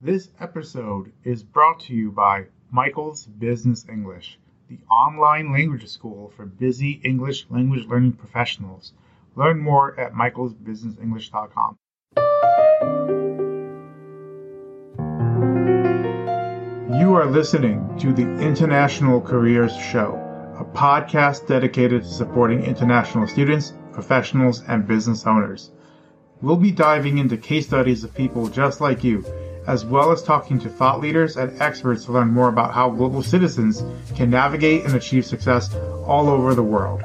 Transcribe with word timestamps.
This 0.00 0.28
episode 0.38 1.10
is 1.24 1.42
brought 1.42 1.80
to 1.80 1.92
you 1.92 2.12
by 2.12 2.44
Michael's 2.70 3.26
Business 3.26 3.84
English, 3.88 4.38
the 4.68 4.78
online 4.88 5.50
language 5.50 5.88
school 5.88 6.32
for 6.36 6.46
busy 6.46 7.00
English 7.02 7.46
language 7.50 7.84
learning 7.88 8.12
professionals. 8.12 8.92
Learn 9.34 9.58
more 9.58 9.98
at 9.98 10.12
michaelsbusinessenglish.com. 10.12 11.78
You 17.00 17.14
are 17.16 17.26
listening 17.26 17.98
to 17.98 18.12
the 18.12 18.22
International 18.40 19.20
Careers 19.20 19.76
Show, 19.76 20.14
a 20.60 20.64
podcast 20.64 21.48
dedicated 21.48 22.04
to 22.04 22.08
supporting 22.08 22.62
international 22.62 23.26
students, 23.26 23.72
professionals, 23.90 24.62
and 24.68 24.86
business 24.86 25.26
owners. 25.26 25.72
We'll 26.40 26.56
be 26.56 26.70
diving 26.70 27.18
into 27.18 27.36
case 27.36 27.66
studies 27.66 28.04
of 28.04 28.14
people 28.14 28.46
just 28.46 28.80
like 28.80 29.02
you 29.02 29.24
as 29.68 29.84
well 29.84 30.10
as 30.10 30.22
talking 30.22 30.58
to 30.58 30.68
thought 30.70 30.98
leaders 30.98 31.36
and 31.36 31.60
experts 31.60 32.06
to 32.06 32.12
learn 32.12 32.28
more 32.28 32.48
about 32.48 32.72
how 32.72 32.88
global 32.88 33.22
citizens 33.22 33.84
can 34.16 34.30
navigate 34.30 34.86
and 34.86 34.94
achieve 34.94 35.26
success 35.26 35.74
all 36.06 36.30
over 36.30 36.54
the 36.54 36.62
world. 36.62 37.02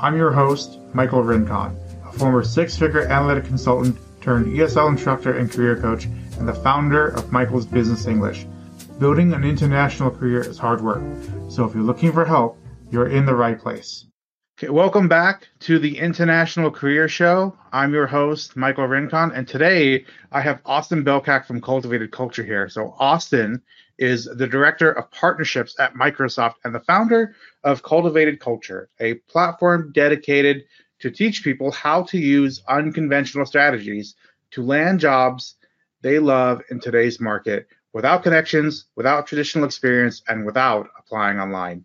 I'm 0.00 0.16
your 0.16 0.30
host, 0.30 0.78
Michael 0.94 1.24
Rincon, 1.24 1.76
a 2.06 2.12
former 2.12 2.44
six-figure 2.44 3.08
analytic 3.08 3.46
consultant 3.46 3.98
turned 4.20 4.46
ESL 4.46 4.90
instructor 4.90 5.36
and 5.36 5.50
career 5.50 5.80
coach, 5.80 6.04
and 6.38 6.46
the 6.46 6.54
founder 6.54 7.08
of 7.08 7.32
Michael's 7.32 7.66
Business 7.66 8.06
English. 8.06 8.46
Building 9.00 9.32
an 9.32 9.42
international 9.42 10.12
career 10.12 10.42
is 10.42 10.58
hard 10.58 10.82
work, 10.82 11.02
so 11.48 11.64
if 11.64 11.74
you're 11.74 11.82
looking 11.82 12.12
for 12.12 12.24
help, 12.24 12.56
you're 12.92 13.08
in 13.08 13.26
the 13.26 13.34
right 13.34 13.58
place. 13.58 14.06
Okay, 14.58 14.70
welcome 14.70 15.06
back 15.06 15.48
to 15.60 15.78
the 15.78 15.98
International 15.98 16.70
Career 16.70 17.08
Show. 17.08 17.54
I'm 17.74 17.92
your 17.92 18.06
host, 18.06 18.56
Michael 18.56 18.86
Rincon, 18.86 19.30
and 19.32 19.46
today 19.46 20.06
I 20.32 20.40
have 20.40 20.62
Austin 20.64 21.04
Belcak 21.04 21.44
from 21.44 21.60
Cultivated 21.60 22.10
Culture 22.10 22.42
here. 22.42 22.66
So, 22.70 22.94
Austin 22.98 23.60
is 23.98 24.24
the 24.24 24.46
Director 24.46 24.92
of 24.92 25.10
Partnerships 25.10 25.78
at 25.78 25.92
Microsoft 25.92 26.54
and 26.64 26.74
the 26.74 26.80
founder 26.80 27.34
of 27.64 27.82
Cultivated 27.82 28.40
Culture, 28.40 28.88
a 28.98 29.16
platform 29.28 29.92
dedicated 29.92 30.64
to 31.00 31.10
teach 31.10 31.44
people 31.44 31.70
how 31.70 32.04
to 32.04 32.16
use 32.16 32.62
unconventional 32.66 33.44
strategies 33.44 34.14
to 34.52 34.62
land 34.62 35.00
jobs 35.00 35.56
they 36.00 36.18
love 36.18 36.62
in 36.70 36.80
today's 36.80 37.20
market 37.20 37.66
without 37.92 38.22
connections, 38.22 38.86
without 38.96 39.26
traditional 39.26 39.66
experience, 39.66 40.22
and 40.28 40.46
without 40.46 40.88
applying 40.98 41.38
online. 41.38 41.84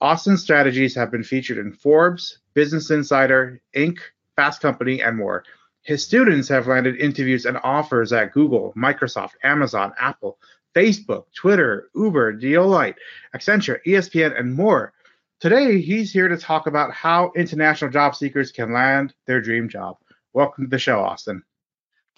Austin's 0.00 0.42
strategies 0.42 0.94
have 0.94 1.10
been 1.10 1.22
featured 1.22 1.58
in 1.58 1.72
Forbes, 1.72 2.38
Business 2.52 2.90
Insider, 2.90 3.62
Inc., 3.74 3.98
Fast 4.36 4.60
Company, 4.60 5.00
and 5.00 5.16
more. 5.16 5.44
His 5.82 6.04
students 6.04 6.48
have 6.48 6.66
landed 6.66 6.96
interviews 6.96 7.46
and 7.46 7.58
offers 7.62 8.12
at 8.12 8.32
Google, 8.32 8.74
Microsoft, 8.76 9.32
Amazon, 9.42 9.92
Apple, 9.98 10.38
Facebook, 10.74 11.24
Twitter, 11.34 11.88
Uber, 11.94 12.34
Deloitte, 12.34 12.96
Accenture, 13.34 13.78
ESPN, 13.86 14.38
and 14.38 14.54
more. 14.54 14.92
Today, 15.40 15.80
he's 15.80 16.12
here 16.12 16.28
to 16.28 16.36
talk 16.36 16.66
about 16.66 16.92
how 16.92 17.32
international 17.34 17.90
job 17.90 18.14
seekers 18.14 18.52
can 18.52 18.72
land 18.72 19.14
their 19.26 19.40
dream 19.40 19.68
job. 19.70 19.96
Welcome 20.34 20.64
to 20.64 20.70
the 20.70 20.78
show, 20.78 21.00
Austin. 21.00 21.42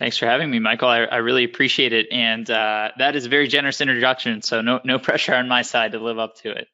Thanks 0.01 0.17
for 0.17 0.27
having 0.27 0.51
me, 0.51 0.59
Michael. 0.59 0.89
I, 0.89 1.01
I 1.03 1.17
really 1.19 1.45
appreciate 1.45 1.93
it, 1.93 2.07
and 2.11 2.49
uh, 2.51 2.91
that 2.99 3.15
is 3.15 3.27
a 3.27 3.29
very 3.29 3.47
generous 3.47 3.81
introduction. 3.81 4.43
So 4.43 4.63
no 4.63 4.81
no 4.85 4.99
pressure 5.01 5.35
on 5.35 5.47
my 5.47 5.63
side 5.63 5.93
to 5.93 5.99
live 5.99 6.19
up 6.19 6.37
to 6.37 6.51
it. 6.51 6.69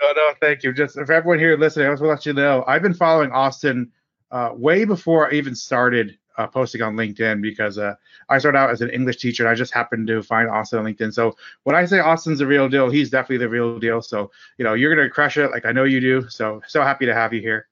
No, 0.00 0.12
no, 0.12 0.32
thank 0.40 0.62
you. 0.62 0.72
Just 0.72 0.94
for 0.94 1.12
everyone 1.12 1.38
here 1.38 1.56
listening, 1.56 1.88
I 1.88 1.90
just 1.90 2.02
want 2.02 2.20
to 2.20 2.30
let 2.30 2.36
you 2.36 2.40
know 2.40 2.64
I've 2.66 2.82
been 2.82 2.94
following 2.94 3.32
Austin 3.32 3.90
uh, 4.30 4.50
way 4.54 4.84
before 4.84 5.28
I 5.28 5.34
even 5.34 5.54
started 5.54 6.16
uh, 6.36 6.46
posting 6.46 6.80
on 6.82 6.94
LinkedIn 6.94 7.42
because 7.42 7.78
uh, 7.78 7.94
I 8.28 8.38
started 8.38 8.58
out 8.58 8.70
as 8.70 8.80
an 8.80 8.90
English 8.90 9.16
teacher 9.16 9.42
and 9.42 9.50
I 9.50 9.54
just 9.54 9.74
happened 9.74 10.06
to 10.06 10.22
find 10.22 10.48
Austin 10.48 10.78
on 10.78 10.84
LinkedIn. 10.84 11.12
So 11.12 11.36
when 11.64 11.74
I 11.74 11.84
say 11.84 11.98
Austin's 11.98 12.38
the 12.38 12.46
real 12.46 12.68
deal, 12.68 12.88
he's 12.88 13.10
definitely 13.10 13.38
the 13.38 13.48
real 13.48 13.78
deal. 13.78 14.00
So 14.00 14.30
you 14.56 14.64
know 14.64 14.74
you're 14.74 14.94
gonna 14.94 15.10
crush 15.10 15.36
it, 15.36 15.50
like 15.50 15.66
I 15.66 15.72
know 15.72 15.84
you 15.84 16.00
do. 16.00 16.28
So 16.28 16.62
so 16.68 16.82
happy 16.82 17.06
to 17.06 17.14
have 17.14 17.32
you 17.32 17.40
here. 17.40 17.66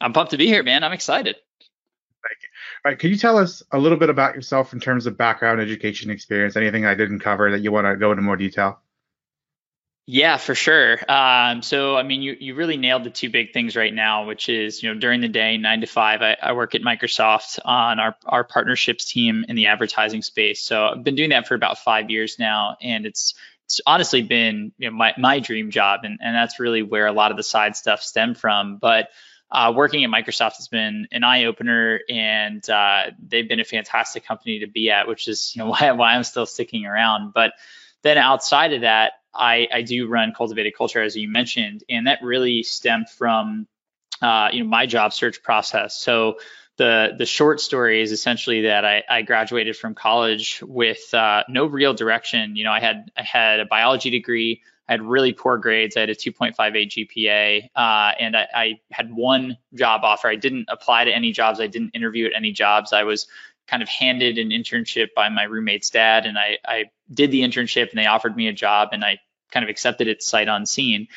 I'm 0.00 0.12
pumped 0.12 0.30
to 0.32 0.38
be 0.38 0.46
here, 0.46 0.62
man. 0.62 0.82
I'm 0.84 0.92
excited. 0.92 1.36
Thank 1.56 2.42
you. 2.42 2.48
All 2.84 2.90
right, 2.90 2.98
can 2.98 3.10
you 3.10 3.16
tell 3.16 3.36
us 3.36 3.62
a 3.72 3.78
little 3.78 3.98
bit 3.98 4.08
about 4.08 4.34
yourself 4.34 4.72
in 4.72 4.80
terms 4.80 5.04
of 5.06 5.18
background, 5.18 5.60
education, 5.60 6.10
experience, 6.10 6.56
anything 6.56 6.86
I 6.86 6.94
didn't 6.94 7.20
cover 7.20 7.50
that 7.50 7.60
you 7.60 7.70
want 7.70 7.86
to 7.86 7.96
go 7.96 8.10
into 8.10 8.22
more 8.22 8.36
detail? 8.36 8.80
Yeah, 10.06 10.36
for 10.36 10.54
sure. 10.54 10.98
Um, 11.10 11.62
so, 11.62 11.96
I 11.96 12.02
mean, 12.02 12.20
you, 12.20 12.36
you 12.38 12.54
really 12.54 12.76
nailed 12.76 13.04
the 13.04 13.10
two 13.10 13.30
big 13.30 13.54
things 13.54 13.74
right 13.74 13.92
now, 13.92 14.26
which 14.26 14.50
is, 14.50 14.82
you 14.82 14.92
know, 14.92 15.00
during 15.00 15.22
the 15.22 15.28
day, 15.28 15.56
nine 15.56 15.80
to 15.80 15.86
five, 15.86 16.20
I, 16.20 16.36
I 16.42 16.52
work 16.52 16.74
at 16.74 16.82
Microsoft 16.82 17.58
on 17.64 17.98
our, 17.98 18.14
our 18.26 18.44
partnerships 18.44 19.10
team 19.10 19.46
in 19.48 19.56
the 19.56 19.68
advertising 19.68 20.20
space. 20.20 20.62
So 20.62 20.88
I've 20.88 21.04
been 21.04 21.14
doing 21.14 21.30
that 21.30 21.48
for 21.48 21.54
about 21.54 21.78
five 21.78 22.10
years 22.10 22.38
now. 22.38 22.76
And 22.82 23.06
it's, 23.06 23.32
it's 23.64 23.80
honestly 23.86 24.20
been 24.20 24.72
you 24.76 24.90
know, 24.90 24.96
my, 24.96 25.14
my 25.16 25.40
dream 25.40 25.70
job. 25.70 26.00
And, 26.02 26.18
and 26.22 26.36
that's 26.36 26.60
really 26.60 26.82
where 26.82 27.06
a 27.06 27.12
lot 27.12 27.30
of 27.30 27.38
the 27.38 27.42
side 27.42 27.74
stuff 27.74 28.02
stem 28.02 28.34
from. 28.34 28.76
But 28.76 29.08
uh, 29.50 29.72
working 29.74 30.04
at 30.04 30.10
Microsoft 30.10 30.56
has 30.56 30.68
been 30.68 31.06
an 31.12 31.24
eye 31.24 31.44
opener, 31.44 32.00
and 32.10 32.68
uh, 32.68 33.04
they've 33.24 33.48
been 33.48 33.60
a 33.60 33.64
fantastic 33.64 34.26
company 34.26 34.58
to 34.60 34.66
be 34.66 34.90
at, 34.90 35.06
which 35.06 35.28
is 35.28 35.52
you 35.54 35.62
know 35.62 35.68
why, 35.70 35.92
why 35.92 36.14
I'm 36.14 36.24
still 36.24 36.46
sticking 36.46 36.86
around. 36.86 37.32
But 37.32 37.52
then 38.02 38.18
outside 38.18 38.72
of 38.72 38.80
that, 38.80 39.12
I, 39.34 39.68
I 39.72 39.82
do 39.82 40.08
run 40.08 40.32
cultivated 40.36 40.74
culture 40.76 41.02
as 41.02 41.16
you 41.16 41.28
mentioned, 41.28 41.84
and 41.88 42.06
that 42.06 42.20
really 42.22 42.62
stemmed 42.62 43.08
from 43.08 43.66
uh, 44.22 44.48
you 44.52 44.62
know 44.62 44.68
my 44.68 44.86
job 44.86 45.12
search 45.12 45.42
process. 45.42 45.96
So 45.96 46.38
the 46.76 47.14
the 47.16 47.26
short 47.26 47.60
story 47.60 48.02
is 48.02 48.12
essentially 48.12 48.62
that 48.62 48.84
I, 48.84 49.02
I 49.08 49.22
graduated 49.22 49.76
from 49.76 49.94
college 49.94 50.60
with 50.62 51.12
uh, 51.14 51.44
no 51.48 51.66
real 51.66 51.94
direction. 51.94 52.56
You 52.56 52.64
know, 52.64 52.72
I 52.72 52.80
had 52.80 53.10
I 53.16 53.22
had 53.22 53.60
a 53.60 53.66
biology 53.66 54.10
degree. 54.10 54.62
I 54.88 54.92
had 54.92 55.02
really 55.02 55.32
poor 55.32 55.56
grades. 55.56 55.96
I 55.96 56.00
had 56.00 56.10
a 56.10 56.14
2.58 56.14 56.54
GPA, 56.56 57.70
uh, 57.74 58.14
and 58.20 58.36
I, 58.36 58.46
I, 58.54 58.80
had 58.90 59.14
one 59.14 59.56
job 59.72 60.02
offer. 60.04 60.28
I 60.28 60.36
didn't 60.36 60.66
apply 60.68 61.06
to 61.06 61.10
any 61.10 61.32
jobs. 61.32 61.58
I 61.58 61.68
didn't 61.68 61.92
interview 61.94 62.26
at 62.26 62.32
any 62.36 62.52
jobs. 62.52 62.92
I 62.92 63.04
was 63.04 63.26
kind 63.66 63.82
of 63.82 63.88
handed 63.88 64.36
an 64.36 64.50
internship 64.50 65.14
by 65.16 65.30
my 65.30 65.44
roommate's 65.44 65.88
dad, 65.88 66.26
and 66.26 66.36
I, 66.36 66.58
I 66.66 66.84
did 67.10 67.30
the 67.30 67.40
internship, 67.40 67.90
and 67.90 67.98
they 67.98 68.04
offered 68.04 68.36
me 68.36 68.46
a 68.48 68.52
job, 68.52 68.90
and 68.92 69.02
I 69.02 69.20
kind 69.50 69.64
of 69.64 69.70
accepted 69.70 70.08
it 70.08 70.22
sight 70.22 70.48
unseen. 70.48 71.08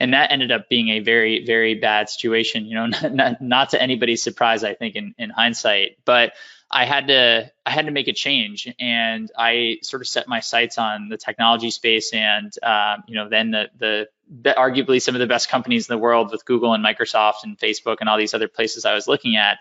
And 0.00 0.12
that 0.12 0.32
ended 0.32 0.50
up 0.50 0.68
being 0.68 0.88
a 0.88 1.00
very, 1.00 1.44
very 1.44 1.74
bad 1.74 2.08
situation. 2.08 2.66
You 2.66 2.74
know, 2.74 2.86
not, 3.02 3.14
not, 3.14 3.42
not 3.42 3.70
to 3.70 3.80
anybody's 3.82 4.22
surprise, 4.22 4.64
I 4.64 4.74
think, 4.74 4.96
in, 4.96 5.14
in 5.18 5.30
hindsight. 5.30 5.98
But 6.04 6.32
I 6.70 6.86
had 6.86 7.06
to 7.06 7.52
I 7.64 7.70
had 7.70 7.86
to 7.86 7.92
make 7.92 8.08
a 8.08 8.12
change, 8.12 8.72
and 8.80 9.30
I 9.38 9.78
sort 9.82 10.02
of 10.02 10.08
set 10.08 10.26
my 10.26 10.40
sights 10.40 10.76
on 10.76 11.08
the 11.08 11.16
technology 11.16 11.70
space, 11.70 12.12
and 12.12 12.52
um, 12.62 13.04
you 13.06 13.14
know, 13.14 13.28
then 13.28 13.52
the, 13.52 13.70
the 13.78 14.08
the 14.42 14.54
arguably 14.58 15.00
some 15.00 15.14
of 15.14 15.20
the 15.20 15.26
best 15.26 15.48
companies 15.48 15.88
in 15.88 15.94
the 15.94 15.98
world 15.98 16.32
with 16.32 16.44
Google 16.44 16.74
and 16.74 16.84
Microsoft 16.84 17.44
and 17.44 17.56
Facebook 17.58 17.98
and 18.00 18.08
all 18.08 18.18
these 18.18 18.34
other 18.34 18.48
places 18.48 18.84
I 18.84 18.94
was 18.94 19.06
looking 19.06 19.36
at. 19.36 19.58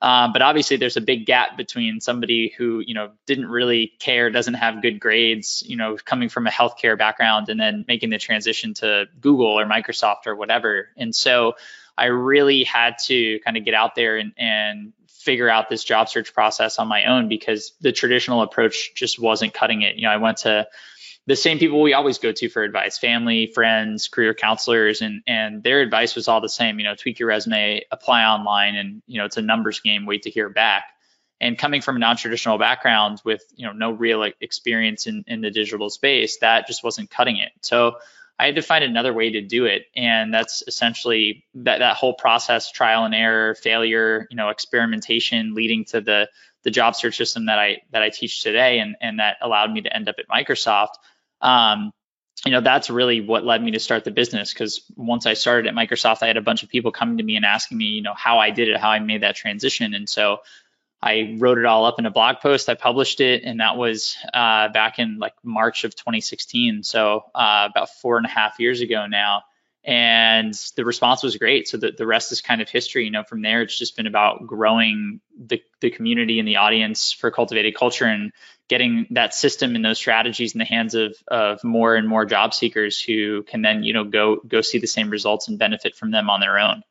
Um, 0.00 0.32
but 0.32 0.42
obviously, 0.42 0.76
there's 0.76 0.96
a 0.96 1.00
big 1.00 1.24
gap 1.24 1.56
between 1.56 2.00
somebody 2.00 2.52
who 2.56 2.82
you 2.86 2.94
know 2.94 3.12
didn't 3.26 3.46
really 3.46 3.92
care, 3.98 4.30
doesn't 4.30 4.54
have 4.54 4.82
good 4.82 5.00
grades, 5.00 5.62
you 5.66 5.76
know, 5.76 5.96
coming 5.96 6.28
from 6.28 6.46
a 6.46 6.50
healthcare 6.50 6.98
background, 6.98 7.48
and 7.48 7.58
then 7.58 7.84
making 7.88 8.10
the 8.10 8.18
transition 8.18 8.74
to 8.74 9.06
Google 9.20 9.58
or 9.58 9.64
Microsoft 9.64 10.26
or 10.26 10.36
whatever. 10.36 10.88
And 10.96 11.14
so, 11.14 11.54
I 11.96 12.06
really 12.06 12.64
had 12.64 12.98
to 13.04 13.38
kind 13.40 13.56
of 13.56 13.64
get 13.64 13.74
out 13.74 13.94
there 13.94 14.18
and, 14.18 14.32
and 14.36 14.92
figure 15.08 15.48
out 15.48 15.70
this 15.70 15.82
job 15.82 16.08
search 16.08 16.34
process 16.34 16.78
on 16.78 16.86
my 16.86 17.04
own 17.04 17.28
because 17.28 17.72
the 17.80 17.92
traditional 17.92 18.42
approach 18.42 18.94
just 18.94 19.18
wasn't 19.18 19.54
cutting 19.54 19.82
it. 19.82 19.96
You 19.96 20.02
know, 20.02 20.10
I 20.10 20.18
went 20.18 20.38
to 20.38 20.68
the 21.26 21.36
same 21.36 21.58
people 21.58 21.80
we 21.80 21.94
always 21.94 22.18
go 22.18 22.32
to 22.32 22.48
for 22.48 22.62
advice 22.62 22.98
family 22.98 23.46
friends 23.46 24.08
career 24.08 24.34
counselors 24.34 25.02
and 25.02 25.22
and 25.26 25.62
their 25.62 25.80
advice 25.80 26.14
was 26.14 26.28
all 26.28 26.40
the 26.40 26.48
same 26.48 26.78
you 26.78 26.84
know 26.84 26.94
tweak 26.94 27.18
your 27.18 27.28
resume 27.28 27.82
apply 27.90 28.24
online 28.24 28.76
and 28.76 29.02
you 29.06 29.18
know 29.18 29.24
it's 29.24 29.36
a 29.36 29.42
numbers 29.42 29.80
game 29.80 30.06
wait 30.06 30.22
to 30.22 30.30
hear 30.30 30.48
back. 30.48 30.84
And 31.40 31.58
coming 31.58 31.82
from 31.82 31.96
a 31.96 31.98
non-traditional 31.98 32.58
background 32.58 33.20
with 33.24 33.42
you 33.54 33.66
know 33.66 33.72
no 33.72 33.90
real 33.90 34.22
experience 34.40 35.06
in, 35.06 35.24
in 35.26 35.40
the 35.40 35.50
digital 35.50 35.90
space 35.90 36.38
that 36.38 36.66
just 36.66 36.84
wasn't 36.84 37.10
cutting 37.10 37.36
it. 37.36 37.52
So 37.60 37.96
i 38.38 38.46
had 38.46 38.56
to 38.56 38.62
find 38.62 38.82
another 38.82 39.12
way 39.12 39.30
to 39.30 39.40
do 39.40 39.64
it 39.64 39.86
and 39.94 40.34
that's 40.34 40.62
essentially 40.66 41.44
that, 41.54 41.78
that 41.78 41.96
whole 41.96 42.14
process 42.14 42.70
trial 42.72 43.04
and 43.04 43.14
error 43.14 43.54
failure 43.54 44.26
you 44.30 44.36
know 44.36 44.48
experimentation 44.48 45.54
leading 45.54 45.84
to 45.84 46.00
the 46.00 46.28
the 46.64 46.70
job 46.70 46.96
search 46.96 47.16
system 47.16 47.46
that 47.46 47.58
i 47.58 47.82
that 47.92 48.02
i 48.02 48.08
teach 48.08 48.42
today 48.42 48.80
and 48.80 48.96
and 49.00 49.20
that 49.20 49.36
allowed 49.40 49.72
me 49.72 49.82
to 49.82 49.94
end 49.94 50.08
up 50.08 50.16
at 50.18 50.28
microsoft 50.28 50.94
um, 51.40 51.92
you 52.44 52.52
know 52.52 52.60
that's 52.60 52.90
really 52.90 53.20
what 53.20 53.44
led 53.44 53.62
me 53.62 53.72
to 53.72 53.80
start 53.80 54.04
the 54.04 54.10
business 54.10 54.52
because 54.52 54.82
once 54.96 55.26
i 55.26 55.34
started 55.34 55.68
at 55.68 55.74
microsoft 55.74 56.22
i 56.22 56.26
had 56.26 56.36
a 56.36 56.42
bunch 56.42 56.62
of 56.62 56.68
people 56.68 56.92
coming 56.92 57.18
to 57.18 57.24
me 57.24 57.36
and 57.36 57.44
asking 57.44 57.78
me 57.78 57.86
you 57.86 58.02
know 58.02 58.14
how 58.14 58.38
i 58.38 58.50
did 58.50 58.68
it 58.68 58.76
how 58.76 58.90
i 58.90 58.98
made 58.98 59.22
that 59.22 59.36
transition 59.36 59.94
and 59.94 60.08
so 60.08 60.38
i 61.00 61.36
wrote 61.38 61.58
it 61.58 61.64
all 61.64 61.84
up 61.84 61.98
in 61.98 62.06
a 62.06 62.10
blog 62.10 62.36
post 62.40 62.68
i 62.68 62.74
published 62.74 63.20
it 63.20 63.44
and 63.44 63.60
that 63.60 63.76
was 63.76 64.16
uh, 64.32 64.68
back 64.68 64.98
in 64.98 65.18
like 65.18 65.34
march 65.42 65.84
of 65.84 65.94
2016 65.94 66.82
so 66.82 67.24
uh, 67.34 67.68
about 67.70 67.88
four 67.90 68.16
and 68.16 68.26
a 68.26 68.30
half 68.30 68.58
years 68.58 68.80
ago 68.80 69.06
now 69.06 69.42
and 69.86 70.54
the 70.76 70.84
response 70.84 71.22
was 71.22 71.36
great. 71.36 71.68
So 71.68 71.76
the, 71.76 71.92
the 71.92 72.06
rest 72.06 72.32
is 72.32 72.40
kind 72.40 72.62
of 72.62 72.70
history. 72.70 73.04
You 73.04 73.10
know, 73.10 73.22
from 73.22 73.42
there, 73.42 73.60
it's 73.60 73.78
just 73.78 73.96
been 73.96 74.06
about 74.06 74.46
growing 74.46 75.20
the, 75.38 75.62
the 75.80 75.90
community 75.90 76.38
and 76.38 76.48
the 76.48 76.56
audience 76.56 77.12
for 77.12 77.30
cultivated 77.30 77.74
culture 77.76 78.06
and 78.06 78.32
getting 78.68 79.06
that 79.10 79.34
system 79.34 79.74
and 79.74 79.84
those 79.84 79.98
strategies 79.98 80.54
in 80.54 80.58
the 80.58 80.64
hands 80.64 80.94
of, 80.94 81.16
of 81.28 81.62
more 81.62 81.96
and 81.96 82.08
more 82.08 82.24
job 82.24 82.54
seekers 82.54 83.00
who 83.00 83.42
can 83.42 83.62
then, 83.62 83.82
you 83.82 83.92
know, 83.92 84.04
go 84.04 84.36
go 84.46 84.60
see 84.60 84.78
the 84.78 84.86
same 84.86 85.10
results 85.10 85.48
and 85.48 85.58
benefit 85.58 85.96
from 85.96 86.10
them 86.10 86.30
on 86.30 86.40
their 86.40 86.58
own. 86.58 86.82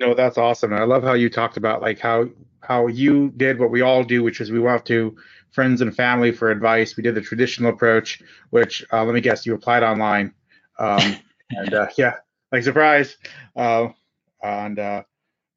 No, 0.00 0.14
that's 0.14 0.38
awesome. 0.38 0.74
I 0.74 0.84
love 0.84 1.02
how 1.02 1.14
you 1.14 1.30
talked 1.30 1.56
about 1.56 1.80
like 1.80 1.98
how 1.98 2.26
how 2.60 2.88
you 2.88 3.32
did 3.36 3.58
what 3.58 3.70
we 3.70 3.80
all 3.80 4.04
do, 4.04 4.22
which 4.22 4.40
is 4.40 4.50
we 4.50 4.60
went 4.60 4.84
to 4.86 5.16
friends 5.50 5.80
and 5.80 5.94
family 5.94 6.32
for 6.32 6.50
advice. 6.50 6.96
We 6.96 7.02
did 7.02 7.14
the 7.14 7.20
traditional 7.20 7.70
approach, 7.70 8.20
which 8.50 8.84
uh, 8.92 9.04
let 9.04 9.14
me 9.14 9.20
guess, 9.20 9.46
you 9.46 9.54
applied 9.54 9.82
online. 9.82 10.34
Um, 10.78 11.16
and 11.50 11.74
uh, 11.74 11.88
yeah, 11.96 12.14
like 12.50 12.64
surprise. 12.64 13.16
Uh, 13.54 13.88
and 14.42 14.78
uh, 14.78 15.02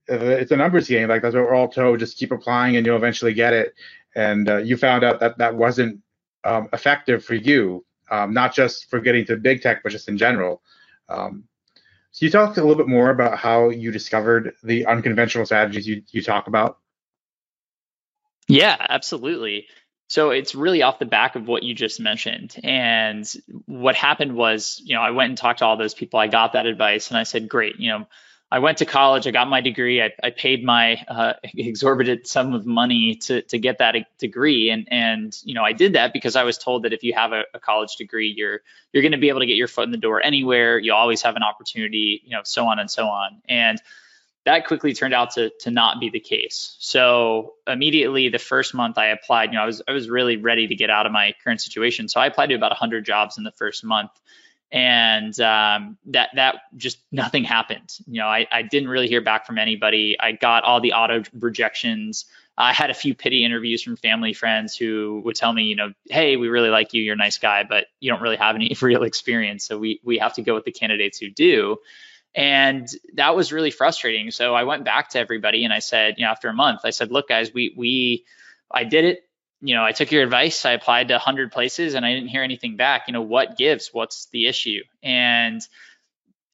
it's 0.08 0.52
a 0.52 0.56
numbers 0.56 0.88
game. 0.88 1.10
Like 1.10 1.22
that's 1.22 1.36
what 1.36 1.44
we're 1.44 1.56
all 1.56 1.68
told. 1.68 2.00
Just 2.00 2.18
keep 2.18 2.32
applying, 2.32 2.78
and 2.78 2.86
you'll 2.86 2.96
eventually 2.96 3.34
get 3.34 3.54
it. 3.54 3.74
And 4.18 4.50
uh, 4.50 4.58
you 4.58 4.78
found 4.78 5.04
out 5.04 5.20
that 5.20 5.38
that 5.38 5.56
wasn't 5.56 6.02
um, 6.44 6.70
effective 6.74 7.24
for 7.24 7.36
you, 7.36 7.86
um, 8.10 8.34
not 8.34 8.56
just 8.56 8.90
for 8.90 9.00
getting 9.00 9.26
to 9.26 9.38
big 9.38 9.62
tech, 9.62 9.84
but 9.84 9.92
just 9.92 10.10
in 10.10 10.18
general. 10.18 10.64
Um, 11.08 11.44
so 12.10 12.26
you 12.26 12.32
talk 12.32 12.58
a 12.58 12.62
little 12.62 12.76
bit 12.76 12.88
more 12.88 13.12
about 13.12 13.38
how 13.38 13.70
you 13.70 13.92
discovered 13.92 14.56
the 14.64 14.88
unconventional 14.88 15.46
strategies 15.46 15.88
you, 15.88 16.02
you 16.10 16.24
talk 16.24 16.48
about. 16.48 16.80
Yeah, 18.48 18.76
absolutely. 18.80 19.68
So 20.08 20.32
it's 20.32 20.56
really 20.56 20.82
off 20.82 20.98
the 20.98 21.06
back 21.06 21.36
of 21.36 21.48
what 21.48 21.62
you 21.62 21.76
just 21.76 22.00
mentioned. 22.00 22.56
And 22.64 23.32
what 23.68 23.96
happened 23.96 24.36
was, 24.36 24.82
you 24.84 24.96
know, 24.96 25.02
I 25.02 25.12
went 25.12 25.30
and 25.30 25.38
talked 25.38 25.60
to 25.60 25.66
all 25.66 25.78
those 25.78 25.94
people. 25.94 26.20
I 26.20 26.26
got 26.26 26.54
that 26.54 26.66
advice 26.66 27.12
and 27.12 27.20
I 27.20 27.24
said, 27.24 27.48
great, 27.48 27.80
you 27.80 27.92
know, 27.92 28.08
I 28.50 28.60
went 28.60 28.78
to 28.78 28.86
college, 28.86 29.28
I 29.28 29.32
got 29.32 29.50
my 29.50 29.60
degree, 29.60 30.02
I, 30.02 30.12
I 30.24 30.30
paid 30.30 30.64
my 30.64 31.04
uh, 31.08 31.34
exorbitant 31.44 32.28
sum 32.28 32.54
of 32.54 32.66
money 32.66 33.16
to, 33.24 33.42
to 33.42 33.60
get 33.60 33.80
that 33.80 33.96
degree. 34.20 34.70
And, 34.70 34.88
and, 34.90 35.38
you 35.44 35.54
know, 35.54 35.64
I 35.64 35.74
did 35.74 35.94
that 35.94 36.14
because 36.14 36.38
I 36.38 36.44
was 36.44 36.58
told 36.58 36.84
that 36.84 36.94
if 36.94 37.04
you 37.04 37.14
have 37.14 37.34
a, 37.34 37.44
a 37.54 37.60
college 37.60 37.98
degree, 37.98 38.34
you're, 38.36 38.62
you're 38.94 39.04
going 39.04 39.12
to 39.12 39.18
be 39.18 39.28
able 39.28 39.42
to 39.42 39.46
get 39.46 39.58
your 39.58 39.68
foot 39.68 39.84
in 39.84 39.92
the 39.92 39.98
door 39.98 40.24
anywhere. 40.24 40.80
You 40.80 40.94
always 40.94 41.22
have 41.24 41.36
an 41.36 41.44
opportunity, 41.44 42.22
you 42.24 42.32
know, 42.32 42.42
so 42.44 42.68
on 42.68 42.80
and 42.80 42.90
so 42.90 43.08
on. 43.08 43.42
And 43.50 43.82
that 44.48 44.66
quickly 44.66 44.94
turned 44.94 45.14
out 45.14 45.32
to 45.32 45.52
to 45.60 45.72
not 45.72 46.00
be 46.00 46.10
the 46.10 46.22
case. 46.22 46.78
So 46.80 47.56
immediately 47.68 48.30
the 48.30 48.40
first 48.40 48.74
month 48.74 48.98
I 48.98 49.08
applied, 49.08 49.52
you 49.52 49.58
know, 49.58 49.64
I 49.64 49.66
was 49.66 49.82
I 49.86 49.92
was 49.92 50.10
really 50.10 50.38
ready 50.38 50.68
to 50.68 50.76
get 50.76 50.90
out 50.90 51.06
of 51.06 51.12
my 51.12 51.34
current 51.44 51.60
situation. 51.60 52.08
So 52.08 52.22
I 52.22 52.28
applied 52.28 52.48
to 52.48 52.56
about 52.56 52.72
100 52.72 53.04
jobs 53.06 53.38
in 53.38 53.44
the 53.44 53.52
first 53.52 53.84
month, 53.84 54.12
and 54.72 55.40
um, 55.40 55.98
that 56.08 56.30
that 56.36 56.56
just 56.76 57.00
nothing 57.12 57.44
happened. 57.44 57.98
You 58.06 58.22
know, 58.22 58.28
I 58.28 58.48
I 58.52 58.62
didn't 58.64 58.90
really 58.90 59.08
hear 59.08 59.22
back 59.22 59.46
from 59.46 59.58
anybody. 59.58 60.18
I 60.20 60.34
got 60.34 60.64
all 60.64 60.82
the 60.82 60.94
auto 60.94 61.24
rejections. 61.40 62.26
I 62.58 62.74
had 62.74 62.90
a 62.90 62.94
few 62.96 63.14
pity 63.14 63.46
interviews 63.46 63.84
from 63.84 63.98
family 63.98 64.34
friends 64.34 64.76
who 64.76 65.22
would 65.24 65.36
tell 65.36 65.54
me, 65.54 65.64
you 65.64 65.76
know, 65.76 65.94
hey, 66.10 66.38
we 66.38 66.48
really 66.48 66.70
like 66.70 66.94
you, 66.94 67.04
you're 67.04 67.14
a 67.14 67.18
nice 67.18 67.38
guy, 67.38 67.64
but 67.64 67.86
you 68.00 68.12
don't 68.12 68.22
really 68.22 68.38
have 68.38 68.56
any 68.56 68.76
real 68.82 69.04
experience. 69.04 69.66
So 69.66 69.78
we 69.78 70.02
we 70.04 70.18
have 70.18 70.34
to 70.34 70.42
go 70.42 70.56
with 70.56 70.66
the 70.66 70.72
candidates 70.72 71.20
who 71.20 71.30
do. 71.30 71.78
And 72.36 72.88
that 73.14 73.36
was 73.36 73.52
really 73.52 73.72
frustrating. 73.72 74.32
So 74.32 74.54
I 74.54 74.64
went 74.64 74.84
back 74.84 75.10
to 75.12 75.20
everybody 75.20 75.64
and 75.64 75.74
I 75.74 75.80
said, 75.80 76.16
you 76.18 76.26
know, 76.26 76.32
after 76.32 76.50
a 76.50 76.54
month, 76.54 76.82
I 76.84 76.92
said, 76.92 77.12
look, 77.12 77.30
guys, 77.30 77.54
we 77.54 77.74
we 77.76 78.26
I 78.72 78.84
did 78.84 79.06
it. 79.06 79.27
You 79.62 79.76
know, 79.76 79.84
I 79.84 79.92
took 79.92 80.12
your 80.12 80.24
advice. 80.24 80.66
I 80.66 80.72
applied 80.72 81.08
to 81.08 81.16
100 81.16 81.52
places 81.52 81.96
and 81.96 82.06
I 82.06 82.14
didn't 82.14 82.30
hear 82.30 82.44
anything 82.44 82.76
back. 82.76 83.04
You 83.08 83.14
know, 83.14 83.22
what 83.22 83.58
gives? 83.58 83.90
What's 83.92 84.28
the 84.32 84.48
issue? 84.48 84.82
And 85.02 85.62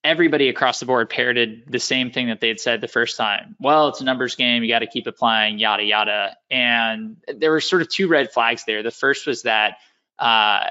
everybody 0.04 0.50
across 0.50 0.80
the 0.80 0.86
board 0.86 1.10
parroted 1.10 1.64
the 1.68 1.80
same 1.80 2.12
thing 2.12 2.28
that 2.28 2.42
they 2.42 2.50
had 2.50 2.60
said 2.60 2.82
the 2.82 2.88
first 2.88 3.18
time. 3.18 3.56
Well, 3.60 3.90
it's 3.90 4.02
a 4.02 4.04
numbers 4.04 4.36
game. 4.36 4.64
You 4.64 4.70
got 4.70 4.80
to 4.80 4.88
keep 4.88 5.08
applying, 5.08 5.60
yada, 5.60 5.84
yada. 5.84 6.38
And 6.52 7.18
there 7.28 7.52
were 7.52 7.62
sort 7.62 7.82
of 7.82 7.90
two 7.90 8.08
red 8.08 8.32
flags 8.32 8.66
there. 8.66 8.84
The 8.84 8.92
first 8.92 9.26
was 9.26 9.44
that 9.44 9.78
uh, 10.20 10.70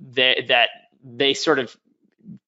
they, 0.00 0.46
that 0.48 0.70
they 1.04 1.34
sort 1.34 1.58
of 1.58 1.76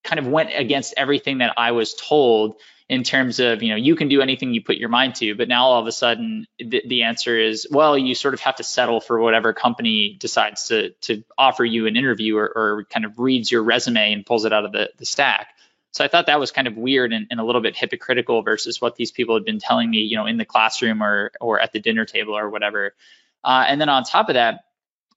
kind 0.02 0.18
of 0.18 0.26
went 0.26 0.50
against 0.54 0.94
everything 0.96 1.38
that 1.38 1.54
I 1.56 1.72
was 1.72 1.94
told 1.94 2.56
in 2.92 3.04
terms 3.04 3.40
of, 3.40 3.62
you 3.62 3.70
know, 3.70 3.76
you 3.76 3.96
can 3.96 4.08
do 4.08 4.20
anything 4.20 4.52
you 4.52 4.62
put 4.62 4.76
your 4.76 4.90
mind 4.90 5.14
to. 5.14 5.34
But 5.34 5.48
now 5.48 5.64
all 5.64 5.80
of 5.80 5.86
a 5.86 5.92
sudden, 5.92 6.46
the, 6.58 6.82
the 6.86 7.04
answer 7.04 7.38
is, 7.38 7.66
well, 7.70 7.96
you 7.96 8.14
sort 8.14 8.34
of 8.34 8.40
have 8.40 8.56
to 8.56 8.62
settle 8.62 9.00
for 9.00 9.18
whatever 9.18 9.54
company 9.54 10.14
decides 10.20 10.68
to 10.68 10.90
to 11.06 11.24
offer 11.38 11.64
you 11.64 11.86
an 11.86 11.96
interview 11.96 12.36
or, 12.36 12.52
or 12.54 12.84
kind 12.90 13.06
of 13.06 13.18
reads 13.18 13.50
your 13.50 13.62
resume 13.62 14.12
and 14.12 14.26
pulls 14.26 14.44
it 14.44 14.52
out 14.52 14.66
of 14.66 14.72
the, 14.72 14.90
the 14.98 15.06
stack. 15.06 15.54
So 15.92 16.04
I 16.04 16.08
thought 16.08 16.26
that 16.26 16.38
was 16.38 16.50
kind 16.50 16.68
of 16.68 16.76
weird 16.76 17.14
and, 17.14 17.28
and, 17.30 17.40
a 17.40 17.44
little 17.44 17.62
bit 17.62 17.78
hypocritical 17.78 18.42
versus 18.42 18.78
what 18.78 18.96
these 18.96 19.10
people 19.10 19.36
had 19.36 19.44
been 19.46 19.58
telling 19.58 19.90
me, 19.90 20.00
you 20.00 20.16
know, 20.16 20.26
in 20.26 20.36
the 20.36 20.44
classroom 20.44 21.02
or 21.02 21.32
or 21.40 21.60
at 21.60 21.72
the 21.72 21.80
dinner 21.80 22.04
table 22.04 22.36
or 22.36 22.50
whatever. 22.50 22.94
Uh, 23.42 23.64
and 23.66 23.80
then 23.80 23.88
on 23.88 24.04
top 24.04 24.28
of 24.28 24.34
that, 24.34 24.64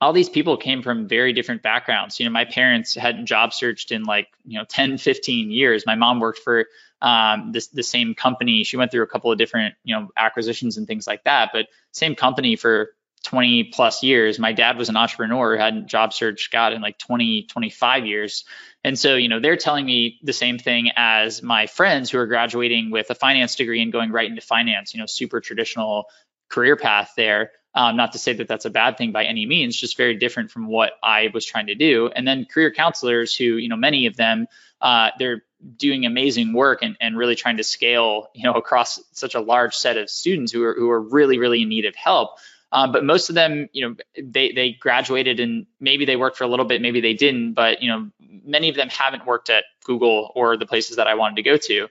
all 0.01 0.13
these 0.13 0.29
people 0.29 0.57
came 0.57 0.81
from 0.81 1.07
very 1.07 1.33
different 1.33 1.61
backgrounds. 1.61 2.19
You 2.19 2.25
know, 2.25 2.31
my 2.31 2.45
parents 2.45 2.95
hadn't 2.95 3.25
job 3.25 3.53
searched 3.53 3.91
in 3.91 4.03
like, 4.03 4.27
you 4.45 4.59
know, 4.59 4.65
10, 4.65 4.97
15 4.97 5.51
years. 5.51 5.85
My 5.85 5.95
mom 5.95 6.19
worked 6.19 6.39
for 6.39 6.65
um, 7.01 7.51
this, 7.51 7.67
the 7.67 7.83
same 7.83 8.15
company. 8.15 8.63
She 8.63 8.77
went 8.77 8.91
through 8.91 9.03
a 9.03 9.07
couple 9.07 9.31
of 9.31 9.37
different, 9.37 9.75
you 9.83 9.95
know, 9.95 10.09
acquisitions 10.17 10.77
and 10.77 10.87
things 10.87 11.07
like 11.07 11.23
that, 11.23 11.51
but 11.53 11.67
same 11.91 12.15
company 12.15 12.55
for 12.55 12.91
20 13.23 13.65
plus 13.65 14.03
years. 14.03 14.37
My 14.37 14.53
dad 14.53 14.77
was 14.77 14.89
an 14.89 14.97
entrepreneur, 14.97 15.57
hadn't 15.57 15.87
job 15.87 16.13
searched, 16.13 16.51
God, 16.51 16.73
in 16.73 16.81
like 16.81 16.97
20, 16.99 17.43
25 17.43 18.05
years. 18.05 18.45
And 18.83 18.97
so, 18.97 19.15
you 19.15 19.29
know, 19.29 19.39
they're 19.39 19.57
telling 19.57 19.85
me 19.85 20.19
the 20.21 20.33
same 20.33 20.59
thing 20.59 20.91
as 20.95 21.41
my 21.41 21.65
friends 21.65 22.11
who 22.11 22.19
are 22.19 22.27
graduating 22.27 22.91
with 22.91 23.09
a 23.09 23.15
finance 23.15 23.55
degree 23.55 23.81
and 23.81 23.91
going 23.91 24.11
right 24.11 24.29
into 24.29 24.41
finance, 24.41 24.93
you 24.93 24.99
know, 24.99 25.07
super 25.07 25.41
traditional 25.41 26.05
career 26.49 26.75
path 26.75 27.13
there. 27.17 27.51
Um, 27.75 27.97
not 27.97 28.13
to 28.13 28.19
say 28.19 28.31
that 28.31 28.47
that's 28.47 28.63
a 28.63 28.69
bad 28.69 28.97
thing 28.97 29.11
by 29.11 29.25
any 29.25 29.45
means, 29.45 29.75
just 29.75 29.97
very 29.97 30.15
different 30.15 30.49
from 30.49 30.67
what 30.67 30.93
I 31.03 31.29
was 31.33 31.45
trying 31.45 31.67
to 31.67 31.75
do. 31.75 32.09
And 32.15 32.25
then 32.25 32.45
career 32.45 32.71
counselors, 32.71 33.35
who 33.35 33.57
you 33.57 33.67
know, 33.67 33.75
many 33.75 34.05
of 34.05 34.15
them, 34.15 34.47
uh, 34.79 35.11
they're 35.19 35.43
doing 35.77 36.05
amazing 36.05 36.53
work 36.53 36.83
and, 36.83 36.95
and 37.01 37.17
really 37.17 37.35
trying 37.35 37.57
to 37.57 37.63
scale, 37.63 38.27
you 38.33 38.43
know, 38.43 38.53
across 38.53 38.99
such 39.11 39.35
a 39.35 39.41
large 39.41 39.75
set 39.75 39.97
of 39.97 40.09
students 40.09 40.51
who 40.51 40.63
are 40.63 40.73
who 40.73 40.89
are 40.89 41.01
really 41.01 41.37
really 41.37 41.61
in 41.61 41.69
need 41.69 41.85
of 41.85 41.95
help. 41.95 42.37
Um, 42.71 42.91
but 42.91 43.03
most 43.05 43.29
of 43.29 43.35
them, 43.35 43.69
you 43.73 43.87
know, 43.87 43.95
they 44.21 44.51
they 44.51 44.71
graduated 44.71 45.39
and 45.39 45.65
maybe 45.79 46.05
they 46.05 46.15
worked 46.15 46.37
for 46.37 46.43
a 46.43 46.47
little 46.47 46.65
bit, 46.65 46.81
maybe 46.81 47.01
they 47.01 47.13
didn't. 47.13 47.53
But 47.53 47.81
you 47.81 47.89
know, 47.89 48.09
many 48.19 48.69
of 48.69 48.75
them 48.75 48.89
haven't 48.89 49.25
worked 49.25 49.49
at 49.49 49.63
Google 49.83 50.31
or 50.35 50.57
the 50.57 50.65
places 50.65 50.97
that 50.97 51.07
I 51.07 51.15
wanted 51.15 51.37
to 51.37 51.43
go 51.43 51.57
to. 51.57 51.87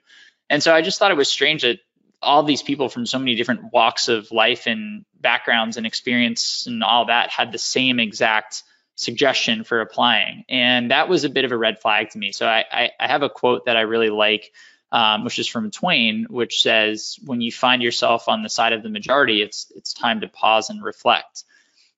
And 0.51 0.63
so 0.63 0.75
I 0.75 0.83
just 0.83 0.99
thought 0.99 1.11
it 1.11 1.17
was 1.17 1.31
strange 1.31 1.63
that 1.63 1.79
all 2.25 2.43
these 2.43 2.63
people 2.63 2.89
from 2.89 3.07
so 3.07 3.19
many 3.19 3.35
different 3.35 3.73
walks 3.73 4.09
of 4.09 4.33
life 4.33 4.67
and 4.67 5.05
backgrounds 5.21 5.77
and 5.77 5.87
experience 5.87 6.67
and 6.67 6.83
all 6.83 7.07
that 7.07 7.31
had 7.31 7.53
the 7.53 7.59
same 7.59 8.01
exact 8.01 8.63
suggestion 8.97 9.65
for 9.65 9.81
applying. 9.81 10.45
And 10.49 10.91
that 10.91 11.09
was 11.09 11.25
a 11.25 11.29
bit 11.29 11.45
of 11.45 11.53
a 11.53 11.57
red 11.57 11.81
flag 11.81 12.11
to 12.11 12.19
me. 12.19 12.33
So 12.33 12.47
I, 12.47 12.65
I, 12.71 12.91
I 12.99 13.09
have 13.09 13.23
a 13.23 13.29
quote 13.29 13.67
that 13.67 13.77
I 13.77 13.83
really 13.83 14.11
like, 14.11 14.53
um, 14.93 15.25
which 15.25 15.39
is 15.39 15.49
from 15.49 15.71
Twain, 15.71 16.27
which 16.31 16.63
says, 16.63 17.19
when 17.25 17.41
you 17.41 17.51
find 17.51 17.83
yourself 17.83 18.29
on 18.29 18.43
the 18.43 18.49
side 18.49 18.73
of 18.73 18.83
the 18.83 18.89
majority, 18.89 19.43
it's, 19.43 19.73
it's 19.75 19.93
time 19.93 20.21
to 20.21 20.29
pause 20.29 20.71
and 20.71 20.83
reflect. 20.83 21.45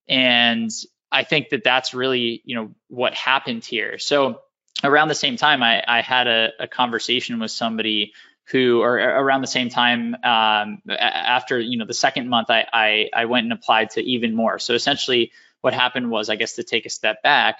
And 0.09 0.71
I 1.12 1.25
think 1.25 1.50
that 1.50 1.64
that's 1.64 1.95
really, 1.95 2.42
you 2.45 2.56
know, 2.56 2.71
what 2.88 3.14
happened 3.14 3.64
here. 3.64 3.99
So 3.99 4.40
around 4.83 5.09
the 5.09 5.14
same 5.14 5.37
time, 5.37 5.62
I, 5.62 5.85
I 5.87 6.00
had 6.00 6.26
a, 6.26 6.50
a 6.61 6.68
conversation 6.68 7.38
with 7.38 7.50
somebody 7.50 8.12
who 8.50 8.80
are 8.80 8.96
around 8.96 9.40
the 9.40 9.46
same 9.46 9.68
time 9.68 10.14
um, 10.22 10.82
after 10.88 11.58
you 11.58 11.78
know 11.78 11.86
the 11.86 11.94
second 11.94 12.28
month 12.28 12.50
I, 12.50 12.66
I, 12.72 13.10
I 13.12 13.24
went 13.24 13.44
and 13.44 13.52
applied 13.52 13.90
to 13.90 14.02
even 14.02 14.34
more. 14.34 14.58
So 14.58 14.74
essentially 14.74 15.32
what 15.66 15.74
happened 15.74 16.10
was 16.10 16.30
i 16.30 16.36
guess 16.36 16.54
to 16.54 16.62
take 16.62 16.86
a 16.86 16.90
step 16.90 17.22
back 17.24 17.58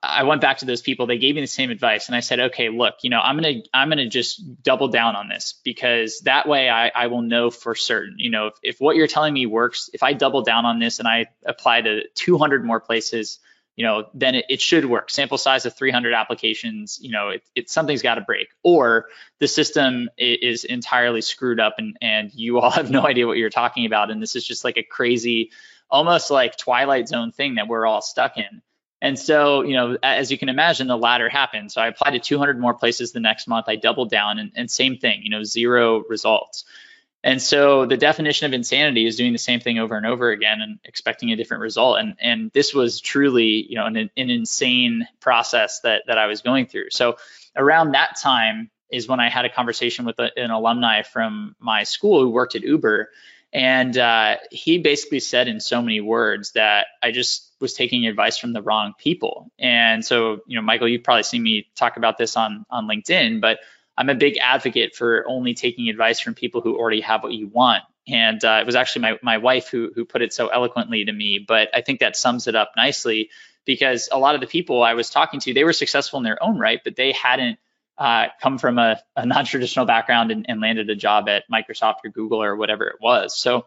i 0.00 0.22
went 0.22 0.40
back 0.40 0.58
to 0.58 0.64
those 0.64 0.80
people. 0.80 1.06
They 1.06 1.18
gave 1.18 1.34
me 1.34 1.40
the 1.40 1.48
same 1.48 1.70
advice 1.70 2.06
and 2.06 2.14
i 2.14 2.20
said 2.20 2.38
okay 2.38 2.68
look 2.68 2.94
you 3.02 3.10
know 3.10 3.18
i'm 3.18 3.36
gonna 3.36 3.62
i'm 3.74 3.88
gonna 3.88 4.08
just 4.08 4.62
double 4.62 4.86
down 4.88 5.16
on 5.16 5.28
this 5.28 5.60
because 5.64 6.20
that 6.20 6.48
way 6.48 6.70
i, 6.70 6.88
I 6.94 7.08
will 7.08 7.22
know 7.22 7.50
for 7.50 7.74
certain 7.74 8.14
you 8.18 8.30
know 8.30 8.46
if, 8.46 8.54
if 8.62 8.80
what 8.80 8.94
you're 8.94 9.08
telling 9.08 9.34
me 9.34 9.46
works 9.46 9.90
if 9.92 10.04
i 10.04 10.12
double 10.12 10.42
down 10.42 10.66
on 10.66 10.78
this 10.78 11.00
and 11.00 11.08
i 11.08 11.26
apply 11.44 11.80
to 11.80 12.02
200 12.14 12.64
more 12.64 12.78
places 12.78 13.40
you 13.76 13.86
know, 13.86 14.06
then 14.14 14.34
it, 14.34 14.44
it, 14.48 14.60
should 14.60 14.84
work. 14.84 15.10
Sample 15.10 15.38
size 15.38 15.64
of 15.64 15.74
300 15.74 16.12
applications, 16.12 16.98
you 17.00 17.10
know, 17.10 17.30
it, 17.30 17.42
it 17.54 17.70
something's 17.70 18.02
got 18.02 18.16
to 18.16 18.20
break, 18.20 18.48
or 18.62 19.06
the 19.38 19.48
system 19.48 20.10
is 20.18 20.64
entirely 20.64 21.22
screwed 21.22 21.58
up, 21.58 21.76
and 21.78 21.96
and 22.02 22.32
you 22.34 22.58
all 22.60 22.70
have 22.70 22.90
no 22.90 23.06
idea 23.06 23.26
what 23.26 23.38
you're 23.38 23.50
talking 23.50 23.86
about, 23.86 24.10
and 24.10 24.22
this 24.22 24.36
is 24.36 24.46
just 24.46 24.64
like 24.64 24.76
a 24.76 24.82
crazy, 24.82 25.50
almost 25.90 26.30
like 26.30 26.56
Twilight 26.56 27.08
Zone 27.08 27.32
thing 27.32 27.54
that 27.54 27.68
we're 27.68 27.86
all 27.86 28.02
stuck 28.02 28.36
in. 28.36 28.62
And 29.00 29.18
so, 29.18 29.62
you 29.62 29.74
know, 29.74 29.98
as 30.00 30.30
you 30.30 30.38
can 30.38 30.48
imagine, 30.48 30.86
the 30.86 30.96
latter 30.96 31.28
happened. 31.28 31.72
So 31.72 31.80
I 31.80 31.88
applied 31.88 32.12
to 32.12 32.20
200 32.20 32.60
more 32.60 32.72
places 32.72 33.10
the 33.10 33.18
next 33.18 33.48
month. 33.48 33.66
I 33.68 33.74
doubled 33.74 34.10
down, 34.10 34.38
and, 34.38 34.52
and 34.54 34.70
same 34.70 34.96
thing, 34.96 35.22
you 35.24 35.30
know, 35.30 35.42
zero 35.42 36.04
results. 36.08 36.64
And 37.24 37.40
so 37.40 37.86
the 37.86 37.96
definition 37.96 38.46
of 38.46 38.52
insanity 38.52 39.06
is 39.06 39.16
doing 39.16 39.32
the 39.32 39.38
same 39.38 39.60
thing 39.60 39.78
over 39.78 39.96
and 39.96 40.06
over 40.06 40.30
again 40.30 40.60
and 40.60 40.78
expecting 40.84 41.30
a 41.30 41.36
different 41.36 41.60
result. 41.60 41.98
And 41.98 42.16
and 42.20 42.50
this 42.52 42.74
was 42.74 43.00
truly, 43.00 43.64
you 43.68 43.76
know, 43.76 43.86
an, 43.86 43.96
an 43.96 44.30
insane 44.30 45.06
process 45.20 45.80
that 45.80 46.02
that 46.08 46.18
I 46.18 46.26
was 46.26 46.42
going 46.42 46.66
through. 46.66 46.90
So 46.90 47.16
around 47.56 47.92
that 47.92 48.16
time 48.20 48.70
is 48.90 49.08
when 49.08 49.20
I 49.20 49.30
had 49.30 49.44
a 49.44 49.48
conversation 49.48 50.04
with 50.04 50.18
a, 50.18 50.30
an 50.36 50.50
alumni 50.50 51.02
from 51.02 51.54
my 51.58 51.84
school 51.84 52.20
who 52.20 52.30
worked 52.30 52.56
at 52.56 52.62
Uber, 52.62 53.08
and 53.52 53.96
uh, 53.96 54.36
he 54.50 54.78
basically 54.78 55.20
said 55.20 55.46
in 55.46 55.60
so 55.60 55.80
many 55.80 56.00
words 56.00 56.52
that 56.52 56.86
I 57.02 57.12
just 57.12 57.52
was 57.60 57.74
taking 57.74 58.06
advice 58.06 58.36
from 58.36 58.52
the 58.52 58.62
wrong 58.62 58.94
people. 58.98 59.50
And 59.58 60.04
so, 60.04 60.40
you 60.46 60.56
know, 60.56 60.62
Michael, 60.62 60.88
you've 60.88 61.04
probably 61.04 61.22
seen 61.22 61.42
me 61.42 61.68
talk 61.76 61.96
about 61.96 62.18
this 62.18 62.36
on 62.36 62.66
on 62.68 62.88
LinkedIn, 62.88 63.40
but 63.40 63.60
I'm 63.96 64.08
a 64.08 64.14
big 64.14 64.38
advocate 64.38 64.94
for 64.94 65.24
only 65.28 65.54
taking 65.54 65.88
advice 65.88 66.20
from 66.20 66.34
people 66.34 66.60
who 66.60 66.76
already 66.76 67.02
have 67.02 67.22
what 67.22 67.32
you 67.32 67.48
want. 67.48 67.82
And 68.08 68.42
uh, 68.44 68.58
it 68.60 68.66
was 68.66 68.74
actually 68.74 69.02
my, 69.02 69.18
my 69.22 69.38
wife 69.38 69.68
who, 69.68 69.92
who 69.94 70.04
put 70.04 70.22
it 70.22 70.32
so 70.32 70.48
eloquently 70.48 71.04
to 71.04 71.12
me, 71.12 71.44
but 71.46 71.68
I 71.74 71.82
think 71.82 72.00
that 72.00 72.16
sums 72.16 72.48
it 72.48 72.54
up 72.54 72.72
nicely 72.76 73.30
because 73.64 74.08
a 74.10 74.18
lot 74.18 74.34
of 74.34 74.40
the 74.40 74.46
people 74.46 74.82
I 74.82 74.94
was 74.94 75.10
talking 75.10 75.40
to, 75.40 75.54
they 75.54 75.64
were 75.64 75.72
successful 75.72 76.18
in 76.18 76.24
their 76.24 76.42
own 76.42 76.58
right, 76.58 76.80
but 76.82 76.96
they 76.96 77.12
hadn't 77.12 77.58
uh, 77.98 78.26
come 78.42 78.58
from 78.58 78.78
a, 78.78 79.00
a 79.14 79.26
non-traditional 79.26 79.86
background 79.86 80.30
and, 80.30 80.46
and 80.48 80.60
landed 80.60 80.90
a 80.90 80.96
job 80.96 81.28
at 81.28 81.44
Microsoft 81.52 81.96
or 82.04 82.10
Google 82.10 82.42
or 82.42 82.56
whatever 82.56 82.88
it 82.88 82.96
was. 83.00 83.38
So 83.38 83.66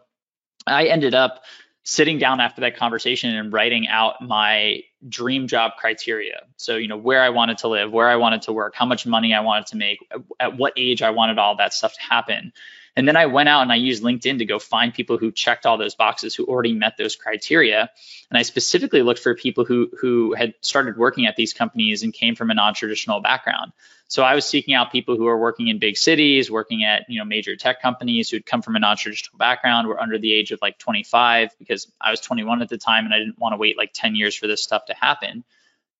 I 0.66 0.86
ended 0.86 1.14
up 1.14 1.44
sitting 1.88 2.18
down 2.18 2.40
after 2.40 2.62
that 2.62 2.76
conversation 2.76 3.32
and 3.36 3.52
writing 3.52 3.86
out 3.86 4.20
my 4.20 4.82
dream 5.08 5.46
job 5.46 5.70
criteria. 5.78 6.42
So, 6.56 6.74
you 6.74 6.88
know, 6.88 6.96
where 6.96 7.22
I 7.22 7.28
wanted 7.28 7.58
to 7.58 7.68
live, 7.68 7.92
where 7.92 8.08
I 8.08 8.16
wanted 8.16 8.42
to 8.42 8.52
work, 8.52 8.74
how 8.74 8.86
much 8.86 9.06
money 9.06 9.32
I 9.32 9.38
wanted 9.38 9.66
to 9.68 9.76
make, 9.76 10.00
at 10.40 10.56
what 10.56 10.72
age 10.76 11.00
I 11.00 11.10
wanted 11.10 11.38
all 11.38 11.56
that 11.58 11.72
stuff 11.72 11.94
to 11.94 12.02
happen. 12.02 12.52
And 12.96 13.06
then 13.06 13.16
I 13.16 13.26
went 13.26 13.50
out 13.50 13.60
and 13.60 13.70
I 13.70 13.76
used 13.76 14.02
LinkedIn 14.02 14.38
to 14.38 14.46
go 14.46 14.58
find 14.58 14.92
people 14.92 15.18
who 15.18 15.30
checked 15.30 15.66
all 15.66 15.76
those 15.76 15.94
boxes, 15.94 16.34
who 16.34 16.46
already 16.46 16.72
met 16.72 16.96
those 16.96 17.14
criteria. 17.14 17.90
And 18.30 18.38
I 18.38 18.42
specifically 18.42 19.02
looked 19.02 19.20
for 19.20 19.34
people 19.34 19.66
who 19.66 19.90
who 20.00 20.34
had 20.34 20.54
started 20.62 20.96
working 20.96 21.26
at 21.26 21.36
these 21.36 21.52
companies 21.52 22.02
and 22.02 22.12
came 22.12 22.34
from 22.34 22.50
a 22.50 22.54
non-traditional 22.54 23.20
background. 23.20 23.72
So 24.08 24.22
I 24.22 24.34
was 24.34 24.46
seeking 24.46 24.74
out 24.74 24.92
people 24.92 25.16
who 25.16 25.26
are 25.26 25.36
working 25.36 25.68
in 25.68 25.78
big 25.78 25.98
cities, 25.98 26.50
working 26.50 26.84
at 26.84 27.04
you 27.08 27.18
know 27.18 27.24
major 27.26 27.54
tech 27.54 27.82
companies 27.82 28.30
who'd 28.30 28.46
come 28.46 28.62
from 28.62 28.76
a 28.76 28.78
non-traditional 28.78 29.36
background, 29.36 29.88
were 29.88 30.00
under 30.00 30.18
the 30.18 30.32
age 30.32 30.52
of 30.52 30.60
like 30.62 30.78
25 30.78 31.50
because 31.58 31.92
I 32.00 32.10
was 32.10 32.20
21 32.20 32.62
at 32.62 32.70
the 32.70 32.78
time 32.78 33.04
and 33.04 33.12
I 33.12 33.18
didn't 33.18 33.38
want 33.38 33.52
to 33.52 33.58
wait 33.58 33.76
like 33.76 33.92
10 33.92 34.14
years 34.14 34.34
for 34.34 34.46
this 34.46 34.62
stuff 34.62 34.86
to 34.86 34.94
happen. 34.94 35.44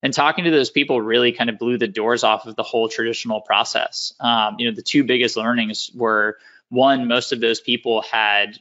And 0.03 0.15
talking 0.15 0.45
to 0.45 0.50
those 0.50 0.71
people 0.71 1.00
really 1.00 1.33
kind 1.33 1.50
of 1.50 1.59
blew 1.59 1.79
the 1.79 1.88
doors 1.88 2.23
off 2.23 2.47
of 2.47 2.55
the 2.55 2.62
whole 2.62 2.88
traditional 2.88 3.41
process. 3.41 4.15
Um, 4.21 4.57
you 4.59 4.69
know, 4.69 4.75
the 4.75 4.83
two 4.83 5.05
biggest 5.05 5.37
learnings 5.37 5.91
were 5.95 6.38
one, 6.68 7.08
most 7.08 7.32
of 7.32 7.40
those 7.40 7.61
people 7.61 8.02
had 8.02 8.58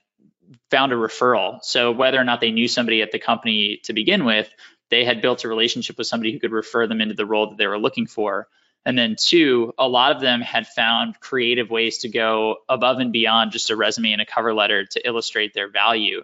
found 0.70 0.92
a 0.92 0.96
referral. 0.96 1.64
So 1.64 1.92
whether 1.92 2.20
or 2.20 2.24
not 2.24 2.42
they 2.42 2.52
knew 2.52 2.68
somebody 2.68 3.02
at 3.02 3.12
the 3.12 3.20
company 3.20 3.82
to 3.86 3.94
begin 3.94 4.26
with, 4.26 4.50
they 4.90 5.04
had 5.04 5.22
built 5.22 5.44
a 5.44 5.48
relationship 5.48 5.98
with 5.98 6.08
somebody 6.08 6.32
who 6.32 6.40
could 6.40 6.52
refer 6.52 6.88
them 6.88 7.02
into 7.02 7.16
the 7.16 7.26
role 7.26 7.50
that 7.50 7.58
they 7.58 7.68
were 7.68 7.80
looking 7.80 8.06
for. 8.06 8.48
And 8.86 8.98
then 8.98 9.16
two, 9.18 9.74
a 9.80 9.88
lot 9.88 10.16
of 10.16 10.22
them 10.22 10.42
had 10.42 10.68
found 10.68 11.20
creative 11.20 11.72
ways 11.72 12.00
to 12.00 12.10
go 12.10 12.58
above 12.70 13.00
and 13.00 13.12
beyond 13.12 13.52
just 13.52 13.72
a 13.72 13.76
resume 13.76 14.12
and 14.12 14.22
a 14.22 14.26
cover 14.26 14.54
letter 14.54 14.86
to 14.86 15.08
illustrate 15.08 15.56
their 15.56 15.70
value. 15.70 16.24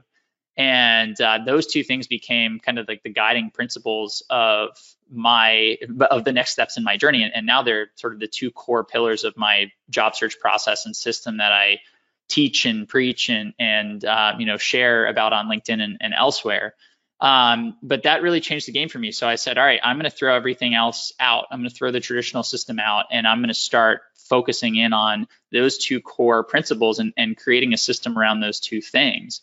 And 0.58 1.20
uh, 1.20 1.40
those 1.46 1.68
two 1.68 1.84
things 1.84 2.08
became 2.08 2.60
kind 2.60 2.78
of 2.78 2.88
like 2.88 3.04
the 3.04 3.10
guiding 3.10 3.52
principles 3.52 4.24
of 4.30 4.78
my 5.10 5.78
of 6.10 6.24
the 6.26 6.34
next 6.34 6.52
steps 6.52 6.78
in 6.78 6.84
my 6.84 6.98
journey. 6.98 7.24
And, 7.24 7.34
and, 7.34 7.46
now 7.46 7.64
they're 7.64 7.92
sort 7.96 8.14
of 8.14 8.20
the 8.20 8.28
two 8.28 8.52
core 8.52 8.84
pillars 8.84 9.24
of 9.24 9.38
my 9.38 9.72
job 9.90 10.16
search 10.16 10.40
process 10.40 10.86
and 10.86 10.96
system 10.96 11.38
that 11.38 11.52
i 11.52 11.80
teach 12.28 12.66
and 12.66 12.88
preach 12.88 13.30
and 13.30 13.54
and 13.60 14.04
uh, 14.06 14.34
you 14.38 14.46
know 14.46 14.58
share 14.58 15.08
about 15.08 15.34
on 15.34 15.48
linkedin 15.48 15.82
and, 15.82 15.98
and 16.02 16.14
elsewhere. 16.14 16.76
Um, 17.20 17.78
but 17.84 18.04
that 18.04 18.24
really 18.24 18.42
changed 18.42 18.68
the 18.68 18.72
game 18.72 18.90
for 18.90 19.00
me. 19.00 19.12
So 19.12 19.28
i 19.28 19.36
said 19.36 19.58
all 19.58 19.66
right 19.66 19.80
i'm 19.84 19.98
going 19.98 20.10
to 20.10 20.16
throw 20.16 20.36
everything 20.36 20.76
else 20.76 21.14
out. 21.20 21.46
I'm 21.52 21.60
going 21.60 21.70
to 21.70 21.76
throw 21.76 21.92
the 21.92 22.00
traditional 22.00 22.44
system 22.44 22.80
out 22.80 23.06
and 23.12 23.26
i'm 23.28 23.40
going 23.40 23.50
to 23.50 23.54
start 23.54 24.02
focusing 24.16 24.76
in 24.76 24.94
on 24.94 25.28
those 25.52 25.78
two 25.78 26.00
core 26.00 26.44
principles 26.44 27.00
and, 27.00 27.14
and 27.18 27.36
creating 27.36 27.74
a 27.74 27.78
system 27.78 28.18
around 28.18 28.40
those 28.40 28.62
two 28.62 28.82
things 28.82 29.42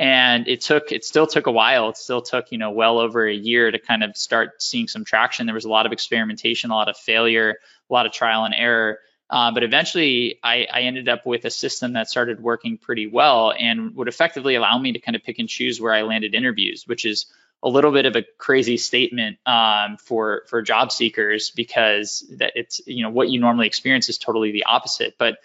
and 0.00 0.48
it 0.48 0.62
took 0.62 0.90
it 0.90 1.04
still 1.04 1.26
took 1.26 1.46
a 1.46 1.52
while. 1.52 1.90
It 1.90 1.98
still 1.98 2.22
took 2.22 2.50
you 2.50 2.58
know 2.58 2.70
well 2.70 2.98
over 2.98 3.28
a 3.28 3.34
year 3.34 3.70
to 3.70 3.78
kind 3.78 4.02
of 4.02 4.16
start 4.16 4.62
seeing 4.62 4.88
some 4.88 5.04
traction. 5.04 5.46
There 5.46 5.54
was 5.54 5.66
a 5.66 5.70
lot 5.70 5.86
of 5.86 5.92
experimentation 5.92 6.70
a 6.70 6.74
lot 6.74 6.88
of 6.88 6.96
failure 6.96 7.58
a 7.90 7.92
lot 7.92 8.06
of 8.06 8.12
trial 8.12 8.44
and 8.44 8.54
error. 8.56 8.98
Uh, 9.28 9.52
but 9.52 9.62
eventually 9.62 10.40
I, 10.42 10.66
I, 10.72 10.80
ended 10.82 11.08
up 11.08 11.24
with 11.24 11.44
a 11.44 11.50
system 11.50 11.92
that 11.92 12.10
started 12.10 12.42
working 12.42 12.78
pretty 12.78 13.06
well 13.06 13.52
and 13.56 13.94
would 13.94 14.08
effectively 14.08 14.56
allow 14.56 14.76
me 14.76 14.92
to 14.92 14.98
kind 14.98 15.14
of 15.14 15.22
pick 15.22 15.38
and 15.38 15.48
choose 15.48 15.80
where 15.80 15.92
i 15.92 16.02
landed 16.02 16.34
interviews 16.34 16.84
which 16.88 17.04
is 17.04 17.26
a 17.62 17.68
little 17.68 17.92
bit 17.92 18.06
of 18.06 18.16
a 18.16 18.24
crazy 18.38 18.76
statement 18.76 19.38
um, 19.46 19.98
for 19.98 20.42
for 20.48 20.62
job 20.62 20.90
seekers 20.90 21.50
because 21.50 22.24
that 22.38 22.54
it's 22.56 22.80
you 22.86 23.04
know 23.04 23.10
what 23.10 23.28
you 23.28 23.38
normally 23.38 23.68
experience 23.68 24.08
is 24.08 24.18
totally 24.18 24.50
the 24.50 24.64
opposite. 24.64 25.14
But 25.18 25.38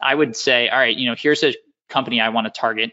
i 0.00 0.14
would 0.14 0.36
say 0.36 0.68
all 0.68 0.78
right 0.78 0.96
you 0.96 1.08
know 1.08 1.14
here's 1.16 1.42
a 1.42 1.54
company 1.88 2.20
i 2.20 2.28
want 2.28 2.46
to 2.46 2.60
target 2.60 2.90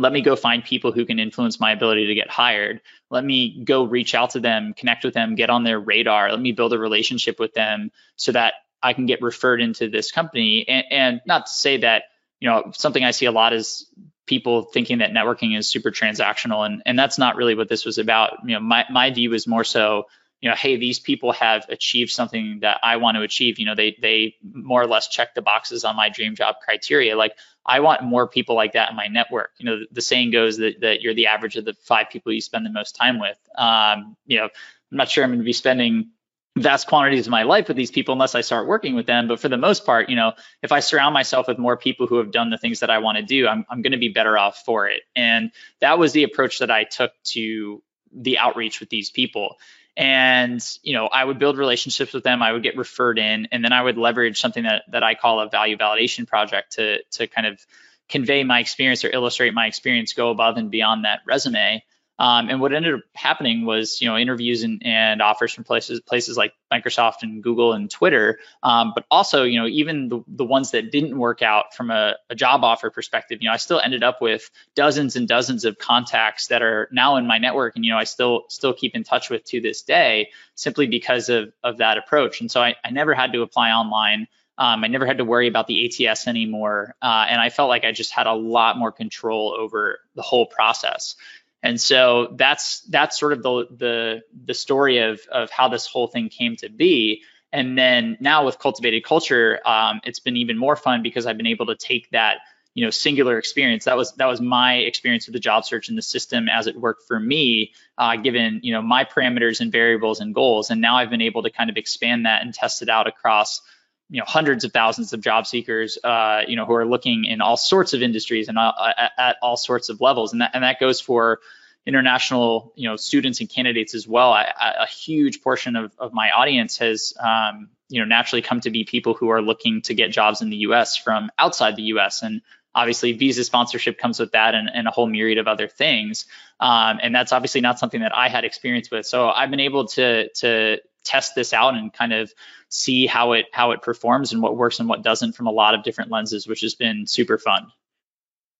let 0.00 0.12
me 0.12 0.20
go 0.20 0.36
find 0.36 0.64
people 0.64 0.92
who 0.92 1.04
can 1.04 1.18
influence 1.18 1.60
my 1.60 1.72
ability 1.72 2.06
to 2.06 2.14
get 2.14 2.30
hired. 2.30 2.80
Let 3.10 3.24
me 3.24 3.62
go 3.64 3.84
reach 3.84 4.14
out 4.14 4.30
to 4.30 4.40
them, 4.40 4.74
connect 4.74 5.04
with 5.04 5.14
them, 5.14 5.34
get 5.34 5.50
on 5.50 5.64
their 5.64 5.80
radar. 5.80 6.30
Let 6.30 6.40
me 6.40 6.52
build 6.52 6.72
a 6.72 6.78
relationship 6.78 7.38
with 7.38 7.54
them 7.54 7.90
so 8.16 8.32
that 8.32 8.54
I 8.82 8.92
can 8.92 9.06
get 9.06 9.22
referred 9.22 9.60
into 9.60 9.88
this 9.88 10.12
company. 10.12 10.66
And, 10.68 10.84
and 10.90 11.20
not 11.26 11.46
to 11.46 11.52
say 11.52 11.78
that, 11.78 12.04
you 12.40 12.48
know, 12.48 12.70
something 12.74 13.02
I 13.02 13.10
see 13.10 13.26
a 13.26 13.32
lot 13.32 13.52
is 13.52 13.90
people 14.26 14.62
thinking 14.62 14.98
that 14.98 15.10
networking 15.10 15.56
is 15.56 15.68
super 15.68 15.90
transactional. 15.90 16.64
And, 16.64 16.82
and 16.86 16.98
that's 16.98 17.18
not 17.18 17.36
really 17.36 17.54
what 17.54 17.68
this 17.68 17.84
was 17.84 17.98
about. 17.98 18.38
You 18.44 18.54
know, 18.54 18.60
my, 18.60 18.84
my 18.90 19.10
view 19.10 19.30
was 19.30 19.46
more 19.46 19.64
so, 19.64 20.04
you 20.40 20.48
know, 20.48 20.54
hey, 20.54 20.76
these 20.76 21.00
people 21.00 21.32
have 21.32 21.66
achieved 21.68 22.10
something 22.10 22.60
that 22.60 22.78
I 22.82 22.96
want 22.96 23.16
to 23.16 23.22
achieve. 23.22 23.58
You 23.58 23.66
know, 23.66 23.74
they 23.74 23.96
they 24.00 24.36
more 24.42 24.80
or 24.80 24.86
less 24.86 25.08
check 25.08 25.34
the 25.34 25.42
boxes 25.42 25.84
on 25.84 25.96
my 25.96 26.08
dream 26.08 26.36
job 26.36 26.56
criteria. 26.64 27.16
Like 27.16 27.36
I 27.66 27.80
want 27.80 28.02
more 28.04 28.28
people 28.28 28.54
like 28.54 28.72
that 28.72 28.90
in 28.90 28.96
my 28.96 29.08
network. 29.08 29.50
You 29.58 29.66
know, 29.66 29.78
the, 29.80 29.86
the 29.92 30.00
saying 30.00 30.30
goes 30.30 30.58
that, 30.58 30.80
that 30.80 31.02
you're 31.02 31.14
the 31.14 31.26
average 31.26 31.56
of 31.56 31.64
the 31.64 31.74
five 31.82 32.10
people 32.10 32.32
you 32.32 32.40
spend 32.40 32.64
the 32.64 32.70
most 32.70 32.94
time 32.94 33.18
with. 33.18 33.36
Um, 33.56 34.16
you 34.26 34.38
know, 34.38 34.44
I'm 34.44 34.96
not 34.96 35.08
sure 35.08 35.24
I'm 35.24 35.30
going 35.30 35.40
to 35.40 35.44
be 35.44 35.52
spending 35.52 36.10
vast 36.56 36.86
quantities 36.88 37.26
of 37.26 37.30
my 37.30 37.42
life 37.42 37.68
with 37.68 37.76
these 37.76 37.90
people 37.90 38.12
unless 38.12 38.34
I 38.34 38.40
start 38.40 38.66
working 38.66 38.94
with 38.94 39.06
them. 39.06 39.28
But 39.28 39.40
for 39.40 39.48
the 39.48 39.56
most 39.56 39.84
part, 39.84 40.08
you 40.08 40.16
know, 40.16 40.32
if 40.62 40.72
I 40.72 40.80
surround 40.80 41.14
myself 41.14 41.48
with 41.48 41.58
more 41.58 41.76
people 41.76 42.06
who 42.06 42.18
have 42.18 42.30
done 42.30 42.50
the 42.50 42.58
things 42.58 42.80
that 42.80 42.90
I 42.90 42.98
want 42.98 43.18
to 43.18 43.24
do, 43.24 43.46
I'm, 43.46 43.64
I'm 43.68 43.82
going 43.82 43.92
to 43.92 43.98
be 43.98 44.08
better 44.08 44.38
off 44.38 44.62
for 44.64 44.88
it. 44.88 45.02
And 45.14 45.52
that 45.80 45.98
was 45.98 46.12
the 46.12 46.24
approach 46.24 46.60
that 46.60 46.70
I 46.70 46.84
took 46.84 47.12
to 47.24 47.82
the 48.12 48.38
outreach 48.38 48.80
with 48.80 48.88
these 48.88 49.10
people 49.10 49.56
and 49.98 50.64
you 50.84 50.92
know 50.94 51.08
i 51.08 51.22
would 51.22 51.40
build 51.40 51.58
relationships 51.58 52.14
with 52.14 52.22
them 52.22 52.40
i 52.40 52.52
would 52.52 52.62
get 52.62 52.76
referred 52.76 53.18
in 53.18 53.48
and 53.50 53.64
then 53.64 53.72
i 53.72 53.82
would 53.82 53.98
leverage 53.98 54.40
something 54.40 54.62
that, 54.62 54.84
that 54.88 55.02
i 55.02 55.14
call 55.14 55.40
a 55.40 55.48
value 55.50 55.76
validation 55.76 56.26
project 56.26 56.72
to 56.72 57.02
to 57.10 57.26
kind 57.26 57.46
of 57.48 57.60
convey 58.08 58.44
my 58.44 58.60
experience 58.60 59.04
or 59.04 59.10
illustrate 59.10 59.52
my 59.52 59.66
experience 59.66 60.12
go 60.12 60.30
above 60.30 60.56
and 60.56 60.70
beyond 60.70 61.04
that 61.04 61.20
resume 61.26 61.82
um, 62.18 62.48
and 62.48 62.60
what 62.60 62.74
ended 62.74 62.94
up 62.94 63.00
happening 63.14 63.64
was, 63.64 64.02
you 64.02 64.08
know, 64.08 64.16
interviews 64.16 64.64
and, 64.64 64.82
and 64.84 65.22
offers 65.22 65.52
from 65.52 65.62
places 65.62 66.00
places 66.00 66.36
like 66.36 66.52
Microsoft 66.72 67.22
and 67.22 67.42
Google 67.42 67.72
and 67.72 67.88
Twitter, 67.88 68.40
um, 68.62 68.92
but 68.94 69.06
also, 69.08 69.44
you 69.44 69.60
know, 69.60 69.66
even 69.68 70.08
the, 70.08 70.24
the 70.26 70.44
ones 70.44 70.72
that 70.72 70.90
didn't 70.90 71.16
work 71.16 71.42
out 71.42 71.74
from 71.74 71.90
a, 71.90 72.16
a, 72.28 72.34
job 72.34 72.64
offer 72.64 72.90
perspective, 72.90 73.38
you 73.40 73.48
know, 73.48 73.52
I 73.52 73.56
still 73.56 73.80
ended 73.80 74.02
up 74.02 74.20
with 74.20 74.50
dozens 74.74 75.14
and 75.14 75.28
dozens 75.28 75.64
of 75.64 75.78
contacts 75.78 76.48
that 76.48 76.60
are 76.60 76.88
now 76.90 77.16
in 77.16 77.26
my 77.26 77.38
network, 77.38 77.76
and 77.76 77.84
you 77.84 77.92
know, 77.92 77.98
I 77.98 78.04
still 78.04 78.46
still 78.48 78.74
keep 78.74 78.96
in 78.96 79.04
touch 79.04 79.30
with 79.30 79.44
to 79.46 79.60
this 79.60 79.82
day, 79.82 80.30
simply 80.56 80.88
because 80.88 81.28
of 81.28 81.52
of 81.62 81.78
that 81.78 81.98
approach. 81.98 82.40
And 82.40 82.50
so 82.50 82.60
I, 82.60 82.74
I 82.84 82.90
never 82.90 83.14
had 83.14 83.32
to 83.34 83.42
apply 83.42 83.70
online. 83.70 84.26
Um, 84.60 84.82
I 84.82 84.88
never 84.88 85.06
had 85.06 85.18
to 85.18 85.24
worry 85.24 85.46
about 85.46 85.68
the 85.68 86.08
ATS 86.08 86.26
anymore, 86.26 86.96
uh, 87.00 87.26
and 87.28 87.40
I 87.40 87.48
felt 87.48 87.68
like 87.68 87.84
I 87.84 87.92
just 87.92 88.10
had 88.10 88.26
a 88.26 88.32
lot 88.32 88.76
more 88.76 88.90
control 88.90 89.54
over 89.56 90.00
the 90.16 90.22
whole 90.22 90.46
process. 90.46 91.14
And 91.62 91.80
so 91.80 92.34
that's 92.36 92.80
that's 92.82 93.18
sort 93.18 93.32
of 93.32 93.42
the 93.42 93.66
the 93.76 94.22
the 94.44 94.54
story 94.54 94.98
of 94.98 95.20
of 95.30 95.50
how 95.50 95.68
this 95.68 95.86
whole 95.86 96.06
thing 96.06 96.28
came 96.28 96.56
to 96.56 96.68
be. 96.68 97.22
And 97.52 97.76
then 97.76 98.16
now 98.20 98.44
with 98.44 98.58
cultivated 98.58 99.04
culture, 99.04 99.58
um, 99.64 100.00
it's 100.04 100.20
been 100.20 100.36
even 100.36 100.58
more 100.58 100.76
fun 100.76 101.02
because 101.02 101.26
I've 101.26 101.36
been 101.36 101.46
able 101.46 101.66
to 101.66 101.76
take 101.76 102.10
that 102.10 102.38
you 102.74 102.84
know 102.84 102.90
singular 102.90 103.38
experience. 103.38 103.86
That 103.86 103.96
was 103.96 104.12
that 104.14 104.26
was 104.26 104.40
my 104.40 104.74
experience 104.74 105.26
with 105.26 105.32
the 105.32 105.40
job 105.40 105.64
search 105.64 105.88
and 105.88 105.98
the 105.98 106.02
system 106.02 106.48
as 106.48 106.68
it 106.68 106.76
worked 106.76 107.08
for 107.08 107.18
me, 107.18 107.72
uh, 107.96 108.16
given 108.16 108.60
you 108.62 108.72
know 108.72 108.82
my 108.82 109.04
parameters 109.04 109.60
and 109.60 109.72
variables 109.72 110.20
and 110.20 110.32
goals. 110.32 110.70
And 110.70 110.80
now 110.80 110.96
I've 110.96 111.10
been 111.10 111.22
able 111.22 111.42
to 111.42 111.50
kind 111.50 111.70
of 111.70 111.76
expand 111.76 112.26
that 112.26 112.42
and 112.42 112.54
test 112.54 112.82
it 112.82 112.88
out 112.88 113.08
across 113.08 113.62
you 114.10 114.18
know 114.18 114.24
hundreds 114.26 114.64
of 114.64 114.72
thousands 114.72 115.12
of 115.12 115.20
job 115.20 115.46
seekers 115.46 115.98
uh, 116.02 116.42
you 116.46 116.56
know 116.56 116.64
who 116.64 116.74
are 116.74 116.86
looking 116.86 117.24
in 117.24 117.40
all 117.40 117.56
sorts 117.56 117.92
of 117.94 118.02
industries 118.02 118.48
and 118.48 118.58
uh, 118.58 118.72
at, 118.96 119.12
at, 119.18 119.36
all 119.42 119.56
sorts 119.56 119.88
of 119.88 120.00
levels 120.00 120.32
and 120.32 120.40
that 120.40 120.50
and 120.54 120.64
that 120.64 120.80
goes 120.80 121.00
for 121.00 121.40
international 121.86 122.72
you 122.76 122.88
know 122.88 122.96
students 122.96 123.40
and 123.40 123.48
candidates 123.48 123.94
as 123.94 124.06
well 124.06 124.32
I, 124.32 124.52
I, 124.58 124.84
a 124.84 124.86
huge 124.86 125.42
portion 125.42 125.76
of, 125.76 125.92
of 125.98 126.12
my 126.12 126.30
audience 126.30 126.78
has 126.78 127.12
um, 127.20 127.68
you 127.88 128.00
know 128.00 128.06
naturally 128.06 128.42
come 128.42 128.60
to 128.60 128.70
be 128.70 128.84
people 128.84 129.14
who 129.14 129.30
are 129.30 129.42
looking 129.42 129.82
to 129.82 129.94
get 129.94 130.10
jobs 130.10 130.42
in 130.42 130.50
the 130.50 130.58
US 130.58 130.96
from 130.96 131.30
outside 131.38 131.76
the 131.76 131.84
US 131.94 132.22
and 132.22 132.42
obviously 132.74 133.12
visa 133.12 133.42
sponsorship 133.42 133.98
comes 133.98 134.20
with 134.20 134.32
that 134.32 134.54
and, 134.54 134.70
and 134.72 134.86
a 134.86 134.90
whole 134.90 135.06
myriad 135.06 135.38
of 135.38 135.48
other 135.48 135.66
things. 135.66 136.26
Um, 136.60 137.00
and 137.02 137.14
that's 137.14 137.32
obviously 137.32 137.60
not 137.60 137.78
something 137.78 138.00
that 138.02 138.14
I 138.14 138.28
had 138.28 138.44
experience 138.44 138.90
with. 138.90 139.04
So 139.06 139.28
I've 139.28 139.50
been 139.50 139.60
able 139.60 139.86
to 139.88 140.28
to 140.28 140.78
test 141.08 141.34
this 141.34 141.52
out 141.52 141.74
and 141.74 141.92
kind 141.92 142.12
of 142.12 142.32
see 142.68 143.06
how 143.06 143.32
it 143.32 143.46
how 143.52 143.70
it 143.70 143.82
performs 143.82 144.32
and 144.32 144.42
what 144.42 144.56
works 144.56 144.78
and 144.78 144.88
what 144.88 145.02
doesn't 145.02 145.32
from 145.32 145.46
a 145.46 145.50
lot 145.50 145.74
of 145.74 145.82
different 145.82 146.10
lenses, 146.10 146.46
which 146.46 146.60
has 146.60 146.74
been 146.74 147.06
super 147.06 147.38
fun. 147.38 147.72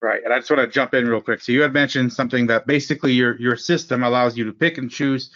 Right. 0.00 0.22
And 0.24 0.32
I 0.32 0.38
just 0.38 0.50
want 0.50 0.62
to 0.62 0.72
jump 0.72 0.94
in 0.94 1.08
real 1.08 1.20
quick. 1.20 1.40
So 1.40 1.52
you 1.52 1.62
had 1.62 1.72
mentioned 1.72 2.12
something 2.12 2.46
that 2.46 2.66
basically 2.66 3.12
your 3.12 3.38
your 3.40 3.56
system 3.56 4.02
allows 4.02 4.36
you 4.36 4.44
to 4.44 4.52
pick 4.52 4.78
and 4.78 4.90
choose 4.90 5.30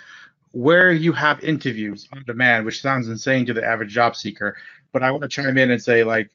where 0.52 0.92
you 0.92 1.12
have 1.12 1.42
interviews 1.42 2.08
on 2.12 2.22
demand, 2.24 2.64
which 2.64 2.80
sounds 2.80 3.08
insane 3.08 3.46
to 3.46 3.54
the 3.54 3.64
average 3.64 3.90
job 3.90 4.14
seeker. 4.16 4.56
But 4.92 5.02
I 5.02 5.10
want 5.10 5.22
to 5.22 5.28
chime 5.28 5.58
in 5.58 5.70
and 5.70 5.82
say, 5.82 6.04
like, 6.04 6.30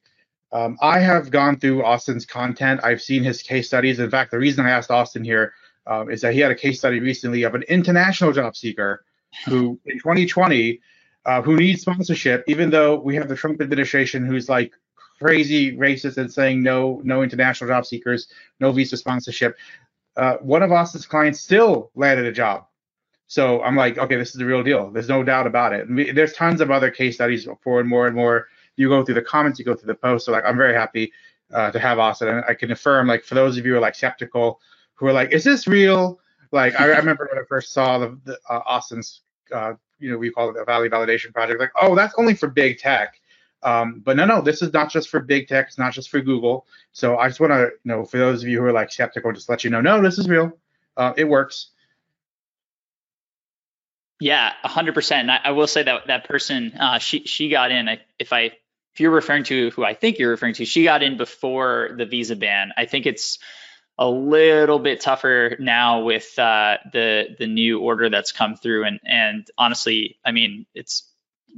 um, 0.52 0.78
I 0.82 1.00
have 1.00 1.30
gone 1.30 1.60
through 1.60 1.84
Austin's 1.84 2.26
content. 2.26 2.82
I've 2.84 3.02
seen 3.02 3.24
his 3.24 3.42
case 3.44 3.68
studies. 3.68 4.00
In 4.00 4.10
fact, 4.10 4.32
the 4.32 4.40
reason 4.40 4.66
I 4.66 4.72
asked 4.72 4.92
Austin 4.92 5.24
here 5.24 5.54
um, 5.86 6.10
is 6.10 6.22
that 6.22 6.34
he 6.34 6.40
had 6.40 6.52
a 6.52 6.56
case 6.56 6.80
study 6.80 7.00
recently 7.00 7.44
of 7.44 7.54
an 7.56 7.64
international 7.64 8.32
job 8.34 8.56
seeker 8.58 9.06
who, 9.46 9.80
in 9.86 10.00
2020, 10.00 10.80
uh, 11.26 11.42
who 11.42 11.58
needs 11.58 11.82
sponsorship, 11.82 12.44
even 12.48 12.70
though 12.70 12.96
we 13.00 13.16
have 13.16 13.28
the 13.28 13.36
Trump 13.36 13.62
administration 13.62 14.26
who's 14.26 14.50
like 14.50 14.74
crazy 15.20 15.76
racist 15.76 16.18
and 16.18 16.32
saying 16.32 16.62
no, 16.64 17.02
no 17.04 17.24
international 17.24 17.70
job 17.70 17.86
seekers, 17.86 18.28
no 18.60 18.72
visa 18.72 18.98
sponsorship. 18.98 19.58
Uh, 20.16 20.38
one 20.38 20.64
of 20.64 20.72
Austin's 20.72 21.06
clients 21.06 21.40
still 21.40 21.92
landed 21.96 22.26
a 22.26 22.32
job 22.32 22.66
so 23.28 23.62
I'm 23.62 23.76
like, 23.76 23.98
okay, 23.98 24.16
this 24.16 24.30
is 24.30 24.36
the 24.36 24.46
real 24.46 24.64
deal. 24.64 24.90
There's 24.90 25.10
no 25.10 25.22
doubt 25.22 25.48
about 25.48 25.74
it. 25.74 26.16
There's 26.16 26.34
tons 26.34 26.62
of 26.62 26.72
other 26.72 26.90
case 26.90 27.16
studies 27.16 27.48
for 27.62 27.80
and 27.82 27.88
more 27.88 28.08
and 28.08 28.16
more. 28.16 28.48
You 28.78 28.88
go 28.88 29.04
through 29.04 29.16
the 29.16 29.22
comments, 29.22 29.60
you 29.60 29.66
go 29.66 29.76
through 29.76 29.88
the 29.88 29.96
posts. 29.96 30.26
So 30.26 30.32
like, 30.32 30.46
I'm 30.46 30.58
very 30.58 30.74
happy 30.74 31.12
uh, 31.54 31.72
to 31.72 31.80
have 31.80 32.00
Austin. 32.00 32.30
And 32.30 32.44
I 32.48 32.54
can 32.54 32.72
affirm, 32.72 33.08
like, 33.08 33.26
for 33.26 33.36
those 33.36 33.58
of 33.58 33.66
you 33.66 33.74
who 33.74 33.78
are 33.78 33.82
like 33.82 33.96
skeptical, 33.96 34.62
who 34.96 35.08
are 35.08 35.14
like, 35.14 35.34
is 35.34 35.44
this 35.44 35.68
real? 35.68 36.20
Like, 36.52 36.80
I, 36.80 36.86
remember 36.86 37.28
when 37.32 37.42
I 37.42 37.46
first 37.48 37.74
saw 37.74 38.00
the, 38.00 38.20
the 38.24 38.40
uh, 38.50 38.62
Austin's, 38.66 39.22
uh, 39.54 39.74
you 40.00 40.12
know, 40.12 40.18
we 40.18 40.32
call 40.32 40.50
it 40.50 40.54
the 40.54 40.66
Value 40.66 40.90
Validation 40.90 41.34
Project. 41.34 41.60
Like, 41.60 41.72
oh, 41.80 41.96
that's 41.96 42.14
only 42.18 42.34
for 42.34 42.48
big 42.48 42.80
tech. 42.80 43.20
Um, 43.64 44.02
but 44.06 44.16
no, 44.16 44.26
no, 44.26 44.42
this 44.42 44.62
is 44.62 44.72
not 44.72 44.92
just 44.92 45.10
for 45.10 45.20
big 45.20 45.48
tech. 45.48 45.68
It's 45.68 45.78
not 45.78 45.94
just 45.94 46.10
for 46.10 46.22
Google. 46.22 46.68
So 46.92 47.18
I 47.18 47.28
just 47.28 47.40
want 47.40 47.54
to, 47.54 47.72
you 47.84 47.92
know, 47.92 48.06
for 48.06 48.18
those 48.18 48.44
of 48.44 48.50
you 48.50 48.60
who 48.60 48.66
are 48.66 48.72
like 48.72 48.92
skeptical, 48.92 49.32
just 49.34 49.50
let 49.50 49.64
you 49.64 49.70
know, 49.70 49.82
no, 49.82 50.02
this 50.02 50.20
is 50.20 50.30
real. 50.30 50.52
Uh, 50.96 51.14
it 51.18 51.26
works. 51.26 51.72
Yeah, 54.20 54.54
hundred 54.64 54.96
percent. 54.96 55.30
I, 55.30 55.40
I 55.46 55.52
will 55.52 55.68
say 55.68 55.84
that 55.84 56.08
that 56.08 56.28
person, 56.28 56.74
uh, 56.74 56.98
she 56.98 57.26
she 57.26 57.50
got 57.50 57.72
in. 57.72 57.88
If 58.18 58.34
I 58.34 58.52
if 58.94 59.00
you're 59.00 59.12
referring 59.12 59.44
to 59.44 59.70
who 59.72 59.84
I 59.84 59.94
think 59.94 60.18
you're 60.18 60.32
referring 60.32 60.56
to, 60.56 60.66
she 60.66 60.84
got 60.84 61.04
in 61.04 61.18
before 61.18 61.92
the 61.96 62.06
visa 62.08 62.36
ban. 62.36 62.72
I 62.76 62.86
think 62.86 63.06
it's 63.06 63.38
a 63.98 64.10
little 64.10 64.80
bit 64.80 65.02
tougher 65.02 65.56
now 65.60 66.02
with 66.02 66.38
uh, 66.38 66.78
the 66.94 67.36
the 67.38 67.48
new 67.48 67.80
order 67.80 68.10
that's 68.10 68.32
come 68.32 68.56
through, 68.56 68.86
and 68.86 69.00
and 69.04 69.50
honestly, 69.58 70.20
I 70.24 70.32
mean, 70.32 70.66
it's 70.76 71.10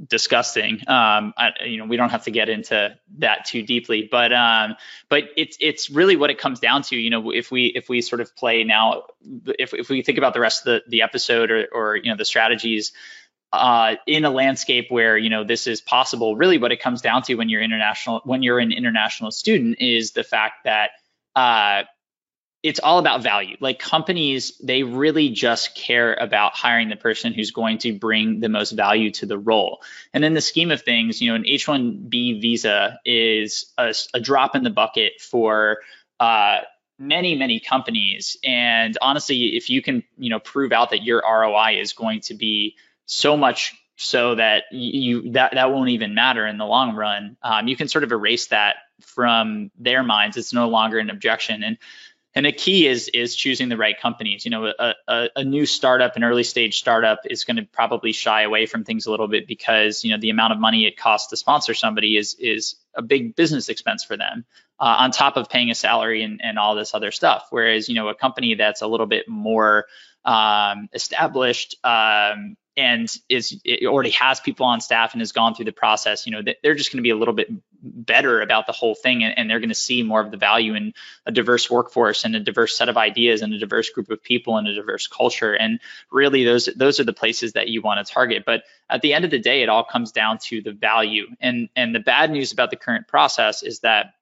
disgusting. 0.08 0.76
Um, 0.88 1.34
I, 1.36 1.50
you 1.66 1.76
know, 1.76 1.84
we 1.84 1.96
don't 1.96 2.10
have 2.10 2.24
to 2.24 2.30
get 2.30 2.48
into 2.48 2.96
that 3.18 3.44
too 3.44 3.62
deeply, 3.62 4.08
but 4.10 4.32
um, 4.32 4.76
but 5.08 5.24
it's 5.36 5.58
it's 5.60 5.90
really 5.90 6.16
what 6.16 6.30
it 6.30 6.38
comes 6.38 6.60
down 6.60 6.82
to. 6.84 6.96
You 6.96 7.10
know, 7.10 7.30
if 7.30 7.50
we 7.50 7.66
if 7.66 7.88
we 7.88 8.00
sort 8.00 8.20
of 8.20 8.34
play 8.34 8.64
now, 8.64 9.04
if 9.58 9.74
if 9.74 9.90
we 9.90 10.02
think 10.02 10.16
about 10.16 10.32
the 10.32 10.40
rest 10.40 10.66
of 10.66 10.72
the 10.72 10.82
the 10.88 11.02
episode 11.02 11.50
or 11.50 11.66
or 11.72 11.96
you 11.96 12.10
know 12.10 12.16
the 12.16 12.24
strategies. 12.24 12.92
Uh, 13.52 13.96
in 14.06 14.24
a 14.24 14.30
landscape 14.30 14.86
where 14.90 15.18
you 15.18 15.28
know 15.28 15.42
this 15.42 15.66
is 15.66 15.80
possible, 15.80 16.36
really 16.36 16.56
what 16.56 16.70
it 16.70 16.80
comes 16.80 17.00
down 17.00 17.20
to 17.20 17.34
when 17.34 17.48
you're 17.48 17.60
international, 17.60 18.20
when 18.22 18.44
you're 18.44 18.60
an 18.60 18.70
international 18.70 19.32
student, 19.32 19.76
is 19.80 20.12
the 20.12 20.22
fact 20.22 20.62
that 20.62 20.90
uh, 21.34 21.82
it's 22.62 22.80
all 22.80 22.98
about 22.98 23.22
value. 23.22 23.56
Like 23.60 23.78
companies, 23.78 24.52
they 24.62 24.82
really 24.82 25.30
just 25.30 25.74
care 25.74 26.14
about 26.14 26.54
hiring 26.54 26.90
the 26.90 26.96
person 26.96 27.32
who's 27.32 27.52
going 27.52 27.78
to 27.78 27.92
bring 27.92 28.40
the 28.40 28.50
most 28.50 28.72
value 28.72 29.10
to 29.12 29.26
the 29.26 29.38
role. 29.38 29.82
And 30.12 30.24
in 30.24 30.34
the 30.34 30.42
scheme 30.42 30.70
of 30.70 30.82
things, 30.82 31.22
you 31.22 31.30
know, 31.30 31.36
an 31.36 31.46
H-1B 31.46 32.40
visa 32.40 33.00
is 33.04 33.72
a, 33.78 33.94
a 34.12 34.20
drop 34.20 34.56
in 34.56 34.62
the 34.62 34.70
bucket 34.70 35.20
for 35.20 35.78
uh, 36.18 36.58
many, 36.98 37.34
many 37.34 37.60
companies. 37.60 38.36
And 38.44 38.96
honestly, 39.00 39.56
if 39.56 39.70
you 39.70 39.80
can, 39.80 40.04
you 40.18 40.28
know, 40.28 40.38
prove 40.38 40.72
out 40.72 40.90
that 40.90 41.02
your 41.02 41.22
ROI 41.26 41.80
is 41.80 41.94
going 41.94 42.20
to 42.22 42.34
be 42.34 42.76
so 43.06 43.36
much 43.36 43.74
so 43.96 44.34
that 44.34 44.64
you 44.72 45.32
that 45.32 45.52
that 45.52 45.72
won't 45.72 45.90
even 45.90 46.14
matter 46.14 46.46
in 46.46 46.56
the 46.56 46.64
long 46.64 46.94
run, 46.94 47.36
um, 47.42 47.68
you 47.68 47.76
can 47.76 47.86
sort 47.86 48.02
of 48.02 48.12
erase 48.12 48.46
that 48.46 48.76
from 49.02 49.70
their 49.78 50.02
minds. 50.02 50.38
It's 50.38 50.54
no 50.54 50.68
longer 50.68 50.98
an 50.98 51.10
objection. 51.10 51.62
And 51.62 51.76
and 52.34 52.46
a 52.46 52.52
key 52.52 52.86
is 52.86 53.08
is 53.08 53.34
choosing 53.34 53.68
the 53.68 53.76
right 53.76 53.98
companies. 53.98 54.44
You 54.44 54.52
know, 54.52 54.66
a, 54.66 54.94
a, 55.08 55.28
a 55.36 55.44
new 55.44 55.66
startup, 55.66 56.16
an 56.16 56.24
early 56.24 56.44
stage 56.44 56.78
startup, 56.78 57.20
is 57.24 57.44
going 57.44 57.56
to 57.56 57.64
probably 57.64 58.12
shy 58.12 58.42
away 58.42 58.66
from 58.66 58.84
things 58.84 59.06
a 59.06 59.10
little 59.10 59.28
bit 59.28 59.46
because 59.46 60.04
you 60.04 60.12
know 60.12 60.18
the 60.18 60.30
amount 60.30 60.52
of 60.52 60.58
money 60.58 60.86
it 60.86 60.96
costs 60.96 61.30
to 61.30 61.36
sponsor 61.36 61.74
somebody 61.74 62.16
is 62.16 62.34
is 62.38 62.76
a 62.94 63.02
big 63.02 63.34
business 63.34 63.68
expense 63.68 64.04
for 64.04 64.16
them, 64.16 64.44
uh, 64.78 64.96
on 65.00 65.10
top 65.10 65.36
of 65.36 65.48
paying 65.48 65.70
a 65.70 65.74
salary 65.74 66.22
and, 66.22 66.40
and 66.42 66.58
all 66.58 66.74
this 66.74 66.94
other 66.94 67.10
stuff. 67.10 67.48
Whereas 67.50 67.88
you 67.88 67.96
know 67.96 68.08
a 68.08 68.14
company 68.14 68.54
that's 68.54 68.82
a 68.82 68.86
little 68.86 69.06
bit 69.06 69.28
more 69.28 69.86
um, 70.24 70.88
established 70.92 71.76
um, 71.82 72.56
and 72.76 73.12
is 73.28 73.60
already 73.84 74.10
has 74.10 74.40
people 74.40 74.66
on 74.66 74.80
staff 74.80 75.12
and 75.12 75.20
has 75.20 75.32
gone 75.32 75.54
through 75.54 75.64
the 75.66 75.72
process, 75.72 76.26
you 76.26 76.32
know, 76.32 76.42
they're 76.62 76.74
just 76.74 76.92
going 76.92 76.98
to 76.98 77.02
be 77.02 77.10
a 77.10 77.16
little 77.16 77.34
bit 77.34 77.48
better 77.82 78.40
about 78.40 78.66
the 78.66 78.72
whole 78.72 78.94
thing 78.94 79.24
and, 79.24 79.38
and 79.38 79.48
they're 79.48 79.60
going 79.60 79.70
to 79.70 79.74
see 79.74 80.02
more 80.02 80.20
of 80.20 80.30
the 80.30 80.36
value 80.36 80.74
in 80.74 80.92
a 81.26 81.32
diverse 81.32 81.70
workforce 81.70 82.24
and 82.24 82.36
a 82.36 82.40
diverse 82.40 82.76
set 82.76 82.88
of 82.88 82.96
ideas 82.96 83.42
and 83.42 83.52
a 83.52 83.58
diverse 83.58 83.90
group 83.90 84.10
of 84.10 84.22
people 84.22 84.56
and 84.56 84.68
a 84.68 84.74
diverse 84.74 85.06
culture. 85.06 85.54
And 85.54 85.80
really 86.10 86.44
those 86.44 86.68
those 86.76 87.00
are 87.00 87.04
the 87.04 87.12
places 87.12 87.54
that 87.54 87.68
you 87.68 87.82
want 87.82 88.06
to 88.06 88.12
target. 88.12 88.44
But 88.44 88.64
at 88.88 89.02
the 89.02 89.14
end 89.14 89.24
of 89.24 89.30
the 89.30 89.38
day, 89.38 89.62
it 89.62 89.68
all 89.68 89.84
comes 89.84 90.12
down 90.12 90.38
to 90.44 90.60
the 90.62 90.72
value. 90.72 91.26
And 91.40 91.68
and 91.74 91.94
the 91.94 92.00
bad 92.00 92.30
news 92.30 92.52
about 92.52 92.70
the 92.70 92.76
current 92.76 93.08
process 93.08 93.62
is 93.62 93.80
that 93.80 94.14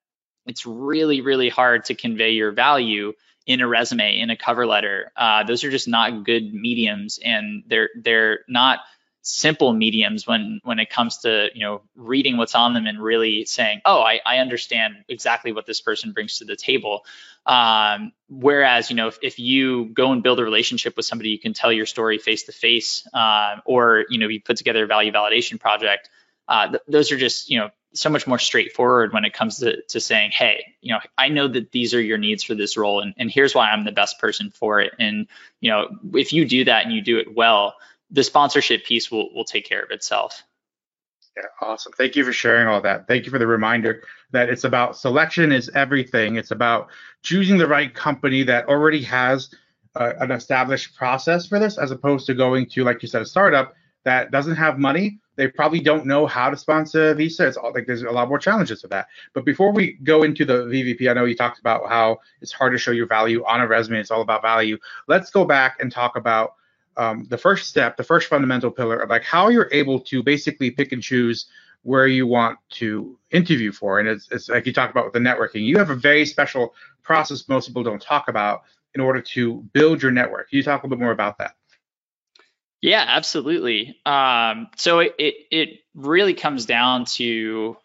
it's 0.46 0.66
really, 0.66 1.20
really 1.20 1.48
hard 1.48 1.84
to 1.86 1.94
convey 1.94 2.30
your 2.30 2.52
value 2.52 3.12
in 3.46 3.60
a 3.60 3.68
resume, 3.68 4.18
in 4.18 4.30
a 4.30 4.36
cover 4.36 4.66
letter. 4.66 5.10
Uh, 5.16 5.42
those 5.44 5.64
are 5.64 5.70
just 5.70 5.88
not 5.88 6.24
good 6.24 6.52
mediums, 6.52 7.18
and 7.24 7.64
they're 7.66 7.90
they're 7.96 8.40
not 8.48 8.80
simple 9.28 9.74
mediums 9.74 10.26
when 10.26 10.60
when 10.64 10.78
it 10.78 10.88
comes 10.88 11.18
to 11.18 11.48
you 11.54 11.60
know 11.60 11.82
reading 11.94 12.38
what's 12.38 12.54
on 12.54 12.72
them 12.72 12.86
and 12.86 13.00
really 13.00 13.44
saying, 13.44 13.80
oh, 13.84 14.00
I, 14.00 14.20
I 14.24 14.38
understand 14.38 15.04
exactly 15.08 15.52
what 15.52 15.66
this 15.66 15.80
person 15.80 16.12
brings 16.12 16.38
to 16.38 16.46
the 16.46 16.56
table. 16.56 17.04
Um, 17.44 18.12
whereas 18.28 18.90
you 18.90 18.96
know 18.96 19.08
if, 19.08 19.18
if 19.22 19.38
you 19.38 19.86
go 19.86 20.12
and 20.12 20.22
build 20.22 20.40
a 20.40 20.44
relationship 20.44 20.96
with 20.96 21.04
somebody, 21.04 21.30
you 21.30 21.38
can 21.38 21.52
tell 21.52 21.70
your 21.70 21.86
story 21.86 22.18
face 22.18 22.44
to 22.44 22.52
face, 22.52 23.06
or 23.66 24.06
you 24.08 24.18
know 24.18 24.28
you 24.28 24.40
put 24.40 24.56
together 24.56 24.84
a 24.84 24.86
value 24.86 25.12
validation 25.12 25.60
project. 25.60 26.08
Uh, 26.48 26.68
th- 26.68 26.82
those 26.88 27.12
are 27.12 27.18
just 27.18 27.50
you 27.50 27.58
know 27.58 27.70
so 27.92 28.10
much 28.10 28.26
more 28.26 28.38
straightforward 28.38 29.12
when 29.12 29.24
it 29.24 29.32
comes 29.32 29.58
to, 29.58 29.82
to 29.88 30.00
saying, 30.00 30.30
hey, 30.30 30.74
you 30.80 30.92
know, 30.92 31.00
I 31.16 31.28
know 31.28 31.48
that 31.48 31.72
these 31.72 31.94
are 31.94 32.00
your 32.00 32.18
needs 32.18 32.44
for 32.44 32.54
this 32.54 32.76
role 32.76 33.00
and, 33.00 33.14
and 33.16 33.30
here's 33.30 33.54
why 33.54 33.70
I'm 33.70 33.84
the 33.84 33.92
best 33.92 34.18
person 34.18 34.50
for 34.50 34.80
it. 34.80 34.92
And, 34.98 35.26
you 35.60 35.70
know, 35.70 35.88
if 36.14 36.32
you 36.32 36.46
do 36.46 36.66
that 36.66 36.84
and 36.84 36.94
you 36.94 37.00
do 37.00 37.18
it 37.18 37.34
well, 37.34 37.74
the 38.10 38.22
sponsorship 38.22 38.84
piece 38.84 39.10
will, 39.10 39.32
will 39.34 39.44
take 39.44 39.66
care 39.66 39.82
of 39.82 39.90
itself. 39.90 40.42
Yeah, 41.36 41.44
awesome. 41.60 41.92
Thank 41.92 42.16
you 42.16 42.24
for 42.24 42.32
sharing 42.32 42.66
all 42.66 42.80
that. 42.80 43.06
Thank 43.06 43.24
you 43.24 43.30
for 43.30 43.38
the 43.38 43.46
reminder 43.46 44.02
that 44.32 44.48
it's 44.48 44.64
about 44.64 44.96
selection 44.96 45.52
is 45.52 45.70
everything. 45.74 46.36
It's 46.36 46.50
about 46.50 46.88
choosing 47.22 47.58
the 47.58 47.68
right 47.68 47.94
company 47.94 48.42
that 48.44 48.68
already 48.68 49.02
has 49.02 49.54
uh, 49.94 50.14
an 50.18 50.32
established 50.32 50.96
process 50.96 51.46
for 51.46 51.58
this, 51.58 51.78
as 51.78 51.90
opposed 51.90 52.26
to 52.26 52.34
going 52.34 52.66
to, 52.70 52.84
like 52.84 53.02
you 53.02 53.08
said, 53.08 53.22
a 53.22 53.26
startup 53.26 53.74
that 54.04 54.30
doesn't 54.30 54.56
have 54.56 54.78
money 54.78 55.20
they 55.38 55.46
probably 55.46 55.78
don't 55.78 56.04
know 56.04 56.26
how 56.26 56.50
to 56.50 56.56
sponsor 56.56 57.14
Visa. 57.14 57.46
It's 57.46 57.56
all, 57.56 57.72
like 57.72 57.86
there's 57.86 58.02
a 58.02 58.10
lot 58.10 58.28
more 58.28 58.40
challenges 58.40 58.82
with 58.82 58.90
that. 58.90 59.06
But 59.34 59.44
before 59.44 59.72
we 59.72 59.92
go 60.02 60.24
into 60.24 60.44
the 60.44 60.64
VVP, 60.64 61.08
I 61.08 61.14
know 61.14 61.26
you 61.26 61.36
talked 61.36 61.60
about 61.60 61.88
how 61.88 62.18
it's 62.40 62.50
hard 62.50 62.72
to 62.72 62.78
show 62.78 62.90
your 62.90 63.06
value 63.06 63.44
on 63.44 63.60
a 63.60 63.68
resume. 63.68 64.00
It's 64.00 64.10
all 64.10 64.20
about 64.20 64.42
value. 64.42 64.78
Let's 65.06 65.30
go 65.30 65.44
back 65.44 65.76
and 65.78 65.92
talk 65.92 66.16
about 66.16 66.54
um, 66.98 67.26
the 67.30 67.38
first 67.38 67.68
step, 67.68 67.96
the 67.96 68.04
first 68.04 68.28
fundamental 68.28 68.70
pillar 68.70 68.98
of 68.98 69.08
like 69.08 69.22
how 69.22 69.48
you're 69.48 69.68
able 69.72 70.00
to 70.00 70.22
basically 70.22 70.70
pick 70.70 70.92
and 70.92 71.02
choose 71.02 71.46
where 71.82 72.06
you 72.06 72.26
want 72.26 72.58
to 72.70 73.16
interview 73.30 73.72
for. 73.72 74.00
And 74.00 74.08
it's, 74.08 74.28
it's 74.30 74.48
like 74.48 74.66
you 74.66 74.72
talked 74.72 74.90
about 74.90 75.04
with 75.04 75.14
the 75.14 75.20
networking. 75.20 75.64
You 75.64 75.78
have 75.78 75.90
a 75.90 75.94
very 75.94 76.26
special 76.26 76.74
process 77.02 77.48
most 77.48 77.68
people 77.68 77.84
don't 77.84 78.02
talk 78.02 78.28
about 78.28 78.62
in 78.94 79.00
order 79.00 79.20
to 79.20 79.64
build 79.72 80.02
your 80.02 80.10
network. 80.10 80.50
Can 80.50 80.56
you 80.56 80.62
talk 80.62 80.82
a 80.82 80.86
little 80.86 80.96
bit 80.96 81.02
more 81.02 81.12
about 81.12 81.38
that? 81.38 81.54
Yeah, 82.80 83.04
absolutely. 83.06 83.96
Um, 84.04 84.68
so 84.76 84.98
it, 85.00 85.14
it, 85.18 85.34
it 85.50 85.68
really 85.94 86.34
comes 86.34 86.66
down 86.66 87.04
to 87.06 87.76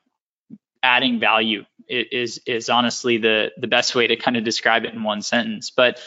adding 0.82 1.20
value. 1.20 1.66
It 1.88 2.14
is 2.14 2.42
is 2.46 2.70
honestly 2.70 3.18
the 3.18 3.52
the 3.58 3.68
best 3.68 3.96
way 3.96 4.08
to 4.08 4.16
kind 4.16 4.38
of 4.38 4.44
describe 4.44 4.86
it 4.86 4.94
in 4.94 5.04
one 5.04 5.22
sentence. 5.22 5.72
But 5.72 6.00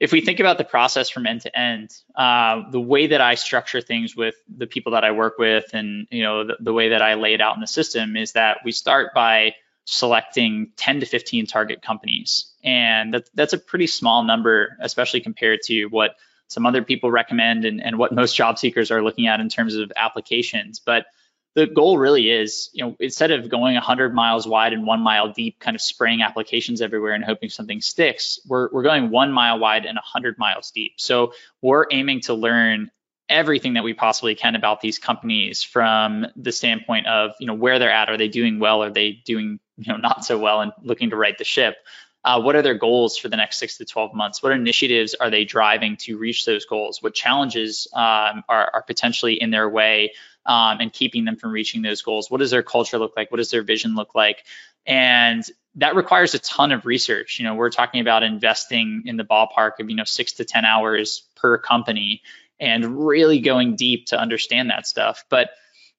if 0.00 0.12
we 0.12 0.22
think 0.22 0.40
about 0.40 0.56
the 0.56 0.64
process 0.64 1.10
from 1.10 1.26
end 1.26 1.42
to 1.42 1.56
end, 1.56 1.94
uh, 2.16 2.62
the 2.70 2.80
way 2.80 3.08
that 3.08 3.20
I 3.20 3.34
structure 3.34 3.82
things 3.82 4.16
with 4.16 4.34
the 4.48 4.66
people 4.66 4.92
that 4.92 5.04
I 5.04 5.12
work 5.12 5.38
with, 5.38 5.74
and 5.74 6.08
you 6.10 6.22
know 6.22 6.46
the, 6.46 6.56
the 6.58 6.72
way 6.72 6.88
that 6.88 7.02
I 7.02 7.14
lay 7.14 7.34
it 7.34 7.42
out 7.42 7.54
in 7.54 7.60
the 7.60 7.66
system 7.66 8.16
is 8.16 8.32
that 8.32 8.58
we 8.64 8.72
start 8.72 9.12
by 9.14 9.54
selecting 9.84 10.70
10 10.76 11.00
to 11.00 11.06
15 11.06 11.46
target 11.46 11.82
companies. 11.82 12.52
And 12.62 13.14
that, 13.14 13.28
that's 13.34 13.52
a 13.52 13.58
pretty 13.58 13.88
small 13.88 14.22
number, 14.22 14.76
especially 14.80 15.20
compared 15.20 15.62
to 15.62 15.86
what 15.86 16.16
some 16.48 16.64
other 16.64 16.82
people 16.82 17.10
recommend 17.10 17.64
and, 17.64 17.82
and 17.82 17.98
what 17.98 18.12
most 18.12 18.36
job 18.36 18.58
seekers 18.58 18.90
are 18.90 19.02
looking 19.02 19.26
at 19.26 19.40
in 19.40 19.48
terms 19.48 19.74
of 19.74 19.92
applications. 19.96 20.80
But 20.80 21.06
the 21.54 21.66
goal 21.66 21.98
really 21.98 22.30
is, 22.30 22.70
you 22.72 22.84
know, 22.84 22.96
instead 23.00 23.32
of 23.32 23.48
going 23.48 23.74
100 23.74 24.14
miles 24.14 24.46
wide 24.46 24.72
and 24.72 24.86
one 24.86 25.00
mile 25.00 25.32
deep, 25.32 25.58
kind 25.58 25.74
of 25.74 25.80
spraying 25.80 26.22
applications 26.22 26.80
everywhere 26.80 27.12
and 27.12 27.24
hoping 27.24 27.48
something 27.48 27.80
sticks, 27.80 28.38
we're, 28.46 28.68
we're 28.70 28.84
going 28.84 29.10
one 29.10 29.32
mile 29.32 29.58
wide 29.58 29.84
and 29.84 29.96
100 29.96 30.38
miles 30.38 30.70
deep. 30.70 30.94
So 30.96 31.32
we're 31.60 31.86
aiming 31.90 32.20
to 32.22 32.34
learn 32.34 32.90
everything 33.28 33.74
that 33.74 33.84
we 33.84 33.94
possibly 33.94 34.34
can 34.34 34.54
about 34.54 34.80
these 34.80 34.98
companies 34.98 35.62
from 35.62 36.26
the 36.36 36.52
standpoint 36.52 37.06
of, 37.06 37.32
you 37.40 37.46
know, 37.46 37.54
where 37.54 37.78
they're 37.78 37.90
at. 37.90 38.08
Are 38.08 38.16
they 38.16 38.28
doing 38.28 38.58
well? 38.60 38.82
Are 38.82 38.90
they 38.90 39.12
doing, 39.12 39.58
you 39.76 39.92
know, 39.92 39.98
not 39.98 40.24
so 40.24 40.38
well 40.38 40.60
and 40.60 40.72
looking 40.82 41.10
to 41.10 41.16
right 41.16 41.36
the 41.36 41.44
ship? 41.44 41.76
Uh, 42.22 42.40
what 42.40 42.54
are 42.54 42.62
their 42.62 42.74
goals 42.74 43.16
for 43.16 43.28
the 43.28 43.36
next 43.36 43.58
six 43.58 43.78
to 43.78 43.84
12 43.84 44.14
months? 44.14 44.42
What 44.42 44.52
initiatives 44.52 45.14
are 45.14 45.30
they 45.30 45.44
driving 45.44 45.96
to 45.98 46.18
reach 46.18 46.44
those 46.44 46.66
goals? 46.66 47.02
What 47.02 47.14
challenges 47.14 47.88
um, 47.94 48.44
are, 48.48 48.70
are, 48.74 48.82
potentially 48.86 49.40
in 49.40 49.50
their 49.50 49.70
way 49.70 50.12
um, 50.46 50.78
and 50.80 50.92
keeping 50.92 51.24
them 51.24 51.36
from 51.36 51.52
reaching 51.52 51.82
those 51.82 52.02
goals? 52.02 52.30
What 52.30 52.38
does 52.38 52.50
their 52.50 52.62
culture 52.62 52.98
look 52.98 53.14
like? 53.16 53.30
What 53.30 53.38
does 53.38 53.50
their 53.50 53.62
vision 53.62 53.94
look 53.94 54.14
like? 54.14 54.44
And 54.86 55.44
that 55.76 55.94
requires 55.94 56.34
a 56.34 56.38
ton 56.38 56.72
of 56.72 56.86
research. 56.86 57.38
You 57.38 57.44
know, 57.44 57.54
we're 57.54 57.70
talking 57.70 58.00
about 58.00 58.22
investing 58.22 59.04
in 59.06 59.16
the 59.16 59.24
ballpark 59.24 59.78
of, 59.78 59.88
you 59.88 59.96
know, 59.96 60.04
six 60.04 60.32
to 60.34 60.44
10 60.44 60.64
hours 60.64 61.22
per 61.36 61.58
company 61.58 62.22
and 62.58 63.06
really 63.06 63.40
going 63.40 63.76
deep 63.76 64.06
to 64.06 64.20
understand 64.20 64.70
that 64.70 64.86
stuff. 64.86 65.24
But 65.28 65.50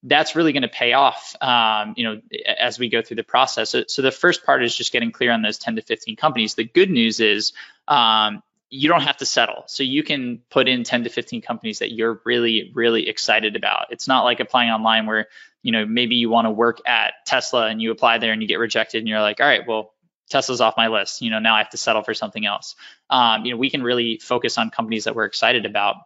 that's 0.03 0.35
really 0.35 0.51
going 0.51 0.63
to 0.63 0.69
pay 0.69 0.93
off, 0.93 1.35
um, 1.41 1.93
you 1.95 2.03
know, 2.03 2.21
as 2.59 2.79
we 2.79 2.89
go 2.89 3.01
through 3.01 3.17
the 3.17 3.23
process. 3.23 3.69
So, 3.69 3.83
so, 3.87 4.01
the 4.01 4.11
first 4.11 4.45
part 4.45 4.63
is 4.63 4.75
just 4.75 4.91
getting 4.91 5.11
clear 5.11 5.31
on 5.31 5.43
those 5.43 5.59
10 5.59 5.75
to 5.75 5.81
15 5.83 6.15
companies. 6.15 6.55
The 6.55 6.63
good 6.63 6.89
news 6.89 7.19
is 7.19 7.53
um, 7.87 8.41
you 8.73 8.87
don't 8.87 9.01
have 9.01 9.17
to 9.17 9.25
settle. 9.25 9.65
So 9.67 9.83
you 9.83 10.01
can 10.01 10.41
put 10.49 10.69
in 10.69 10.85
10 10.85 11.03
to 11.03 11.09
15 11.09 11.41
companies 11.41 11.79
that 11.79 11.91
you're 11.91 12.21
really, 12.23 12.71
really 12.73 13.09
excited 13.09 13.57
about. 13.57 13.87
It's 13.91 14.07
not 14.07 14.23
like 14.23 14.39
applying 14.39 14.69
online 14.71 15.05
where, 15.05 15.27
you 15.61 15.73
know, 15.73 15.85
maybe 15.85 16.15
you 16.15 16.29
want 16.29 16.45
to 16.45 16.51
work 16.51 16.79
at 16.87 17.13
Tesla 17.25 17.67
and 17.67 17.81
you 17.81 17.91
apply 17.91 18.17
there 18.17 18.31
and 18.31 18.41
you 18.41 18.47
get 18.47 18.59
rejected 18.59 18.99
and 18.99 19.09
you're 19.09 19.19
like, 19.19 19.41
all 19.41 19.45
right, 19.45 19.67
well, 19.67 19.93
Tesla's 20.29 20.61
off 20.61 20.75
my 20.77 20.87
list. 20.87 21.21
You 21.21 21.29
know, 21.31 21.39
now 21.39 21.55
I 21.55 21.57
have 21.57 21.71
to 21.71 21.77
settle 21.77 22.01
for 22.01 22.13
something 22.13 22.45
else. 22.45 22.77
Um, 23.09 23.43
you 23.43 23.51
know, 23.51 23.57
we 23.57 23.69
can 23.69 23.83
really 23.83 24.19
focus 24.23 24.57
on 24.57 24.69
companies 24.69 25.03
that 25.03 25.15
we're 25.15 25.25
excited 25.25 25.65
about. 25.65 25.97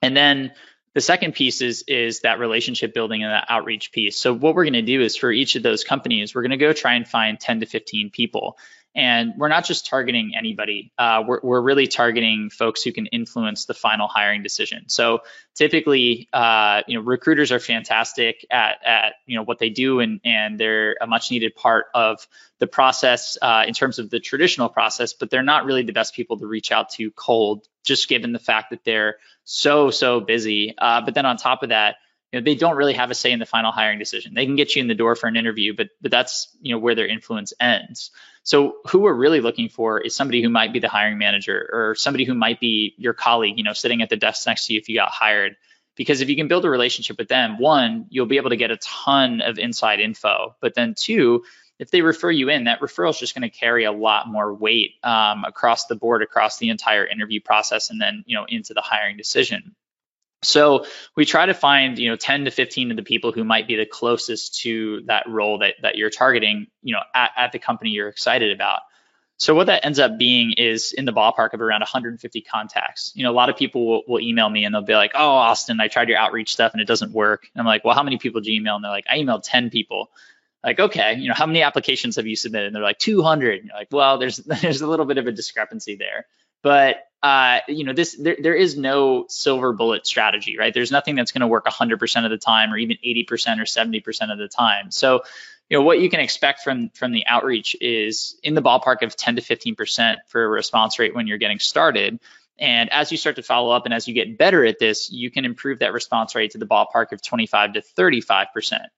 And 0.00 0.16
then 0.16 0.52
the 0.94 1.02
second 1.02 1.34
piece 1.34 1.60
is 1.60 1.84
is 1.86 2.20
that 2.20 2.38
relationship 2.38 2.94
building 2.94 3.22
and 3.22 3.30
that 3.30 3.44
outreach 3.50 3.92
piece. 3.92 4.16
So 4.16 4.32
what 4.32 4.54
we're 4.54 4.64
going 4.64 4.72
to 4.72 4.82
do 4.82 5.02
is 5.02 5.14
for 5.14 5.30
each 5.30 5.56
of 5.56 5.62
those 5.62 5.84
companies, 5.84 6.34
we're 6.34 6.42
going 6.42 6.52
to 6.52 6.56
go 6.56 6.72
try 6.72 6.94
and 6.94 7.06
find 7.06 7.38
10 7.38 7.60
to 7.60 7.66
15 7.66 8.10
people 8.10 8.56
and 8.94 9.34
we're 9.36 9.48
not 9.48 9.64
just 9.64 9.86
targeting 9.86 10.32
anybody. 10.36 10.92
Uh, 10.98 11.22
we're, 11.26 11.40
we're 11.42 11.60
really 11.60 11.86
targeting 11.86 12.50
folks 12.50 12.82
who 12.82 12.92
can 12.92 13.06
influence 13.06 13.66
the 13.66 13.74
final 13.74 14.08
hiring 14.08 14.42
decision. 14.42 14.88
So 14.88 15.20
typically, 15.54 16.28
uh, 16.32 16.82
you 16.86 16.98
know, 16.98 17.04
recruiters 17.04 17.52
are 17.52 17.60
fantastic 17.60 18.46
at, 18.50 18.78
at 18.84 19.12
you 19.26 19.36
know 19.36 19.44
what 19.44 19.58
they 19.58 19.70
do, 19.70 20.00
and 20.00 20.20
and 20.24 20.58
they're 20.58 20.96
a 21.00 21.06
much 21.06 21.30
needed 21.30 21.54
part 21.54 21.86
of 21.94 22.26
the 22.58 22.66
process 22.66 23.38
uh, 23.40 23.64
in 23.66 23.74
terms 23.74 23.98
of 23.98 24.10
the 24.10 24.20
traditional 24.20 24.68
process. 24.68 25.12
But 25.12 25.30
they're 25.30 25.42
not 25.42 25.64
really 25.64 25.82
the 25.82 25.92
best 25.92 26.14
people 26.14 26.38
to 26.38 26.46
reach 26.46 26.72
out 26.72 26.90
to 26.90 27.10
cold, 27.12 27.68
just 27.84 28.08
given 28.08 28.32
the 28.32 28.38
fact 28.38 28.70
that 28.70 28.84
they're 28.84 29.16
so 29.44 29.90
so 29.90 30.20
busy. 30.20 30.74
Uh, 30.76 31.02
but 31.02 31.14
then 31.14 31.26
on 31.26 31.36
top 31.36 31.62
of 31.62 31.68
that 31.68 31.96
you 32.32 32.40
know, 32.40 32.44
they 32.44 32.54
don't 32.54 32.76
really 32.76 32.94
have 32.94 33.10
a 33.10 33.14
say 33.14 33.32
in 33.32 33.38
the 33.38 33.46
final 33.46 33.72
hiring 33.72 33.98
decision. 33.98 34.34
They 34.34 34.44
can 34.44 34.56
get 34.56 34.76
you 34.76 34.82
in 34.82 34.88
the 34.88 34.94
door 34.94 35.16
for 35.16 35.28
an 35.28 35.36
interview, 35.36 35.74
but 35.74 35.88
but 36.00 36.10
that's 36.10 36.48
you 36.60 36.74
know 36.74 36.78
where 36.78 36.94
their 36.94 37.06
influence 37.06 37.52
ends. 37.58 38.10
So 38.42 38.76
who 38.86 39.00
we're 39.00 39.14
really 39.14 39.40
looking 39.40 39.68
for 39.68 40.00
is 40.00 40.14
somebody 40.14 40.42
who 40.42 40.48
might 40.48 40.72
be 40.72 40.78
the 40.78 40.88
hiring 40.88 41.18
manager 41.18 41.68
or 41.72 41.94
somebody 41.94 42.24
who 42.24 42.34
might 42.34 42.60
be 42.60 42.94
your 42.96 43.12
colleague, 43.12 43.58
you 43.58 43.64
know, 43.64 43.72
sitting 43.72 44.02
at 44.02 44.08
the 44.08 44.16
desk 44.16 44.46
next 44.46 44.66
to 44.66 44.74
you 44.74 44.80
if 44.80 44.88
you 44.88 44.96
got 44.96 45.10
hired. 45.10 45.56
Because 45.96 46.20
if 46.20 46.28
you 46.28 46.36
can 46.36 46.48
build 46.48 46.64
a 46.64 46.70
relationship 46.70 47.18
with 47.18 47.28
them, 47.28 47.58
one, 47.58 48.06
you'll 48.08 48.26
be 48.26 48.36
able 48.36 48.50
to 48.50 48.56
get 48.56 48.70
a 48.70 48.76
ton 48.76 49.40
of 49.40 49.58
inside 49.58 50.00
info. 50.00 50.54
But 50.60 50.74
then 50.74 50.94
two, 50.96 51.42
if 51.78 51.90
they 51.90 52.02
refer 52.02 52.30
you 52.30 52.48
in, 52.48 52.64
that 52.64 52.80
referral 52.80 53.10
is 53.10 53.18
just 53.18 53.34
going 53.34 53.48
to 53.48 53.56
carry 53.56 53.84
a 53.84 53.92
lot 53.92 54.28
more 54.28 54.54
weight 54.54 54.92
um, 55.02 55.44
across 55.44 55.86
the 55.86 55.96
board, 55.96 56.22
across 56.22 56.58
the 56.58 56.70
entire 56.70 57.06
interview 57.06 57.40
process, 57.40 57.90
and 57.90 58.00
then 58.00 58.24
you 58.26 58.36
know 58.36 58.46
into 58.48 58.74
the 58.74 58.80
hiring 58.80 59.16
decision. 59.16 59.74
So 60.42 60.84
we 61.16 61.24
try 61.24 61.46
to 61.46 61.54
find, 61.54 61.98
you 61.98 62.10
know, 62.10 62.16
10 62.16 62.44
to 62.44 62.50
15 62.50 62.92
of 62.92 62.96
the 62.96 63.02
people 63.02 63.32
who 63.32 63.42
might 63.42 63.66
be 63.66 63.76
the 63.76 63.86
closest 63.86 64.60
to 64.62 65.02
that 65.06 65.28
role 65.28 65.58
that, 65.58 65.74
that 65.82 65.96
you're 65.96 66.10
targeting, 66.10 66.68
you 66.82 66.94
know, 66.94 67.02
at, 67.14 67.32
at 67.36 67.52
the 67.52 67.58
company 67.58 67.90
you're 67.90 68.08
excited 68.08 68.52
about. 68.52 68.80
So 69.36 69.54
what 69.54 69.68
that 69.68 69.84
ends 69.84 70.00
up 70.00 70.18
being 70.18 70.52
is 70.52 70.92
in 70.92 71.04
the 71.04 71.12
ballpark 71.12 71.54
of 71.54 71.60
around 71.60 71.80
150 71.80 72.40
contacts. 72.42 73.12
You 73.14 73.22
know, 73.22 73.30
a 73.30 73.32
lot 73.32 73.48
of 73.48 73.56
people 73.56 73.86
will, 73.86 74.02
will, 74.08 74.20
email 74.20 74.48
me 74.48 74.64
and 74.64 74.74
they'll 74.74 74.82
be 74.82 74.94
like, 74.94 75.12
"Oh, 75.14 75.28
Austin, 75.30 75.80
I 75.80 75.86
tried 75.86 76.08
your 76.08 76.18
outreach 76.18 76.52
stuff 76.52 76.72
and 76.72 76.82
it 76.82 76.88
doesn't 76.88 77.12
work." 77.12 77.48
And 77.54 77.60
I'm 77.60 77.66
like, 77.66 77.84
"Well, 77.84 77.94
how 77.94 78.02
many 78.02 78.18
people 78.18 78.40
do 78.40 78.50
you 78.50 78.60
email?" 78.60 78.74
And 78.74 78.84
they're 78.84 78.90
like, 78.90 79.06
"I 79.08 79.18
emailed 79.18 79.42
10 79.44 79.70
people." 79.70 80.10
Like, 80.64 80.80
okay, 80.80 81.14
you 81.14 81.28
know, 81.28 81.34
how 81.34 81.46
many 81.46 81.62
applications 81.62 82.16
have 82.16 82.26
you 82.26 82.34
submitted? 82.34 82.66
And 82.66 82.74
they're 82.74 82.82
like 82.82 82.98
200. 82.98 83.60
And 83.60 83.68
you're 83.68 83.76
like, 83.76 83.88
well, 83.92 84.18
there's 84.18 84.36
there's 84.62 84.80
a 84.80 84.88
little 84.88 85.06
bit 85.06 85.18
of 85.18 85.28
a 85.28 85.32
discrepancy 85.32 85.94
there. 85.94 86.26
But 86.62 87.04
uh, 87.22 87.60
you 87.66 87.84
know, 87.84 87.92
this 87.92 88.16
there, 88.16 88.36
there 88.40 88.54
is 88.54 88.76
no 88.76 89.26
silver 89.28 89.72
bullet 89.72 90.06
strategy, 90.06 90.56
right? 90.56 90.72
There's 90.72 90.92
nothing 90.92 91.16
that's 91.16 91.32
going 91.32 91.40
to 91.40 91.48
work 91.48 91.66
100% 91.66 92.24
of 92.24 92.30
the 92.30 92.38
time, 92.38 92.72
or 92.72 92.78
even 92.78 92.96
80% 93.04 93.28
or 93.58 93.64
70% 93.64 94.32
of 94.32 94.38
the 94.38 94.48
time. 94.48 94.92
So, 94.92 95.22
you 95.68 95.78
know, 95.78 95.82
what 95.82 96.00
you 96.00 96.10
can 96.10 96.20
expect 96.20 96.62
from 96.62 96.90
from 96.90 97.12
the 97.12 97.26
outreach 97.26 97.76
is 97.80 98.38
in 98.42 98.54
the 98.54 98.62
ballpark 98.62 99.02
of 99.02 99.16
10 99.16 99.36
to 99.36 99.42
15% 99.42 100.16
for 100.28 100.44
a 100.44 100.48
response 100.48 100.98
rate 100.98 101.14
when 101.14 101.26
you're 101.26 101.38
getting 101.38 101.58
started. 101.58 102.20
And 102.60 102.92
as 102.92 103.12
you 103.12 103.18
start 103.18 103.36
to 103.36 103.42
follow 103.42 103.70
up 103.70 103.84
and 103.84 103.94
as 103.94 104.08
you 104.08 104.14
get 104.14 104.36
better 104.36 104.64
at 104.64 104.78
this, 104.78 105.12
you 105.12 105.30
can 105.30 105.44
improve 105.44 105.78
that 105.80 105.92
response 105.92 106.34
rate 106.34 106.52
to 106.52 106.58
the 106.58 106.66
ballpark 106.66 107.12
of 107.12 107.22
25 107.22 107.74
to 107.74 107.82
35%. 107.96 108.46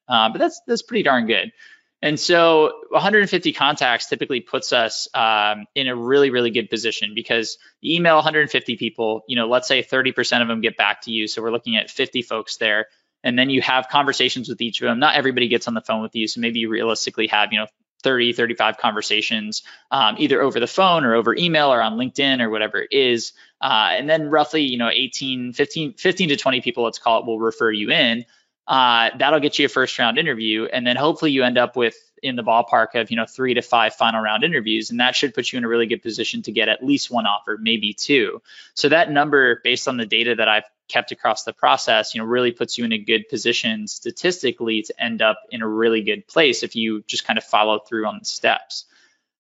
Uh, 0.09 0.29
but 0.31 0.39
that's 0.39 0.61
that's 0.67 0.83
pretty 0.83 1.03
darn 1.03 1.27
good. 1.27 1.53
And 2.03 2.19
so 2.19 2.73
150 2.91 3.53
contacts 3.53 4.09
typically 4.09 4.41
puts 4.41 4.73
us 4.73 5.09
um, 5.15 5.67
in 5.75 5.87
a 5.87 5.95
really, 5.95 6.31
really 6.31 6.51
good 6.51 6.71
position 6.71 7.13
because 7.15 7.59
you 7.81 7.97
email 7.97 8.17
150 8.17 8.77
people, 8.77 9.23
you 9.29 9.37
know, 9.37 9.49
let's 9.49 9.69
say 9.69 9.83
30% 9.83 10.41
of 10.41 10.49
them 10.49 10.63
get 10.63 10.77
back 10.77 11.03
to 11.03 11.11
you. 11.11 11.29
So 11.29 11.43
we're 11.43 11.51
looking 11.51 11.77
at 11.77 11.91
50 11.91 12.23
folks 12.23 12.57
there. 12.57 12.87
And 13.23 13.39
then 13.39 13.51
you 13.51 13.61
have 13.61 13.89
conversations 13.89 14.49
with 14.49 14.63
each 14.63 14.81
of 14.81 14.87
them. 14.87 14.99
Not 14.99 15.15
everybody 15.15 15.49
gets 15.49 15.69
on 15.69 15.75
the 15.75 15.83
phone 15.83 16.01
with 16.01 16.15
you. 16.17 16.27
So 16.27 16.41
maybe 16.41 16.61
you 16.61 16.71
realistically 16.71 17.27
have, 17.27 17.53
you 17.53 17.59
know, 17.59 17.67
30, 18.03 18.33
35 18.33 18.79
conversations, 18.79 19.63
um, 19.91 20.17
either 20.19 20.41
over 20.41 20.59
the 20.59 20.67
phone 20.67 21.05
or 21.05 21.15
over 21.15 21.35
email 21.37 21.71
or 21.71 21.83
on 21.83 21.99
LinkedIn 21.99 22.41
or 22.41 22.49
whatever 22.49 22.79
it 22.79 22.89
is. 22.93 23.35
Uh, 23.61 23.91
and 23.93 24.09
then 24.09 24.31
roughly, 24.31 24.63
you 24.63 24.79
know, 24.79 24.89
18, 24.89 25.53
15, 25.53 25.95
15 25.95 26.29
to 26.31 26.37
20 26.37 26.63
people, 26.63 26.85
let's 26.85 26.99
call 26.99 27.21
it, 27.21 27.27
will 27.27 27.39
refer 27.39 27.71
you 27.71 27.91
in 27.91 28.25
uh, 28.67 29.11
that'll 29.19 29.41
get 29.41 29.59
you 29.59 29.67
a 29.67 29.69
first 29.69 29.99
round 29.99 30.19
interview. 30.19 30.67
And 30.67 30.87
then 30.87 30.97
hopefully 30.97 31.33
you 31.33 31.43
end 31.43 31.59
up 31.59 31.77
with 31.77 31.97
in 32.23 32.37
the 32.37 32.43
ballpark 32.43 32.95
of, 32.95 33.11
you 33.11 33.17
know, 33.17 33.27
three 33.27 33.55
to 33.55 33.63
five 33.63 33.95
final 33.95 34.21
round 34.21 34.45
interviews. 34.45 34.91
And 34.91 35.01
that 35.01 35.17
should 35.17 35.35
put 35.35 35.53
you 35.53 35.59
in 35.59 35.65
a 35.65 35.69
really 35.69 35.87
good 35.87 36.03
position 36.03 36.43
to 36.43 36.53
get 36.53 36.69
at 36.69 36.85
least 36.85 37.11
one 37.11 37.27
offer, 37.27 37.59
maybe 37.61 37.95
two. 37.95 38.43
So 38.75 38.91
that 38.91 39.11
number, 39.11 39.61
based 39.65 39.89
on 39.89 39.97
the 39.97 40.07
data 40.07 40.35
that 40.37 40.49
I've 40.49 40.65
kept 40.89 41.13
across 41.13 41.45
the 41.45 41.53
process, 41.53 42.15
you 42.15 42.21
know, 42.21 42.27
really 42.27 42.53
puts 42.53 42.77
you 42.77 42.85
in 42.85 42.93
a 42.93 42.99
good 42.99 43.29
position 43.29 43.87
statistically 43.87 44.83
to 44.83 45.03
end 45.03 45.23
up 45.23 45.41
in 45.51 45.63
a 45.63 45.69
really 45.69 46.03
good 46.03 46.27
place 46.27 46.63
if 46.63 46.77
you 46.77 47.03
just 47.07 47.27
kind 47.27 47.39
of 47.39 47.45
follow 47.45 47.79
through 47.79 48.07
on 48.07 48.19
the 48.19 48.25
steps. 48.25 48.85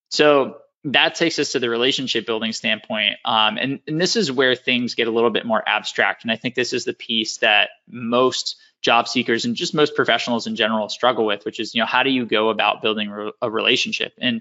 So 0.08 0.56
that 0.84 1.14
takes 1.14 1.38
us 1.38 1.52
to 1.52 1.58
the 1.58 1.68
relationship 1.68 2.26
building 2.26 2.52
standpoint. 2.52 3.16
Um, 3.24 3.58
and, 3.58 3.80
and 3.86 4.00
this 4.00 4.16
is 4.16 4.32
where 4.32 4.54
things 4.54 4.94
get 4.94 5.08
a 5.08 5.10
little 5.10 5.30
bit 5.30 5.44
more 5.44 5.62
abstract. 5.66 6.22
And 6.24 6.32
I 6.32 6.36
think 6.36 6.54
this 6.54 6.72
is 6.72 6.84
the 6.84 6.94
piece 6.94 7.38
that 7.38 7.70
most 7.88 8.56
job 8.80 9.06
seekers 9.06 9.44
and 9.44 9.54
just 9.54 9.74
most 9.74 9.94
professionals 9.94 10.46
in 10.46 10.56
general 10.56 10.88
struggle 10.88 11.26
with, 11.26 11.44
which 11.44 11.60
is, 11.60 11.74
you 11.74 11.80
know, 11.80 11.86
how 11.86 12.02
do 12.02 12.10
you 12.10 12.24
go 12.24 12.48
about 12.48 12.80
building 12.80 13.32
a 13.42 13.50
relationship? 13.50 14.14
And 14.18 14.40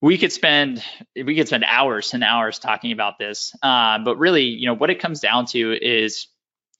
we 0.00 0.18
could 0.18 0.32
spend 0.32 0.82
we 1.14 1.36
could 1.36 1.46
spend 1.46 1.64
hours 1.64 2.14
and 2.14 2.24
hours 2.24 2.58
talking 2.58 2.92
about 2.92 3.18
this, 3.18 3.54
uh, 3.62 3.98
but 3.98 4.16
really, 4.18 4.44
you 4.44 4.66
know, 4.66 4.74
what 4.74 4.90
it 4.90 4.98
comes 4.98 5.20
down 5.20 5.46
to 5.46 5.72
is 5.72 6.26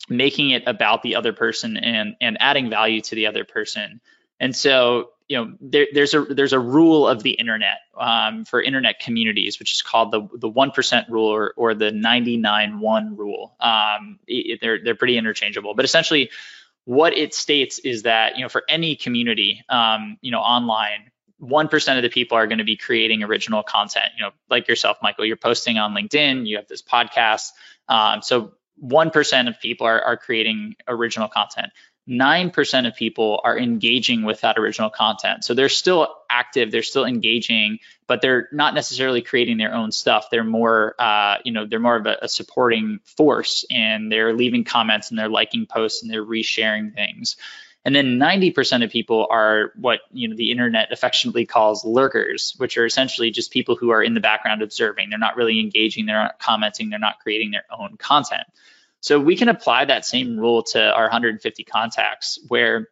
making 0.09 0.51
it 0.51 0.65
about 0.67 1.03
the 1.03 1.17
other 1.17 1.33
person 1.33 1.77
and 1.77 2.17
and 2.21 2.39
adding 2.41 2.71
value 2.71 3.03
to 3.03 3.15
the 3.15 3.27
other 3.27 3.45
person. 3.45 4.01
And 4.41 4.57
so, 4.57 5.11
you 5.31 5.37
know, 5.37 5.53
there, 5.61 5.87
there's 5.95 6.13
a 6.13 6.25
there's 6.25 6.53
a 6.53 6.59
rule 6.59 7.07
of 7.07 7.23
the 7.23 7.31
internet 7.31 7.79
um, 7.97 8.45
for 8.45 8.61
internet 8.61 8.99
communities, 8.99 9.61
which 9.61 9.73
is 9.73 9.81
called 9.81 10.11
the 10.11 10.29
the 10.37 10.49
one 10.49 10.73
percent 10.73 11.09
rule 11.09 11.29
or, 11.29 11.55
or 11.57 11.73
the 11.73 11.93
99-1 11.93 13.17
rule. 13.17 13.55
Um, 13.61 14.19
it, 14.27 14.59
they're 14.61 14.83
they're 14.83 14.97
pretty 14.97 15.17
interchangeable, 15.17 15.75
but 15.75 15.85
essentially, 15.85 16.31
what 16.85 17.17
it 17.17 17.33
states 17.33 17.79
is 17.79 18.03
that 18.03 18.37
you 18.39 18.43
know 18.43 18.49
for 18.49 18.65
any 18.69 18.97
community 18.97 19.63
um, 19.69 20.19
you 20.21 20.33
know 20.33 20.41
online 20.41 21.13
1% 21.41 21.97
of 21.97 22.03
the 22.03 22.11
people 22.11 22.37
are 22.37 22.47
going 22.47 22.59
to 22.59 22.65
be 22.65 22.77
creating 22.77 23.23
original 23.23 23.63
content 23.63 24.07
you 24.17 24.23
know 24.23 24.31
like 24.51 24.69
yourself 24.69 24.99
michael 25.03 25.25
you're 25.25 25.37
posting 25.37 25.79
on 25.79 25.95
linkedin 25.95 26.47
you 26.47 26.57
have 26.57 26.69
this 26.69 26.83
podcast 26.83 27.53
um, 27.89 28.21
so 28.21 28.53
1% 28.83 29.49
of 29.49 29.61
people 29.61 29.87
are, 29.87 30.01
are 30.03 30.17
creating 30.17 30.75
original 30.89 31.29
content. 31.29 31.69
9% 32.09 32.89
of 32.89 32.95
people 32.97 33.41
are 33.45 33.59
engaging 33.59 34.25
with 34.25 34.41
that 34.41 34.59
original 34.59 34.91
content. 34.91 35.45
So 35.45 35.55
they're 35.55 35.69
still 35.69 36.09
active, 36.29 36.71
they're 36.71 36.83
still 36.83 37.05
engaging, 37.05 37.79
but 38.07 38.21
they're 38.21 38.49
not 38.53 38.75
necessarily 38.75 39.23
creating 39.23 39.59
their 39.59 39.75
own 39.75 39.93
stuff. 39.93 40.29
They're 40.31 40.43
more, 40.43 40.95
uh, 40.99 41.37
you 41.45 41.53
know, 41.53 41.67
they're 41.67 41.79
more 41.79 41.97
of 41.97 42.07
a, 42.07 42.19
a, 42.23 42.29
supporting 42.29 43.01
force 43.05 43.65
and 43.71 44.11
they're 44.11 44.35
leaving 44.35 44.65
comments 44.65 45.11
and 45.11 45.19
they're 45.19 45.29
liking 45.29 45.67
posts 45.67 46.03
and 46.03 46.11
they're 46.11 46.25
resharing 46.25 46.95
things. 46.95 47.37
And 47.85 47.95
then 47.95 48.19
90% 48.19 48.85
of 48.85 48.91
people 48.91 49.27
are 49.31 49.73
what, 49.77 50.01
you 50.13 50.29
know, 50.29 50.37
the 50.37 50.51
internet 50.51 50.93
affectionately 50.93 51.47
calls 51.47 51.85
lurkers, 51.85 52.55
which 52.59 52.77
are 52.77 52.85
essentially 52.85 53.31
just 53.31 53.53
people 53.53 53.75
who 53.75 53.91
are 53.91 54.03
in 54.03 54.15
the 54.15 54.21
background 54.21 54.61
observing. 54.63 55.09
They're 55.09 55.19
not 55.19 55.37
really 55.37 55.61
engaging, 55.61 56.07
they're 56.07 56.23
not 56.23 56.39
commenting, 56.39 56.91
they're 56.91 56.99
not 56.99 57.21
creating 57.21 57.53
their 57.53 57.65
own 57.71 57.97
content. 57.97 58.47
So 59.01 59.19
we 59.19 59.37
can 59.37 59.49
apply 59.49 59.87
that 59.87 60.05
same 60.05 60.39
rule 60.39 60.63
to 60.65 60.83
our 60.83 61.05
150 61.05 61.65
contacts 61.65 62.39
where, 62.49 62.89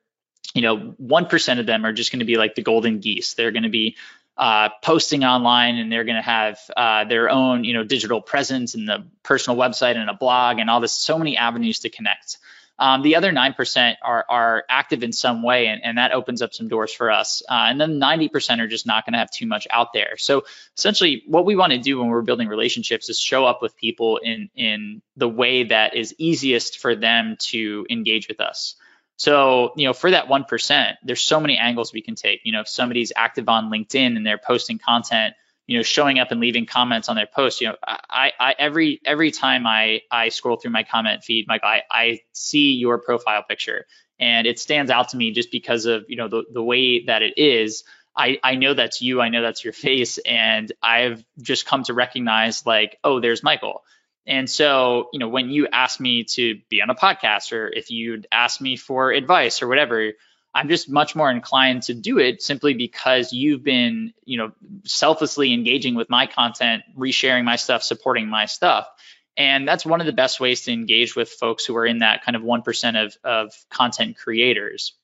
you 0.54 0.62
know, 0.62 0.94
1% 1.00 1.60
of 1.60 1.66
them 1.66 1.84
are 1.84 1.92
just 1.92 2.10
going 2.10 2.20
to 2.20 2.24
be 2.24 2.36
like 2.36 2.54
the 2.54 2.62
golden 2.62 3.00
geese. 3.00 3.34
They're 3.34 3.52
going 3.52 3.64
to 3.64 3.68
be 3.68 3.96
uh, 4.38 4.70
posting 4.82 5.24
online 5.24 5.76
and 5.76 5.92
they're 5.92 6.04
going 6.04 6.16
to 6.16 6.22
have 6.22 6.58
uh, 6.76 7.04
their 7.04 7.28
own, 7.28 7.64
you 7.64 7.74
know, 7.74 7.84
digital 7.84 8.22
presence 8.22 8.74
and 8.74 8.88
the 8.88 9.04
personal 9.22 9.58
website 9.58 9.96
and 9.96 10.08
a 10.08 10.14
blog 10.14 10.58
and 10.58 10.70
all 10.70 10.80
this, 10.80 10.92
so 10.92 11.18
many 11.18 11.36
avenues 11.36 11.80
to 11.80 11.90
connect. 11.90 12.38
Um, 12.78 13.02
the 13.02 13.16
other 13.16 13.32
9% 13.32 13.94
are, 14.02 14.24
are 14.28 14.64
active 14.68 15.02
in 15.02 15.12
some 15.12 15.42
way, 15.42 15.66
and, 15.66 15.84
and 15.84 15.98
that 15.98 16.12
opens 16.12 16.42
up 16.42 16.54
some 16.54 16.68
doors 16.68 16.92
for 16.92 17.10
us. 17.10 17.42
Uh, 17.48 17.66
and 17.68 17.80
then 17.80 17.98
90% 17.98 18.60
are 18.60 18.68
just 18.68 18.86
not 18.86 19.04
going 19.04 19.14
to 19.14 19.18
have 19.18 19.30
too 19.30 19.46
much 19.46 19.66
out 19.70 19.92
there. 19.92 20.16
So 20.16 20.44
essentially, 20.76 21.24
what 21.26 21.44
we 21.44 21.56
want 21.56 21.72
to 21.72 21.78
do 21.78 21.98
when 21.98 22.08
we're 22.08 22.22
building 22.22 22.48
relationships 22.48 23.08
is 23.08 23.18
show 23.18 23.44
up 23.44 23.62
with 23.62 23.76
people 23.76 24.18
in, 24.18 24.50
in 24.54 25.02
the 25.16 25.28
way 25.28 25.64
that 25.64 25.96
is 25.96 26.14
easiest 26.18 26.78
for 26.78 26.94
them 26.94 27.36
to 27.50 27.86
engage 27.90 28.28
with 28.28 28.40
us. 28.40 28.76
So, 29.16 29.72
you 29.76 29.86
know, 29.86 29.92
for 29.92 30.12
that 30.12 30.28
1%, 30.28 30.94
there's 31.02 31.20
so 31.20 31.40
many 31.40 31.58
angles 31.58 31.92
we 31.92 32.02
can 32.02 32.14
take. 32.14 32.42
You 32.44 32.52
know, 32.52 32.60
if 32.60 32.68
somebody's 32.68 33.12
active 33.16 33.48
on 33.48 33.70
LinkedIn 33.70 34.16
and 34.16 34.24
they're 34.24 34.38
posting 34.38 34.78
content, 34.78 35.34
you 35.68 35.76
know, 35.76 35.82
showing 35.82 36.18
up 36.18 36.32
and 36.32 36.40
leaving 36.40 36.66
comments 36.66 37.08
on 37.10 37.14
their 37.14 37.26
posts. 37.26 37.60
You 37.60 37.68
know, 37.68 37.76
I, 37.86 38.32
I 38.40 38.54
every 38.58 39.00
every 39.04 39.30
time 39.30 39.66
I 39.66 40.00
I 40.10 40.30
scroll 40.30 40.56
through 40.56 40.72
my 40.72 40.82
comment 40.82 41.22
feed, 41.22 41.46
Mike, 41.46 41.62
I, 41.62 41.82
I 41.90 42.20
see 42.32 42.72
your 42.72 42.98
profile 42.98 43.44
picture, 43.46 43.84
and 44.18 44.46
it 44.46 44.58
stands 44.58 44.90
out 44.90 45.10
to 45.10 45.16
me 45.16 45.30
just 45.30 45.52
because 45.52 45.84
of 45.84 46.06
you 46.08 46.16
know 46.16 46.26
the 46.26 46.44
the 46.50 46.62
way 46.62 47.04
that 47.04 47.22
it 47.22 47.34
is. 47.36 47.84
I, 48.16 48.40
I 48.42 48.56
know 48.56 48.74
that's 48.74 49.00
you. 49.00 49.20
I 49.20 49.28
know 49.28 49.42
that's 49.42 49.62
your 49.62 49.74
face, 49.74 50.18
and 50.18 50.72
I've 50.82 51.22
just 51.40 51.66
come 51.66 51.84
to 51.84 51.94
recognize 51.94 52.66
like, 52.66 52.98
oh, 53.04 53.20
there's 53.20 53.44
Michael. 53.44 53.84
And 54.26 54.50
so, 54.50 55.08
you 55.12 55.20
know, 55.20 55.28
when 55.28 55.50
you 55.50 55.68
ask 55.72 56.00
me 56.00 56.24
to 56.24 56.58
be 56.68 56.82
on 56.82 56.90
a 56.90 56.94
podcast, 56.96 57.52
or 57.52 57.68
if 57.68 57.90
you'd 57.90 58.26
ask 58.32 58.60
me 58.60 58.76
for 58.76 59.12
advice 59.12 59.62
or 59.62 59.68
whatever, 59.68 60.12
I'm 60.58 60.68
just 60.68 60.90
much 60.90 61.14
more 61.14 61.30
inclined 61.30 61.84
to 61.84 61.94
do 61.94 62.18
it 62.18 62.42
simply 62.42 62.74
because 62.74 63.32
you've 63.32 63.62
been, 63.62 64.12
you 64.24 64.38
know, 64.38 64.50
selflessly 64.84 65.52
engaging 65.52 65.94
with 65.94 66.10
my 66.10 66.26
content, 66.26 66.82
resharing 66.98 67.44
my 67.44 67.54
stuff, 67.54 67.84
supporting 67.84 68.28
my 68.28 68.46
stuff. 68.46 68.88
And 69.36 69.68
that's 69.68 69.86
one 69.86 70.00
of 70.00 70.06
the 70.06 70.12
best 70.12 70.40
ways 70.40 70.62
to 70.62 70.72
engage 70.72 71.14
with 71.14 71.28
folks 71.28 71.64
who 71.64 71.76
are 71.76 71.86
in 71.86 71.98
that 71.98 72.24
kind 72.24 72.34
of 72.34 72.42
1% 72.42 73.04
of, 73.06 73.16
of 73.22 73.54
content 73.70 74.16
creators. 74.18 74.94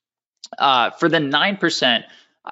Uh, 0.58 0.90
for 0.90 1.08
the 1.08 1.18
9%, 1.18 2.02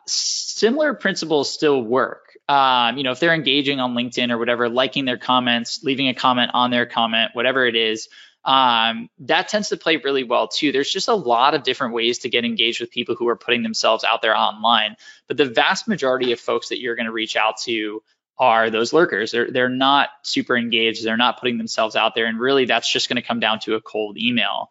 similar 0.06 0.94
principles 0.94 1.52
still 1.52 1.82
work. 1.82 2.36
Um, 2.48 2.98
you 2.98 3.02
know, 3.02 3.10
if 3.10 3.18
they're 3.18 3.34
engaging 3.34 3.80
on 3.80 3.94
LinkedIn 3.94 4.30
or 4.30 4.38
whatever, 4.38 4.68
liking 4.68 5.06
their 5.06 5.18
comments, 5.18 5.82
leaving 5.82 6.06
a 6.06 6.14
comment 6.14 6.52
on 6.54 6.70
their 6.70 6.86
comment, 6.86 7.32
whatever 7.32 7.66
it 7.66 7.74
is, 7.74 8.08
um, 8.44 9.08
that 9.20 9.48
tends 9.48 9.68
to 9.68 9.76
play 9.76 9.98
really 9.98 10.24
well 10.24 10.48
too. 10.48 10.72
There's 10.72 10.90
just 10.90 11.08
a 11.08 11.14
lot 11.14 11.54
of 11.54 11.62
different 11.62 11.94
ways 11.94 12.20
to 12.20 12.28
get 12.28 12.44
engaged 12.44 12.80
with 12.80 12.90
people 12.90 13.14
who 13.14 13.28
are 13.28 13.36
putting 13.36 13.62
themselves 13.62 14.04
out 14.04 14.22
there 14.22 14.36
online. 14.36 14.96
But 15.28 15.36
the 15.36 15.44
vast 15.44 15.86
majority 15.86 16.32
of 16.32 16.40
folks 16.40 16.70
that 16.70 16.80
you're 16.80 16.96
going 16.96 17.06
to 17.06 17.12
reach 17.12 17.36
out 17.36 17.58
to 17.62 18.02
are 18.38 18.70
those 18.70 18.92
lurkers. 18.92 19.30
They're 19.30 19.50
they're 19.50 19.68
not 19.68 20.08
super 20.22 20.56
engaged. 20.56 21.04
They're 21.04 21.16
not 21.16 21.38
putting 21.38 21.58
themselves 21.58 21.94
out 21.94 22.14
there, 22.14 22.26
and 22.26 22.40
really 22.40 22.64
that's 22.64 22.90
just 22.90 23.08
going 23.08 23.20
to 23.20 23.26
come 23.26 23.40
down 23.40 23.60
to 23.60 23.74
a 23.74 23.80
cold 23.80 24.18
email. 24.18 24.70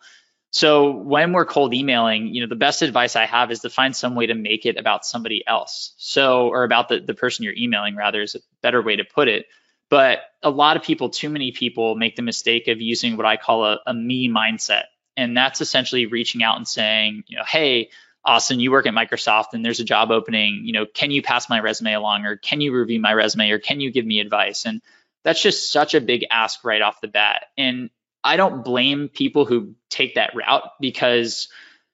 So 0.53 0.91
when 0.91 1.31
we're 1.31 1.45
cold 1.45 1.73
emailing, 1.73 2.27
you 2.27 2.41
know, 2.41 2.47
the 2.47 2.57
best 2.57 2.81
advice 2.81 3.15
I 3.15 3.25
have 3.25 3.51
is 3.51 3.61
to 3.61 3.69
find 3.69 3.95
some 3.95 4.15
way 4.15 4.25
to 4.25 4.33
make 4.33 4.65
it 4.65 4.77
about 4.77 5.05
somebody 5.05 5.43
else. 5.47 5.93
So 5.97 6.49
or 6.49 6.65
about 6.65 6.89
the 6.89 6.99
the 6.99 7.13
person 7.13 7.45
you're 7.45 7.55
emailing 7.55 7.95
rather 7.95 8.21
is 8.21 8.35
a 8.35 8.41
better 8.61 8.81
way 8.81 8.97
to 8.97 9.05
put 9.05 9.29
it. 9.29 9.45
But 9.91 10.21
a 10.41 10.49
lot 10.49 10.77
of 10.77 10.83
people, 10.83 11.09
too 11.09 11.29
many 11.29 11.51
people, 11.51 11.95
make 11.95 12.15
the 12.15 12.21
mistake 12.21 12.69
of 12.69 12.81
using 12.81 13.17
what 13.17 13.25
I 13.25 13.35
call 13.35 13.65
a, 13.65 13.79
a 13.85 13.93
me 13.93 14.29
mindset. 14.29 14.85
And 15.17 15.35
that's 15.35 15.59
essentially 15.59 16.05
reaching 16.05 16.41
out 16.41 16.55
and 16.55 16.67
saying, 16.67 17.25
you 17.27 17.37
know, 17.37 17.43
hey, 17.45 17.89
Austin, 18.23 18.61
you 18.61 18.71
work 18.71 18.87
at 18.87 18.93
Microsoft 18.93 19.47
and 19.53 19.65
there's 19.65 19.81
a 19.81 19.85
job 19.85 20.09
opening, 20.09 20.61
you 20.63 20.71
know, 20.71 20.85
can 20.85 21.11
you 21.11 21.21
pass 21.21 21.49
my 21.49 21.59
resume 21.59 21.93
along 21.93 22.25
or 22.25 22.37
can 22.37 22.61
you 22.61 22.73
review 22.73 23.01
my 23.01 23.13
resume 23.13 23.51
or 23.51 23.59
can 23.59 23.81
you 23.81 23.91
give 23.91 24.05
me 24.05 24.19
advice? 24.21 24.65
And 24.65 24.81
that's 25.25 25.41
just 25.41 25.71
such 25.71 25.93
a 25.93 26.01
big 26.01 26.25
ask 26.31 26.63
right 26.63 26.81
off 26.81 27.01
the 27.01 27.07
bat. 27.09 27.47
And 27.57 27.89
I 28.23 28.37
don't 28.37 28.63
blame 28.63 29.09
people 29.09 29.45
who 29.45 29.75
take 29.89 30.15
that 30.15 30.35
route 30.35 30.63
because, 30.79 31.49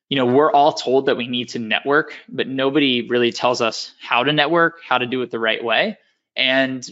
you 0.09 0.17
know, 0.17 0.25
we're 0.27 0.51
all 0.51 0.73
told 0.73 1.07
that 1.07 1.17
we 1.17 1.27
need 1.27 1.49
to 1.49 1.59
network, 1.59 2.13
but 2.29 2.47
nobody 2.47 3.07
really 3.07 3.31
tells 3.31 3.61
us 3.61 3.91
how 3.99 4.23
to 4.23 4.33
network, 4.33 4.81
how 4.87 4.99
to 4.99 5.07
do 5.07 5.23
it 5.23 5.31
the 5.31 5.39
right 5.39 5.63
way. 5.63 5.97
And 6.37 6.87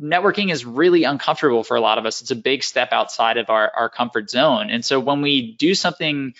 networking 0.00 0.52
is 0.52 0.66
really 0.66 1.04
uncomfortable 1.04 1.64
for 1.64 1.76
a 1.76 1.80
lot 1.80 1.96
of 1.96 2.04
us. 2.04 2.20
It's 2.20 2.30
a 2.30 2.36
big 2.36 2.62
step 2.62 2.90
outside 2.92 3.38
of 3.38 3.48
our, 3.48 3.72
our 3.74 3.88
comfort 3.88 4.28
zone. 4.28 4.68
And 4.70 4.84
so 4.84 5.00
when 5.00 5.22
we 5.22 5.56
do 5.56 5.74
something 5.74 6.34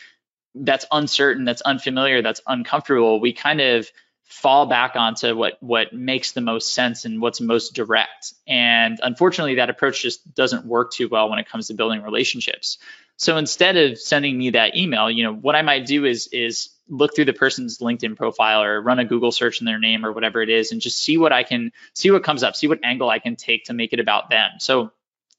that's 0.55 0.85
uncertain, 0.92 1.44
that's 1.46 1.62
unfamiliar, 1.62 2.20
that's 2.20 2.42
uncomfortable, 2.46 3.18
we 3.18 3.33
kind 3.33 3.62
of 3.62 3.88
fall 4.25 4.66
back 4.66 4.94
onto 4.94 5.37
what 5.37 5.61
what 5.61 5.92
makes 5.92 6.33
the 6.33 6.40
most 6.40 6.73
sense 6.73 7.05
and 7.05 7.20
what's 7.20 7.40
most 7.40 7.75
direct. 7.75 8.33
And 8.46 9.01
unfortunately, 9.03 9.57
that 9.57 9.70
approach 9.70 10.03
just 10.03 10.35
doesn't 10.35 10.66
work 10.66 10.92
too 10.92 11.09
well 11.09 11.29
when 11.31 11.38
it 11.38 11.49
comes 11.49 11.66
to 11.68 11.75
building 11.75 12.03
relationships. 12.03 12.79
So 13.20 13.37
instead 13.37 13.76
of 13.76 13.98
sending 13.98 14.38
me 14.38 14.48
that 14.50 14.78
email, 14.78 15.11
you 15.11 15.24
know, 15.24 15.35
what 15.35 15.54
I 15.54 15.61
might 15.61 15.85
do 15.85 16.06
is 16.06 16.28
is 16.28 16.70
look 16.88 17.14
through 17.14 17.26
the 17.26 17.35
person's 17.35 17.76
LinkedIn 17.76 18.16
profile 18.16 18.62
or 18.62 18.80
run 18.80 18.98
a 18.98 19.04
Google 19.04 19.30
search 19.30 19.61
in 19.61 19.66
their 19.66 19.78
name 19.78 20.06
or 20.06 20.12
whatever 20.12 20.40
it 20.40 20.48
is 20.48 20.72
and 20.72 20.80
just 20.80 20.98
see 20.98 21.18
what 21.18 21.30
I 21.30 21.42
can 21.42 21.70
see 21.92 22.11
what 22.11 22.24
comes 22.24 22.42
up, 22.42 22.56
see 22.56 22.66
what 22.66 22.78
angle 22.83 23.11
I 23.11 23.18
can 23.18 23.37
take 23.37 23.66
to 23.66 23.74
make 23.74 23.92
it 23.92 24.00
about 24.00 24.30
them. 24.30 24.52
So, 24.59 24.90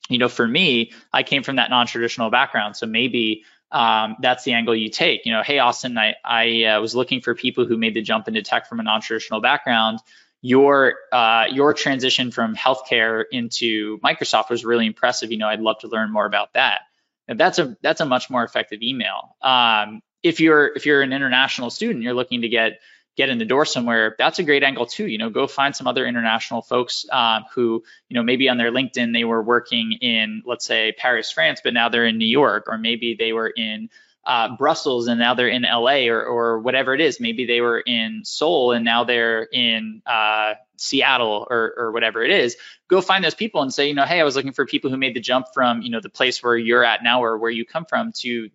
you 0.10 0.20
know, 0.20 0.30
for 0.30 0.48
me, 0.48 0.92
I 1.12 1.24
came 1.24 1.42
from 1.42 1.56
that 1.56 1.72
non-traditional 1.72 2.30
background. 2.30 2.78
So 2.78 2.86
maybe 2.86 3.46
um, 3.72 4.16
that's 4.22 4.44
the 4.44 4.54
angle 4.54 4.76
you 4.76 4.92
take. 4.92 5.26
You 5.26 5.32
know, 5.32 5.42
hey 5.42 5.58
Austin, 5.58 5.98
I 5.98 6.14
I 6.24 6.64
uh, 6.66 6.82
was 6.82 6.94
looking 6.94 7.22
for 7.22 7.34
people 7.34 7.66
who 7.66 7.78
made 7.78 7.96
the 7.96 8.04
jump 8.04 8.28
into 8.28 8.44
tech 8.44 8.70
from 8.70 8.80
a 8.80 8.84
non-traditional 8.84 9.42
background. 9.42 9.98
Your 10.44 10.94
uh, 11.12 11.46
your 11.50 11.74
transition 11.74 12.30
from 12.30 12.56
healthcare 12.56 13.24
into 13.32 13.98
Microsoft 14.02 14.52
was 14.52 14.64
really 14.64 14.86
impressive. 14.86 15.32
You 15.32 15.40
know, 15.40 15.48
I'd 15.48 15.62
love 15.62 15.80
to 15.80 15.88
learn 15.88 16.12
more 16.12 16.28
about 16.28 16.54
that. 16.54 16.82
And 17.28 17.40
that's 17.40 17.60
a 17.60 17.78
that's 17.82 18.02
a 18.02 18.06
much 18.06 18.30
more 18.30 18.44
effective 18.44 18.82
email. 18.82 19.36
Um, 19.42 20.02
if 20.24 20.40
you're 20.40 20.68
if 20.76 20.86
you're 20.86 21.02
an 21.02 21.14
international 21.14 21.70
student, 21.70 22.04
you're 22.04 22.14
looking 22.14 22.42
to 22.42 22.50
get 22.50 22.80
get 23.18 23.30
in 23.30 23.38
the 23.38 23.46
door 23.46 23.66
somewhere, 23.66 24.16
that's 24.18 24.40
a 24.40 24.44
great 24.44 24.64
angle 24.64 24.86
too. 24.86 25.08
You 25.08 25.18
know, 25.18 25.30
go 25.30 25.48
find 25.48 25.76
some 25.76 25.88
other 25.88 26.06
international 26.06 26.62
folks 26.62 27.06
um, 27.12 27.44
who, 27.54 27.84
you 28.08 28.16
know, 28.16 28.24
maybe 28.24 28.48
on 28.48 28.58
their 28.58 28.72
LinkedIn 28.72 29.14
they 29.14 29.26
were 29.26 29.42
working 29.42 29.94
in, 30.02 30.44
let's 30.46 30.66
say, 30.66 30.94
Paris, 30.98 31.32
France, 31.32 31.62
but 31.64 31.74
now 31.74 31.90
they're 31.90 32.06
in 32.06 32.18
New 32.18 32.26
York, 32.26 32.66
or 32.68 32.78
maybe 32.78 33.16
they 33.18 33.34
were 33.34 33.50
in 33.50 33.90
uh, 34.24 34.56
Brussels 34.56 35.08
and 35.08 35.20
now 35.20 35.34
they're 35.34 35.48
in 35.48 35.64
LA, 35.64 36.08
or 36.08 36.24
or 36.24 36.60
whatever 36.60 36.94
it 36.94 37.02
is. 37.02 37.20
Maybe 37.20 37.46
they 37.46 37.62
were 37.62 37.80
in 37.80 38.22
Seoul 38.24 38.72
and 38.72 38.86
now 38.86 39.04
they're 39.04 39.44
in 39.44 40.02
uh, 40.06 40.54
Seattle, 40.78 41.48
or 41.50 41.74
or 41.78 41.92
whatever 41.92 42.24
it 42.24 42.32
is 42.32 42.56
go 42.92 43.02
find 43.02 43.24
those 43.24 43.34
people 43.34 43.62
and 43.62 43.74
say, 43.74 43.88
you 43.88 43.96
know, 43.96 44.04
hey, 44.04 44.20
I 44.20 44.24
was 44.24 44.36
looking 44.36 44.52
for 44.52 44.66
people 44.66 44.92
who 44.92 44.98
made 44.98 45.16
the 45.16 45.22
jump 45.22 45.48
from, 45.54 45.82
you 45.82 45.90
know, 45.90 46.02
the 46.02 46.10
place 46.10 46.44
where 46.44 46.58
you're 46.58 46.84
at 46.84 47.04
now 47.04 47.24
or 47.24 47.38
where 47.38 47.50
you 47.50 47.66
come 47.66 47.86
from 47.86 48.12
to 48.18 48.50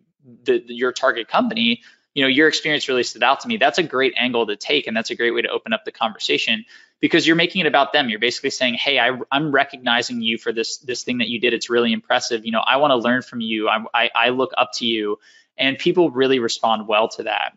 the, 0.45 0.63
your 0.67 0.93
target 0.93 1.27
company. 1.27 1.83
You 2.15 2.23
know, 2.23 2.29
your 2.29 2.47
experience 2.47 2.87
really 2.87 3.03
stood 3.03 3.23
out 3.23 3.41
to 3.41 3.49
me. 3.49 3.57
That's 3.57 3.79
a 3.79 3.83
great 3.83 4.15
angle 4.17 4.47
to 4.47 4.57
take, 4.57 4.87
and 4.87 4.97
that's 4.97 5.11
a 5.11 5.15
great 5.15 5.35
way 5.35 5.43
to 5.43 5.49
open 5.49 5.73
up 5.73 5.85
the 5.85 5.93
conversation 5.93 6.65
because 7.01 7.27
you're 7.27 7.37
making 7.37 7.63
it 7.63 7.67
about 7.67 7.93
them. 7.93 8.09
You're 8.09 8.19
basically 8.19 8.51
saying, 8.51 8.75
hey, 8.75 8.99
I, 8.99 9.19
am 9.33 9.53
recognizing 9.53 10.23
you 10.23 10.39
for 10.39 10.53
this 10.53 10.79
this 10.79 11.03
thing 11.03 11.19
that 11.19 11.29
you 11.29 11.41
did. 11.41 11.53
It's 11.53 11.69
really 11.69 11.93
impressive. 11.93 12.47
You 12.47 12.53
know, 12.53 12.61
I 12.61 12.77
want 12.77 12.93
to 12.93 12.97
learn 12.97 13.21
from 13.21 13.41
you. 13.41 13.69
I, 13.69 13.85
I, 13.93 14.11
I 14.15 14.29
look 14.31 14.53
up 14.57 14.73
to 14.75 14.87
you, 14.87 15.19
and 15.59 15.79
people 15.79 16.11
really 16.11 16.39
respond 16.39 16.89
well 16.89 17.09
to 17.09 17.25
that. 17.25 17.57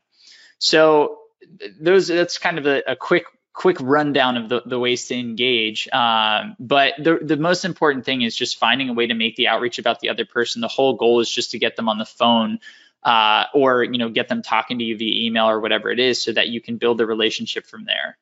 So 0.59 1.19
those 1.79 2.07
that's 2.07 2.38
kind 2.38 2.57
of 2.57 2.65
a, 2.65 2.83
a 2.91 2.95
quick 2.95 3.25
quick 3.53 3.77
rundown 3.81 4.38
of 4.38 4.47
the, 4.47 4.62
the 4.65 4.79
ways 4.79 5.07
to 5.07 5.15
engage. 5.15 5.89
Um, 5.91 6.55
but 6.59 6.93
the, 6.97 7.19
the 7.21 7.35
most 7.35 7.65
important 7.65 8.05
thing 8.05 8.21
is 8.21 8.33
just 8.33 8.57
finding 8.57 8.88
a 8.88 8.93
way 8.93 9.07
to 9.07 9.13
make 9.13 9.35
the 9.35 9.49
outreach 9.49 9.79
about 9.79 9.99
the 9.99 10.09
other 10.09 10.25
person. 10.25 10.62
The 10.62 10.69
whole 10.69 10.93
goal 10.93 11.19
is 11.19 11.29
just 11.29 11.51
to 11.51 11.59
get 11.59 11.75
them 11.75 11.89
on 11.89 11.97
the 11.97 12.05
phone 12.05 12.59
uh, 13.03 13.45
or 13.53 13.83
you 13.83 13.97
know 13.97 14.09
get 14.09 14.27
them 14.27 14.41
talking 14.41 14.79
to 14.79 14.83
you 14.83 14.97
via 14.97 15.27
email 15.27 15.49
or 15.49 15.59
whatever 15.59 15.89
it 15.89 15.99
is 15.99 16.21
so 16.21 16.31
that 16.33 16.47
you 16.47 16.62
can 16.62 16.77
build 16.77 16.97
the 16.97 17.05
relationship 17.05 17.65
from 17.65 17.85
there. 17.85 18.17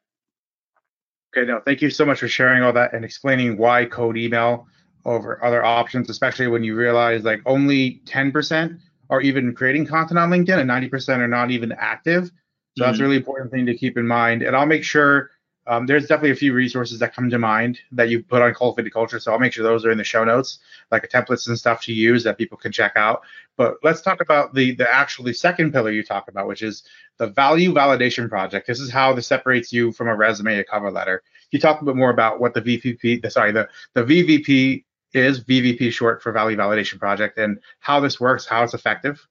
Okay, 1.35 1.47
now 1.47 1.59
thank 1.59 1.81
you 1.81 1.89
so 1.89 2.05
much 2.05 2.19
for 2.19 2.27
sharing 2.27 2.63
all 2.63 2.73
that 2.73 2.93
and 2.93 3.03
explaining 3.03 3.57
why 3.57 3.85
cold 3.85 4.17
email 4.17 4.67
over 5.05 5.43
other 5.43 5.63
options, 5.63 6.09
especially 6.09 6.47
when 6.47 6.63
you 6.63 6.75
realize 6.75 7.23
like 7.23 7.41
only 7.45 8.01
10% 8.05 8.79
are 9.09 9.21
even 9.21 9.53
creating 9.53 9.85
content 9.85 10.19
on 10.19 10.29
LinkedIn 10.29 10.59
and 10.59 10.69
90% 10.69 11.19
are 11.19 11.27
not 11.27 11.51
even 11.51 11.71
active. 11.71 12.25
So 12.25 12.29
mm-hmm. 12.29 12.81
that's 12.83 12.99
a 12.99 13.03
really 13.03 13.17
important 13.17 13.51
thing 13.51 13.65
to 13.65 13.75
keep 13.75 13.97
in 13.97 14.07
mind. 14.07 14.41
And 14.41 14.55
I'll 14.55 14.65
make 14.65 14.83
sure 14.83 15.31
um, 15.67 15.85
there's 15.85 16.07
definitely 16.07 16.31
a 16.31 16.35
few 16.35 16.53
resources 16.53 16.99
that 16.99 17.13
come 17.13 17.29
to 17.29 17.37
mind 17.37 17.79
that 17.91 18.07
you 18.09 18.23
put 18.23 18.41
on 18.41 18.53
Cultivated 18.53 18.93
Culture. 18.93 19.19
So 19.19 19.33
I'll 19.33 19.39
make 19.39 19.51
sure 19.51 19.63
those 19.63 19.85
are 19.85 19.91
in 19.91 19.97
the 19.97 20.03
show 20.03 20.23
notes, 20.23 20.59
like 20.91 21.07
templates 21.09 21.47
and 21.49 21.59
stuff 21.59 21.81
to 21.83 21.93
use 21.93 22.23
that 22.23 22.37
people 22.37 22.57
can 22.57 22.71
check 22.71 22.93
out. 22.95 23.23
But 23.57 23.75
let's 23.83 24.01
talk 24.01 24.21
about 24.21 24.53
the 24.53 24.75
the 24.75 24.89
actually 24.91 25.33
second 25.33 25.73
pillar 25.73 25.91
you 25.91 26.03
talk 26.03 26.29
about, 26.29 26.47
which 26.47 26.61
is 26.61 26.83
the 27.17 27.27
value 27.27 27.73
validation 27.73 28.29
project. 28.29 28.65
This 28.65 28.79
is 28.79 28.89
how 28.89 29.11
this 29.13 29.27
separates 29.27 29.73
you 29.73 29.91
from 29.91 30.07
a 30.07 30.15
resume, 30.15 30.57
a 30.57 30.63
cover 30.63 30.89
letter. 30.89 31.21
Can 31.51 31.57
you 31.57 31.59
talk 31.59 31.81
a 31.81 31.85
bit 31.85 31.97
more 31.97 32.11
about 32.11 32.39
what 32.39 32.53
the 32.53 32.61
VVP, 32.61 33.21
the, 33.21 33.29
sorry, 33.29 33.51
the 33.51 33.67
the 33.93 34.03
VVP 34.03 34.85
is 35.17 35.43
VVP 35.43 35.91
short 35.91 36.21
for 36.21 36.32
Value 36.32 36.58
Validation 36.58 36.99
Project 36.99 37.38
and 37.38 37.60
how 37.80 37.99
this 37.99 38.19
works, 38.19 38.45
how 38.45 38.63
it's 38.63 38.73
effective? 38.73 39.25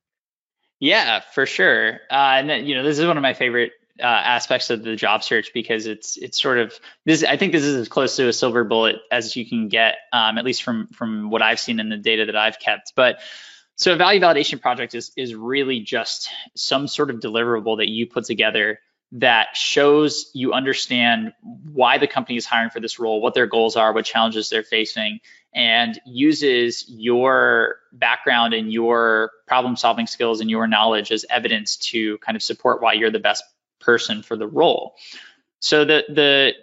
Yeah, 0.79 1.21
for 1.21 1.47
sure. 1.47 2.01
Uh, 2.11 2.43
and 2.43 2.67
you 2.67 2.75
know, 2.75 2.83
this 2.83 2.99
is 2.99 3.07
one 3.07 3.17
of 3.17 3.23
my 3.23 3.35
favorite 3.35 3.73
uh, 3.99 4.05
aspects 4.05 4.69
of 4.71 4.83
the 4.83 4.95
job 4.95 5.25
search 5.25 5.53
because 5.55 5.87
it's 5.87 6.17
it's 6.19 6.41
sort 6.41 6.59
of 6.59 6.79
this. 7.05 7.25
I 7.25 7.37
think 7.37 7.53
this 7.53 7.65
is 7.65 7.77
as 7.77 7.89
close 7.89 8.17
to 8.17 8.29
a 8.29 8.33
silver 8.33 8.65
bullet 8.65 8.97
as 9.11 9.35
you 9.37 9.49
can 9.49 9.69
get, 9.69 9.97
um, 10.13 10.37
at 10.37 10.45
least 10.45 10.63
from 10.63 10.89
from 10.89 11.31
what 11.31 11.41
I've 11.41 11.61
seen 11.61 11.81
in 11.81 11.89
the 11.89 11.97
data 11.97 12.27
that 12.27 12.37
I've 12.37 12.59
kept. 12.59 12.93
But 12.95 13.21
so 13.77 13.93
a 13.93 13.97
value 13.97 14.21
validation 14.21 14.61
project 14.61 14.95
is 14.95 15.13
is 15.17 15.35
really 15.35 15.81
just 15.81 16.29
some 16.55 16.89
sort 16.89 17.11
of 17.11 17.21
deliverable 17.21 17.79
that 17.79 17.89
you 17.89 18.07
put 18.07 18.25
together 18.25 18.81
that 19.13 19.57
shows 19.57 20.31
you 20.35 20.53
understand 20.53 21.33
why 21.43 21.99
the 21.99 22.07
company 22.07 22.37
is 22.37 22.45
hiring 22.45 22.71
for 22.71 22.81
this 22.81 22.99
role, 22.99 23.21
what 23.21 23.35
their 23.35 23.47
goals 23.47 23.77
are, 23.77 23.93
what 23.93 24.05
challenges 24.05 24.51
they're 24.51 24.65
facing, 24.65 25.21
and 25.55 25.99
uses 26.05 26.85
your 26.89 27.77
background 27.93 28.53
and 28.53 28.73
your 28.73 29.31
problem 29.47 29.77
solving 29.77 30.07
skills 30.07 30.41
and 30.41 30.51
your 30.51 30.67
knowledge 30.67 31.13
as 31.13 31.25
evidence 31.31 31.77
to 31.77 32.19
kind 32.19 32.37
of 32.37 32.43
support 32.43 32.83
why 32.83 32.93
you're 32.93 33.11
the 33.11 33.19
best 33.19 33.45
person 33.81 34.23
for 34.23 34.37
the 34.37 34.47
role. 34.47 34.95
So 35.61 35.85
the 35.85 36.05
the 36.09 36.55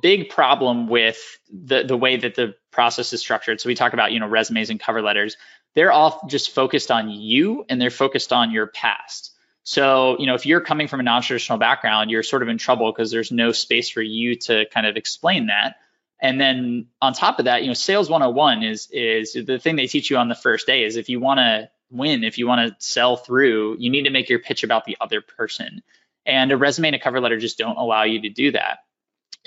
big 0.00 0.30
problem 0.30 0.88
with 0.88 1.38
the 1.52 1.82
the 1.82 1.96
way 1.96 2.16
that 2.16 2.34
the 2.34 2.54
process 2.70 3.12
is 3.12 3.20
structured. 3.20 3.60
So 3.60 3.68
we 3.68 3.74
talk 3.74 3.92
about 3.92 4.12
you 4.12 4.20
know 4.20 4.28
resumes 4.28 4.70
and 4.70 4.80
cover 4.80 5.02
letters. 5.02 5.36
They're 5.74 5.92
all 5.92 6.26
just 6.28 6.54
focused 6.54 6.90
on 6.90 7.10
you 7.10 7.64
and 7.68 7.80
they're 7.80 7.90
focused 7.90 8.32
on 8.32 8.50
your 8.50 8.66
past. 8.66 9.32
So, 9.64 10.16
you 10.18 10.26
know, 10.26 10.34
if 10.34 10.44
you're 10.44 10.60
coming 10.60 10.88
from 10.88 11.00
a 11.00 11.04
non-traditional 11.04 11.58
background, 11.58 12.10
you're 12.10 12.22
sort 12.22 12.42
of 12.42 12.48
in 12.48 12.58
trouble 12.58 12.90
because 12.90 13.10
there's 13.10 13.30
no 13.30 13.52
space 13.52 13.88
for 13.88 14.02
you 14.02 14.36
to 14.36 14.66
kind 14.66 14.86
of 14.86 14.96
explain 14.96 15.46
that. 15.46 15.76
And 16.20 16.40
then 16.40 16.86
on 17.00 17.12
top 17.12 17.38
of 17.38 17.46
that, 17.46 17.62
you 17.62 17.68
know, 17.68 17.74
sales 17.74 18.08
101 18.08 18.62
is 18.62 18.88
is 18.92 19.32
the 19.32 19.58
thing 19.58 19.76
they 19.76 19.86
teach 19.86 20.10
you 20.10 20.16
on 20.16 20.28
the 20.28 20.34
first 20.34 20.66
day 20.66 20.84
is 20.84 20.96
if 20.96 21.08
you 21.08 21.20
want 21.20 21.38
to 21.38 21.68
win, 21.90 22.24
if 22.24 22.38
you 22.38 22.46
want 22.46 22.68
to 22.68 22.76
sell 22.84 23.16
through, 23.16 23.76
you 23.78 23.90
need 23.90 24.04
to 24.04 24.10
make 24.10 24.28
your 24.28 24.38
pitch 24.38 24.64
about 24.64 24.84
the 24.84 24.96
other 25.00 25.20
person. 25.20 25.82
And 26.24 26.52
a 26.52 26.56
resume 26.56 26.88
and 26.88 26.96
a 26.96 27.00
cover 27.00 27.20
letter 27.20 27.38
just 27.38 27.58
don't 27.58 27.76
allow 27.76 28.04
you 28.04 28.22
to 28.22 28.28
do 28.28 28.52
that. 28.52 28.78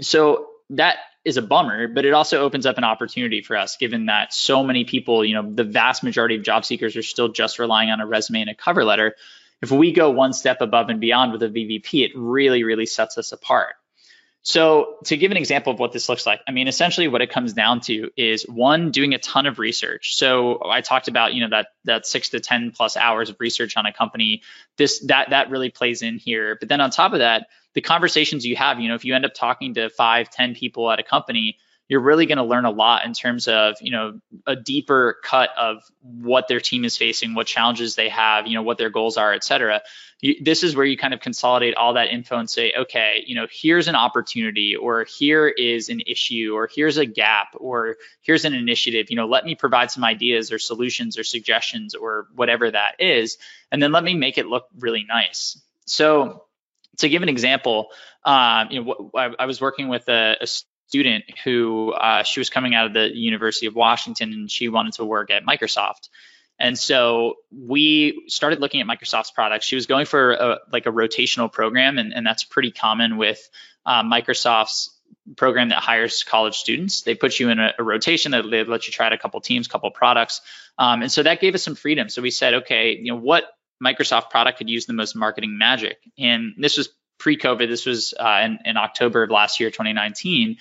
So 0.01 0.49
that 0.71 0.97
is 1.23 1.37
a 1.37 1.41
bummer, 1.41 1.87
but 1.87 2.05
it 2.05 2.13
also 2.13 2.41
opens 2.41 2.65
up 2.65 2.77
an 2.77 2.83
opportunity 2.83 3.41
for 3.41 3.55
us, 3.55 3.77
given 3.77 4.07
that 4.07 4.33
so 4.33 4.63
many 4.63 4.83
people, 4.83 5.23
you 5.25 5.33
know, 5.33 5.49
the 5.49 5.63
vast 5.63 6.03
majority 6.03 6.35
of 6.35 6.43
job 6.43 6.65
seekers 6.65 6.95
are 6.95 7.03
still 7.03 7.29
just 7.29 7.57
relying 7.57 7.89
on 7.89 8.01
a 8.01 8.05
resume 8.05 8.41
and 8.41 8.49
a 8.49 8.55
cover 8.55 8.83
letter. 8.83 9.15
If 9.61 9.71
we 9.71 9.91
go 9.91 10.11
one 10.11 10.33
step 10.33 10.61
above 10.61 10.89
and 10.89 10.99
beyond 10.99 11.31
with 11.31 11.43
a 11.43 11.49
VVP, 11.49 12.05
it 12.05 12.11
really, 12.15 12.63
really 12.63 12.85
sets 12.85 13.17
us 13.17 13.31
apart. 13.31 13.75
So, 14.47 14.97
to 15.05 15.17
give 15.17 15.31
an 15.31 15.37
example 15.37 15.73
of 15.73 15.79
what 15.79 15.91
this 15.91 16.07
looks 16.07 16.27
like, 16.27 16.39
I 16.47 16.51
mean, 16.51 16.67
essentially 16.67 17.07
what 17.07 17.23
it 17.23 17.31
comes 17.31 17.53
down 17.53 17.79
to 17.81 18.11
is 18.15 18.43
one, 18.43 18.91
doing 18.91 19.15
a 19.15 19.17
ton 19.17 19.47
of 19.47 19.57
research. 19.57 20.15
So, 20.15 20.61
I 20.63 20.81
talked 20.81 21.07
about, 21.07 21.33
you 21.33 21.41
know, 21.41 21.49
that 21.49 21.69
that 21.85 22.05
six 22.05 22.29
to 22.29 22.39
10 22.39 22.69
plus 22.69 22.95
hours 22.95 23.31
of 23.31 23.37
research 23.39 23.75
on 23.75 23.87
a 23.87 23.91
company. 23.91 24.43
This 24.77 24.99
that 25.07 25.31
that 25.31 25.49
really 25.49 25.71
plays 25.71 26.03
in 26.03 26.19
here. 26.19 26.57
But 26.59 26.69
then 26.69 26.79
on 26.79 26.91
top 26.91 27.13
of 27.13 27.19
that, 27.19 27.47
the 27.73 27.81
conversations 27.81 28.45
you 28.45 28.55
have, 28.55 28.79
you 28.79 28.87
know, 28.87 28.93
if 28.93 29.03
you 29.03 29.15
end 29.15 29.25
up 29.25 29.33
talking 29.33 29.73
to 29.73 29.89
five, 29.89 30.29
ten 30.29 30.53
people 30.53 30.91
at 30.91 30.99
a 30.99 31.03
company, 31.03 31.57
you're 31.87 32.01
really 32.01 32.25
going 32.25 32.37
to 32.37 32.43
learn 32.43 32.65
a 32.65 32.71
lot 32.71 33.05
in 33.05 33.13
terms 33.13 33.47
of 33.47 33.75
you 33.81 33.91
know 33.91 34.19
a 34.45 34.55
deeper 34.55 35.17
cut 35.23 35.49
of 35.57 35.83
what 36.01 36.47
their 36.47 36.59
team 36.59 36.85
is 36.85 36.97
facing 36.97 37.33
what 37.33 37.47
challenges 37.47 37.95
they 37.95 38.09
have 38.09 38.47
you 38.47 38.55
know 38.55 38.63
what 38.63 38.77
their 38.77 38.89
goals 38.89 39.17
are 39.17 39.33
et 39.33 39.43
cetera. 39.43 39.81
You, 40.21 40.43
this 40.43 40.63
is 40.63 40.75
where 40.75 40.85
you 40.85 40.97
kind 40.97 41.13
of 41.13 41.19
consolidate 41.19 41.75
all 41.75 41.93
that 41.93 42.07
info 42.09 42.37
and 42.37 42.49
say 42.49 42.73
okay 42.77 43.23
you 43.27 43.35
know 43.35 43.47
here's 43.51 43.87
an 43.87 43.95
opportunity 43.95 44.75
or 44.75 45.03
here 45.03 45.47
is 45.47 45.89
an 45.89 46.01
issue 46.05 46.53
or 46.55 46.69
here's 46.73 46.97
a 46.97 47.05
gap 47.05 47.49
or 47.55 47.97
here's 48.21 48.45
an 48.45 48.53
initiative. 48.53 49.07
You 49.09 49.17
know 49.17 49.27
let 49.27 49.45
me 49.45 49.55
provide 49.55 49.91
some 49.91 50.03
ideas 50.03 50.51
or 50.51 50.59
solutions 50.59 51.17
or 51.17 51.23
suggestions 51.23 51.95
or 51.95 52.27
whatever 52.35 52.71
that 52.71 52.95
is 52.99 53.37
and 53.71 53.81
then 53.81 53.91
let 53.91 54.03
me 54.03 54.15
make 54.15 54.37
it 54.37 54.47
look 54.47 54.67
really 54.79 55.05
nice. 55.07 55.61
So 55.85 56.45
to 56.97 57.09
give 57.09 57.23
an 57.23 57.29
example, 57.29 57.89
um, 58.23 58.69
you 58.71 58.83
know, 58.83 59.11
I, 59.15 59.33
I, 59.39 59.45
was 59.45 59.61
working 59.61 59.87
with 59.87 60.07
a, 60.09 60.37
a, 60.41 60.47
student 60.87 61.25
who 61.43 61.91
uh, 61.91 62.23
she 62.23 62.39
was 62.39 62.49
coming 62.49 62.75
out 62.75 62.87
of 62.87 62.93
the 62.93 63.09
University 63.15 63.65
of 63.65 63.75
Washington 63.75 64.33
and 64.33 64.51
she 64.51 64.69
wanted 64.69 64.93
to 64.93 65.05
work 65.05 65.31
at 65.31 65.43
Microsoft. 65.45 66.09
And 66.57 66.77
so 66.77 67.35
we 67.51 68.23
started 68.27 68.61
looking 68.61 68.81
at 68.81 68.87
Microsoft's 68.87 69.31
products. 69.31 69.65
She 69.65 69.75
was 69.75 69.87
going 69.87 70.05
for 70.05 70.31
a, 70.31 70.59
like 70.71 70.85
a 70.85 70.91
rotational 70.91 71.51
program, 71.51 71.97
and, 71.97 72.13
and 72.13 72.25
that's 72.25 72.43
pretty 72.45 72.71
common 72.71 73.17
with 73.17 73.49
uh, 73.85 74.03
Microsoft's 74.03 74.91
program 75.35 75.69
that 75.69 75.79
hires 75.79 76.23
college 76.23 76.55
students. 76.55 77.01
They 77.01 77.15
put 77.15 77.39
you 77.39 77.49
in 77.49 77.59
a, 77.59 77.73
a 77.77 77.83
rotation 77.83 78.31
that 78.31 78.49
they 78.49 78.63
let 78.63 78.87
you 78.87 78.93
try 78.93 79.07
out 79.07 79.13
a 79.13 79.17
couple 79.17 79.41
teams, 79.41 79.67
couple 79.67 79.91
products, 79.91 80.41
um, 80.77 81.01
and 81.01 81.11
so 81.11 81.23
that 81.23 81.41
gave 81.41 81.55
us 81.55 81.63
some 81.63 81.75
freedom. 81.75 82.07
So 82.07 82.21
we 82.21 82.31
said, 82.31 82.53
okay, 82.55 82.95
you 82.95 83.11
know, 83.11 83.17
what 83.17 83.43
Microsoft 83.83 84.29
product 84.29 84.57
could 84.57 84.69
use 84.69 84.85
the 84.85 84.93
most 84.93 85.15
marketing 85.15 85.57
magic? 85.57 85.97
And 86.17 86.53
this 86.57 86.77
was 86.77 86.89
pre-COVID. 87.17 87.67
This 87.67 87.85
was 87.85 88.13
uh, 88.19 88.41
in, 88.43 88.59
in 88.65 88.77
October 88.77 89.23
of 89.23 89.31
last 89.31 89.59
year, 89.59 89.69
2019. 89.69 90.57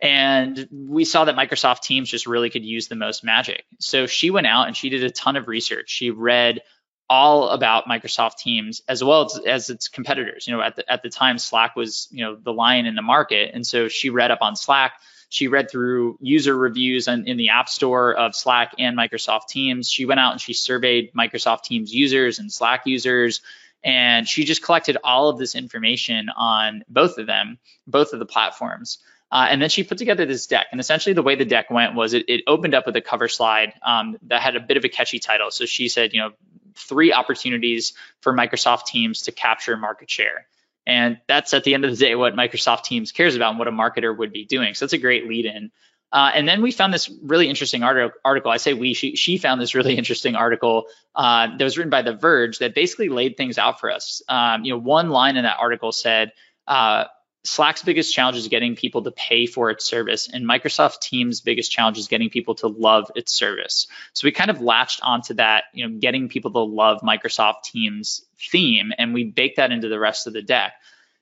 And 0.00 0.68
we 0.70 1.04
saw 1.04 1.24
that 1.24 1.36
Microsoft 1.36 1.80
Teams 1.80 2.10
just 2.10 2.26
really 2.26 2.50
could 2.50 2.64
use 2.64 2.88
the 2.88 2.96
most 2.96 3.24
magic. 3.24 3.64
So 3.80 4.06
she 4.06 4.30
went 4.30 4.46
out 4.46 4.66
and 4.66 4.76
she 4.76 4.90
did 4.90 5.02
a 5.02 5.10
ton 5.10 5.36
of 5.36 5.48
research. 5.48 5.88
She 5.88 6.10
read 6.10 6.60
all 7.08 7.48
about 7.50 7.86
Microsoft 7.86 8.38
Teams 8.38 8.82
as 8.88 9.02
well 9.02 9.24
as, 9.24 9.38
as 9.46 9.70
its 9.70 9.88
competitors. 9.88 10.46
You 10.46 10.54
know, 10.54 10.62
at 10.62 10.76
the 10.76 10.90
at 10.90 11.02
the 11.02 11.08
time, 11.08 11.38
Slack 11.38 11.76
was 11.76 12.08
you 12.10 12.24
know 12.24 12.36
the 12.36 12.52
lion 12.52 12.86
in 12.86 12.94
the 12.94 13.02
market, 13.02 13.52
and 13.54 13.66
so 13.66 13.88
she 13.88 14.10
read 14.10 14.30
up 14.30 14.40
on 14.42 14.56
Slack. 14.56 14.92
She 15.28 15.48
read 15.48 15.70
through 15.70 16.18
user 16.20 16.56
reviews 16.56 17.08
in, 17.08 17.26
in 17.26 17.36
the 17.36 17.48
App 17.48 17.68
Store 17.68 18.14
of 18.14 18.34
Slack 18.34 18.74
and 18.78 18.96
Microsoft 18.96 19.48
Teams. 19.48 19.88
She 19.88 20.06
went 20.06 20.20
out 20.20 20.32
and 20.32 20.40
she 20.40 20.52
surveyed 20.52 21.12
Microsoft 21.14 21.64
Teams 21.64 21.92
users 21.92 22.38
and 22.38 22.52
Slack 22.52 22.82
users. 22.86 23.40
And 23.84 24.28
she 24.28 24.44
just 24.44 24.62
collected 24.62 24.96
all 25.04 25.28
of 25.28 25.38
this 25.38 25.54
information 25.54 26.28
on 26.36 26.84
both 26.88 27.18
of 27.18 27.26
them, 27.26 27.58
both 27.86 28.12
of 28.12 28.18
the 28.18 28.26
platforms. 28.26 28.98
Uh, 29.30 29.46
and 29.50 29.60
then 29.60 29.68
she 29.68 29.84
put 29.84 29.98
together 29.98 30.24
this 30.24 30.46
deck. 30.46 30.66
And 30.70 30.80
essentially, 30.80 31.12
the 31.12 31.22
way 31.22 31.34
the 31.34 31.44
deck 31.44 31.70
went 31.70 31.94
was 31.94 32.14
it, 32.14 32.28
it 32.28 32.42
opened 32.46 32.74
up 32.74 32.86
with 32.86 32.96
a 32.96 33.00
cover 33.00 33.28
slide 33.28 33.74
um, 33.84 34.16
that 34.22 34.40
had 34.40 34.56
a 34.56 34.60
bit 34.60 34.76
of 34.76 34.84
a 34.84 34.88
catchy 34.88 35.18
title. 35.18 35.50
So 35.50 35.66
she 35.66 35.88
said, 35.88 36.12
you 36.12 36.20
know, 36.20 36.30
three 36.76 37.12
opportunities 37.12 37.94
for 38.20 38.32
Microsoft 38.32 38.86
Teams 38.86 39.22
to 39.22 39.32
capture 39.32 39.76
market 39.76 40.10
share. 40.10 40.46
And 40.86 41.18
that's 41.26 41.52
at 41.52 41.64
the 41.64 41.74
end 41.74 41.84
of 41.84 41.90
the 41.90 41.96
day 41.96 42.14
what 42.14 42.34
Microsoft 42.34 42.84
Teams 42.84 43.10
cares 43.10 43.34
about 43.34 43.50
and 43.50 43.58
what 43.58 43.66
a 43.66 43.72
marketer 43.72 44.16
would 44.16 44.32
be 44.32 44.44
doing. 44.44 44.74
So 44.74 44.84
that's 44.84 44.92
a 44.92 44.98
great 44.98 45.26
lead 45.26 45.44
in. 45.44 45.72
Uh, 46.12 46.30
and 46.34 46.48
then 46.48 46.62
we 46.62 46.70
found 46.70 46.94
this 46.94 47.10
really 47.22 47.48
interesting 47.48 47.82
article. 47.82 48.50
I 48.50 48.58
say 48.58 48.74
we, 48.74 48.94
she, 48.94 49.16
she 49.16 49.38
found 49.38 49.60
this 49.60 49.74
really 49.74 49.96
interesting 49.98 50.36
article 50.36 50.86
uh, 51.14 51.48
that 51.56 51.64
was 51.64 51.76
written 51.76 51.90
by 51.90 52.02
The 52.02 52.14
Verge 52.14 52.58
that 52.58 52.74
basically 52.74 53.08
laid 53.08 53.36
things 53.36 53.58
out 53.58 53.80
for 53.80 53.90
us. 53.90 54.22
Um, 54.28 54.64
you 54.64 54.72
know, 54.72 54.78
one 54.78 55.10
line 55.10 55.36
in 55.36 55.44
that 55.44 55.58
article 55.60 55.92
said, 55.92 56.32
uh, 56.66 57.04
Slack's 57.46 57.82
biggest 57.82 58.12
challenge 58.12 58.36
is 58.36 58.48
getting 58.48 58.74
people 58.74 59.02
to 59.02 59.12
pay 59.12 59.46
for 59.46 59.70
its 59.70 59.84
service, 59.84 60.28
and 60.28 60.44
Microsoft 60.44 61.00
Teams' 61.00 61.40
biggest 61.40 61.70
challenge 61.70 61.96
is 61.96 62.08
getting 62.08 62.28
people 62.28 62.56
to 62.56 62.66
love 62.66 63.10
its 63.14 63.32
service. 63.32 63.86
So 64.14 64.26
we 64.26 64.32
kind 64.32 64.50
of 64.50 64.60
latched 64.60 65.00
onto 65.02 65.34
that, 65.34 65.64
you 65.72 65.88
know, 65.88 65.96
getting 65.98 66.28
people 66.28 66.50
to 66.52 66.60
love 66.60 67.02
Microsoft 67.02 67.62
Teams 67.62 68.22
theme, 68.50 68.92
and 68.98 69.14
we 69.14 69.24
baked 69.24 69.58
that 69.58 69.70
into 69.70 69.88
the 69.88 69.98
rest 69.98 70.26
of 70.26 70.32
the 70.32 70.42
deck. 70.42 70.72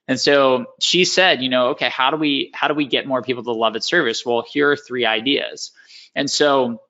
And 0.07 0.19
so 0.19 0.65
she 0.79 1.05
said, 1.05 1.41
you 1.41 1.49
know, 1.49 1.69
okay, 1.69 1.89
how 1.89 2.11
do 2.11 2.17
we 2.17 2.51
how 2.53 2.67
do 2.67 2.73
we 2.73 2.85
get 2.85 3.07
more 3.07 3.21
people 3.21 3.43
to 3.43 3.51
love 3.51 3.75
its 3.75 3.87
service? 3.87 4.25
Well, 4.25 4.45
here 4.47 4.71
are 4.71 4.75
three 4.75 5.05
ideas. 5.05 5.71
And 6.15 6.29
so 6.29 6.81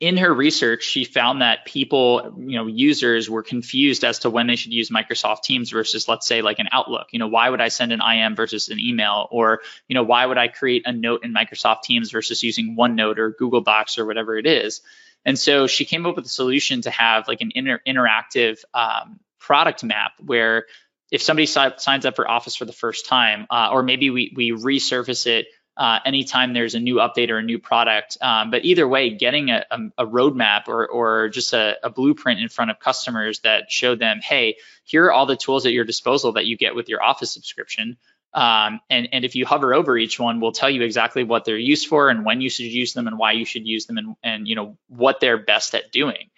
in 0.00 0.18
her 0.18 0.32
research, 0.32 0.84
she 0.84 1.04
found 1.04 1.40
that 1.40 1.64
people, 1.64 2.34
you 2.38 2.56
know, 2.56 2.66
users 2.66 3.28
were 3.30 3.42
confused 3.42 4.04
as 4.04 4.20
to 4.20 4.30
when 4.30 4.46
they 4.46 4.56
should 4.56 4.72
use 4.72 4.90
Microsoft 4.90 5.42
Teams 5.42 5.70
versus, 5.70 6.06
let's 6.08 6.26
say, 6.26 6.42
like 6.42 6.58
an 6.58 6.68
Outlook. 6.70 7.08
You 7.10 7.18
know, 7.18 7.26
why 7.26 7.48
would 7.48 7.60
I 7.60 7.68
send 7.68 7.92
an 7.92 8.00
IM 8.02 8.36
versus 8.36 8.68
an 8.68 8.78
email? 8.78 9.28
Or, 9.30 9.62
you 9.88 9.94
know, 9.94 10.02
why 10.02 10.26
would 10.26 10.36
I 10.36 10.48
create 10.48 10.82
a 10.84 10.92
note 10.92 11.24
in 11.24 11.32
Microsoft 11.32 11.82
Teams 11.82 12.10
versus 12.10 12.42
using 12.42 12.76
OneNote 12.76 13.18
or 13.18 13.30
Google 13.30 13.62
Docs 13.62 13.98
or 13.98 14.04
whatever 14.04 14.36
it 14.36 14.46
is? 14.46 14.82
And 15.24 15.38
so 15.38 15.66
she 15.66 15.84
came 15.84 16.06
up 16.06 16.16
with 16.16 16.26
a 16.26 16.30
solution 16.30 16.82
to 16.82 16.90
have 16.90 17.26
like 17.26 17.40
an 17.40 17.50
inter- 17.54 17.80
interactive 17.86 18.58
um, 18.74 19.18
product 19.38 19.82
map 19.82 20.12
where 20.24 20.66
if 21.10 21.22
somebody 21.22 21.46
si- 21.46 21.78
signs 21.78 22.06
up 22.06 22.16
for 22.16 22.28
Office 22.28 22.56
for 22.56 22.64
the 22.64 22.72
first 22.72 23.06
time, 23.06 23.46
uh, 23.50 23.70
or 23.72 23.82
maybe 23.82 24.10
we 24.10 24.32
we 24.34 24.50
resurface 24.52 25.26
it 25.26 25.46
uh, 25.78 26.00
anytime 26.04 26.52
there's 26.52 26.74
a 26.74 26.80
new 26.80 26.96
update 26.96 27.30
or 27.30 27.38
a 27.38 27.42
new 27.42 27.58
product. 27.60 28.18
Um, 28.20 28.50
but 28.50 28.64
either 28.64 28.86
way, 28.86 29.10
getting 29.10 29.50
a, 29.50 29.64
a, 29.70 29.78
a 29.98 30.06
roadmap 30.06 30.66
or, 30.66 30.88
or 30.88 31.28
just 31.28 31.52
a, 31.52 31.76
a, 31.84 31.88
blueprint 31.88 32.40
in 32.40 32.48
front 32.48 32.72
of 32.72 32.80
customers 32.80 33.38
that 33.40 33.70
show 33.70 33.94
them, 33.94 34.18
hey, 34.20 34.56
here 34.82 35.04
are 35.04 35.12
all 35.12 35.24
the 35.24 35.36
tools 35.36 35.66
at 35.66 35.72
your 35.72 35.84
disposal 35.84 36.32
that 36.32 36.46
you 36.46 36.56
get 36.56 36.74
with 36.74 36.88
your 36.88 37.00
Office 37.00 37.30
subscription. 37.30 37.96
Um, 38.34 38.80
and, 38.90 39.08
and 39.12 39.24
if 39.24 39.36
you 39.36 39.46
hover 39.46 39.72
over 39.72 39.96
each 39.96 40.18
one, 40.18 40.40
we'll 40.40 40.52
tell 40.52 40.68
you 40.68 40.82
exactly 40.82 41.22
what 41.22 41.44
they're 41.44 41.56
used 41.56 41.86
for 41.86 42.10
and 42.10 42.24
when 42.24 42.40
you 42.40 42.50
should 42.50 42.66
use 42.66 42.92
them 42.92 43.06
and 43.06 43.16
why 43.16 43.32
you 43.32 43.44
should 43.44 43.66
use 43.66 43.86
them 43.86 43.98
and, 43.98 44.16
and 44.22 44.48
you 44.48 44.56
know 44.56 44.76
what 44.88 45.20
they're 45.20 45.38
best 45.38 45.76
at 45.76 45.92
doing. 45.92 46.28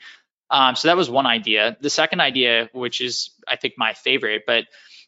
Um, 0.51 0.75
so 0.77 0.89
that 0.89 0.97
was 0.97 1.09
one 1.09 1.27
idea. 1.27 1.77
The 1.81 1.91
second 1.91 2.21
idea, 2.21 2.69
which 2.73 3.01
is 3.01 3.31
I 3.47 3.57
think 3.57 3.75
my 3.77 3.95
favorite, 3.95 4.43
but 4.47 4.65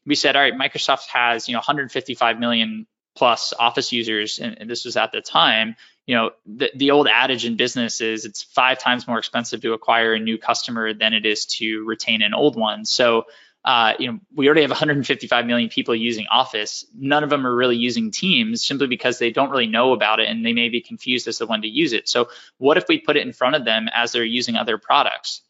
we 0.07 0.15
said, 0.15 0.37
all 0.37 0.43
right, 0.43 0.55
Microsoft 0.55 1.07
has 1.09 1.49
you 1.49 1.53
know 1.53 1.59
155 1.59 2.39
million 2.39 2.87
plus 3.15 3.53
office 3.59 3.93
users 3.93 4.39
and, 4.39 4.59
and, 4.59 4.71
this 4.71 4.85
was 4.85 4.97
at 4.97 5.13
the 5.13 5.21
time 5.21 5.77
you 6.07 6.17
know 6.17 6.31
the, 6.47 6.71
the 6.75 6.91
old 6.91 7.07
adage 7.07 7.45
in 7.45 7.57
business 7.57 8.01
is 8.01 8.25
it's 8.25 8.43
five 8.43 8.79
times 8.79 9.07
more 9.07 9.19
expensive 9.19 9.61
to 9.61 9.73
acquire 9.73 10.15
a 10.15 10.19
new 10.19 10.39
customer 10.39 10.95
than 10.95 11.13
it 11.13 11.27
is 11.27 11.47
to 11.47 11.85
retain 11.85 12.23
an 12.23 12.35
old 12.35 12.57
one 12.57 12.85
so 12.85 13.25
uh, 13.65 13.95
you 13.99 14.11
know 14.11 14.19
we 14.35 14.47
already 14.47 14.63
have 14.63 14.71
155 14.71 15.47
million 15.47 15.69
people 15.69 15.95
using 15.95 16.27
office. 16.31 16.85
None 16.95 17.23
of 17.23 17.31
them 17.31 17.47
are 17.47 17.55
really 17.55 17.77
using 17.77 18.11
teams 18.11 18.65
simply 18.65 18.89
because 18.89 19.19
they 19.19 19.31
don't 19.31 19.51
really 19.51 19.67
know 19.67 19.93
about 19.93 20.21
it 20.21 20.29
and 20.29 20.45
they 20.45 20.53
may 20.53 20.69
be 20.69 20.81
confused 20.81 21.29
as 21.29 21.39
to 21.39 21.47
when 21.47 21.63
to 21.63 21.69
use 21.69 21.93
it. 21.93 22.09
So 22.09 22.29
what 22.59 22.77
if 22.77 22.85
we 22.89 22.99
put 22.99 23.17
it 23.17 23.27
in 23.27 23.33
front 23.33 23.57
of 23.57 23.65
them 23.65 23.89
as 23.95 24.13
they're 24.13 24.25
using 24.25 24.57
other 24.57 24.79
products? 24.79 25.43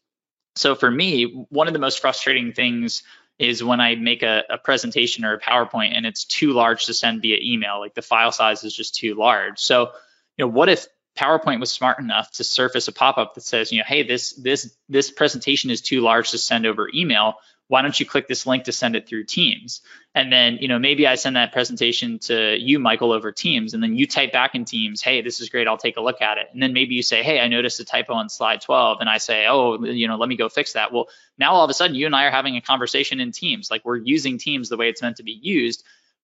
So 0.55 0.75
for 0.75 0.91
me 0.91 1.45
one 1.49 1.67
of 1.67 1.73
the 1.73 1.79
most 1.79 1.99
frustrating 1.99 2.53
things 2.53 3.03
is 3.39 3.63
when 3.63 3.81
I 3.81 3.95
make 3.95 4.21
a, 4.21 4.43
a, 4.49 4.57
presentation 4.59 5.25
or 5.25 5.33
a 5.33 5.39
PowerPoint 5.39 5.97
and 5.97 6.05
it's 6.05 6.23
too 6.23 6.53
large 6.53 6.85
to 6.85 6.93
send 6.93 7.23
via 7.23 7.39
email, 7.41 7.79
like 7.79 7.95
the 7.95 8.03
file 8.03 8.31
size 8.31 8.63
is 8.63 8.75
just 8.75 8.95
too 8.95 9.15
large. 9.15 9.59
So, 9.59 9.91
you 10.37 10.45
know, 10.45 10.47
what 10.47 10.69
if 10.69 10.85
PowerPoint 11.17 11.59
was 11.59 11.71
smart 11.71 11.99
enough 11.99 12.31
to 12.33 12.43
surface 12.43 12.87
a 12.87 12.91
pop-up 12.91 13.35
that 13.35 13.41
says, 13.41 13.71
you 13.71 13.79
know, 13.79 13.85
hey, 13.87 14.03
this 14.03 14.33
this 14.33 14.75
this 14.89 15.11
presentation 15.11 15.69
is 15.69 15.81
too 15.81 16.01
large 16.01 16.31
to 16.31 16.37
send 16.37 16.65
over 16.65 16.89
email 16.93 17.35
why 17.67 17.81
don't 17.81 17.97
you 17.99 18.05
click 18.05 18.27
this 18.27 18.45
link 18.45 18.65
to 18.65 18.71
send 18.71 18.95
it 18.95 19.07
through 19.07 19.23
Teams? 19.23 19.81
And 20.13 20.31
then, 20.31 20.57
you 20.59 20.67
know, 20.67 20.79
maybe 20.79 21.07
I 21.07 21.15
send 21.15 21.35
that 21.35 21.53
presentation 21.53 22.19
to 22.19 22.55
you, 22.59 22.77
Michael, 22.77 23.11
over 23.11 23.31
Teams, 23.31 23.73
and 23.73 23.81
then 23.81 23.95
you 23.95 24.05
type 24.05 24.31
back 24.31 24.53
in 24.53 24.65
Teams, 24.65 25.01
hey, 25.01 25.21
this 25.21 25.39
is 25.39 25.49
great, 25.49 25.67
I'll 25.67 25.77
take 25.77 25.97
a 25.97 26.01
look 26.01 26.21
at 26.21 26.37
it. 26.37 26.47
And 26.53 26.61
then 26.61 26.73
maybe 26.73 26.95
you 26.95 27.03
say, 27.03 27.23
hey, 27.23 27.39
I 27.39 27.47
noticed 27.47 27.79
a 27.79 27.85
typo 27.85 28.13
on 28.13 28.29
slide 28.29 28.61
12, 28.61 28.97
and 28.99 29.09
I 29.09 29.17
say, 29.17 29.47
oh, 29.47 29.83
you 29.83 30.07
know, 30.07 30.17
let 30.17 30.29
me 30.29 30.37
go 30.37 30.49
fix 30.49 30.73
that. 30.73 30.93
Well, 30.93 31.07
now 31.37 31.53
all 31.53 31.63
of 31.63 31.69
a 31.69 31.73
sudden 31.73 31.95
you 31.95 32.05
and 32.05 32.15
I 32.15 32.25
are 32.25 32.31
having 32.31 32.57
a 32.57 32.61
conversation 32.61 33.19
in 33.19 33.31
Teams, 33.31 33.71
like 33.71 33.83
we're 33.85 33.97
using 33.97 34.37
Teams 34.37 34.69
the 34.69 34.77
way 34.77 34.89
it's 34.89 35.01
meant 35.01 35.17
to 35.17 35.23
be 35.23 35.39
used 35.41 35.83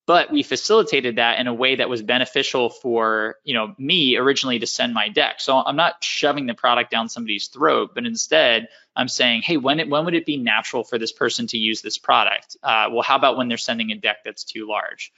but 0.10 0.32
we 0.32 0.42
facilitated 0.42 1.18
that 1.18 1.38
in 1.40 1.46
a 1.46 1.54
way 1.54 1.76
that 1.76 1.88
was 1.88 2.02
beneficial 2.02 2.72
for 2.72 3.36
you 3.44 3.54
know 3.54 3.76
me 3.78 4.18
originally 4.18 4.58
to 4.58 4.66
send 4.66 4.92
my 4.92 5.08
deck 5.08 5.40
so 5.40 5.56
i'm 5.58 5.76
not 5.76 6.04
shoving 6.04 6.48
the 6.48 6.56
product 6.56 6.90
down 6.90 7.08
somebody's 7.08 7.48
throat 7.48 7.92
but 7.94 8.08
instead 8.08 8.70
i'm 9.00 9.08
saying 9.08 9.42
hey 9.42 9.58
when 9.58 9.80
it 9.80 9.90
when 9.90 10.06
would 10.06 10.16
it 10.16 10.26
be 10.26 10.38
natural 10.38 10.84
for 10.84 10.98
this 10.98 11.12
person 11.12 11.48
to 11.48 11.58
use 11.58 11.82
this 11.82 11.98
product 11.98 12.58
uh, 12.64 12.88
well 12.92 13.02
how 13.02 13.16
about 13.16 13.38
when 13.38 13.48
they're 13.48 13.58
sending 13.58 13.92
a 13.92 13.96
deck 13.96 14.18
that's 14.24 14.44
too 14.44 14.68
large 14.68 15.12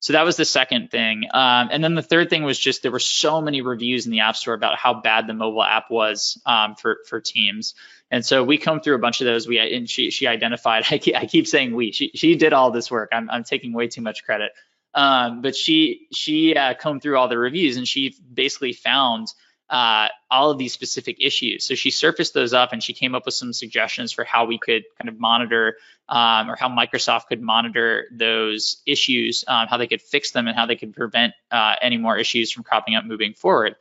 so 0.00 0.12
that 0.12 0.24
was 0.24 0.36
the 0.36 0.44
second 0.44 0.90
thing. 0.90 1.24
Um, 1.32 1.68
and 1.72 1.82
then 1.82 1.94
the 1.94 2.02
third 2.02 2.30
thing 2.30 2.42
was 2.44 2.58
just 2.58 2.82
there 2.82 2.92
were 2.92 2.98
so 2.98 3.40
many 3.40 3.62
reviews 3.62 4.06
in 4.06 4.12
the 4.12 4.20
App 4.20 4.36
Store 4.36 4.54
about 4.54 4.76
how 4.76 5.00
bad 5.00 5.26
the 5.26 5.34
mobile 5.34 5.64
app 5.64 5.90
was 5.90 6.40
um, 6.44 6.74
for 6.76 6.98
for 7.08 7.20
Teams. 7.20 7.74
And 8.10 8.24
so 8.24 8.44
we 8.44 8.58
come 8.58 8.80
through 8.80 8.94
a 8.94 9.00
bunch 9.00 9.20
of 9.20 9.24
those. 9.24 9.48
We 9.48 9.58
and 9.58 9.88
she 9.88 10.10
she 10.10 10.26
identified. 10.26 10.84
I 10.90 10.98
keep, 10.98 11.16
I 11.16 11.26
keep 11.26 11.46
saying 11.46 11.74
we. 11.74 11.92
She 11.92 12.12
she 12.14 12.36
did 12.36 12.52
all 12.52 12.70
this 12.70 12.90
work. 12.90 13.08
I'm 13.12 13.30
I'm 13.30 13.44
taking 13.44 13.72
way 13.72 13.88
too 13.88 14.02
much 14.02 14.24
credit. 14.24 14.52
Um, 14.94 15.42
but 15.42 15.56
she 15.56 16.06
she 16.12 16.54
uh, 16.54 16.74
combed 16.74 17.02
through 17.02 17.18
all 17.18 17.28
the 17.28 17.38
reviews 17.38 17.76
and 17.76 17.86
she 17.88 18.14
basically 18.32 18.72
found 18.72 19.28
uh, 19.68 20.08
all 20.30 20.50
of 20.50 20.58
these 20.58 20.72
specific 20.72 21.16
issues. 21.20 21.64
So 21.64 21.74
she 21.74 21.90
surfaced 21.90 22.34
those 22.34 22.52
up 22.52 22.72
and 22.72 22.82
she 22.82 22.92
came 22.92 23.14
up 23.14 23.24
with 23.26 23.34
some 23.34 23.52
suggestions 23.52 24.12
for 24.12 24.24
how 24.24 24.44
we 24.44 24.58
could 24.58 24.84
kind 24.98 25.08
of 25.08 25.18
monitor 25.18 25.76
um, 26.08 26.48
or 26.50 26.56
how 26.56 26.68
Microsoft 26.68 27.26
could 27.26 27.42
monitor 27.42 28.06
those 28.12 28.82
issues, 28.86 29.44
um, 29.48 29.66
how 29.66 29.76
they 29.76 29.88
could 29.88 30.02
fix 30.02 30.30
them, 30.30 30.46
and 30.46 30.56
how 30.56 30.66
they 30.66 30.76
could 30.76 30.94
prevent 30.94 31.34
uh, 31.50 31.74
any 31.82 31.96
more 31.96 32.16
issues 32.16 32.52
from 32.52 32.62
cropping 32.62 32.94
up 32.94 33.04
moving 33.04 33.34
forward. 33.34 33.74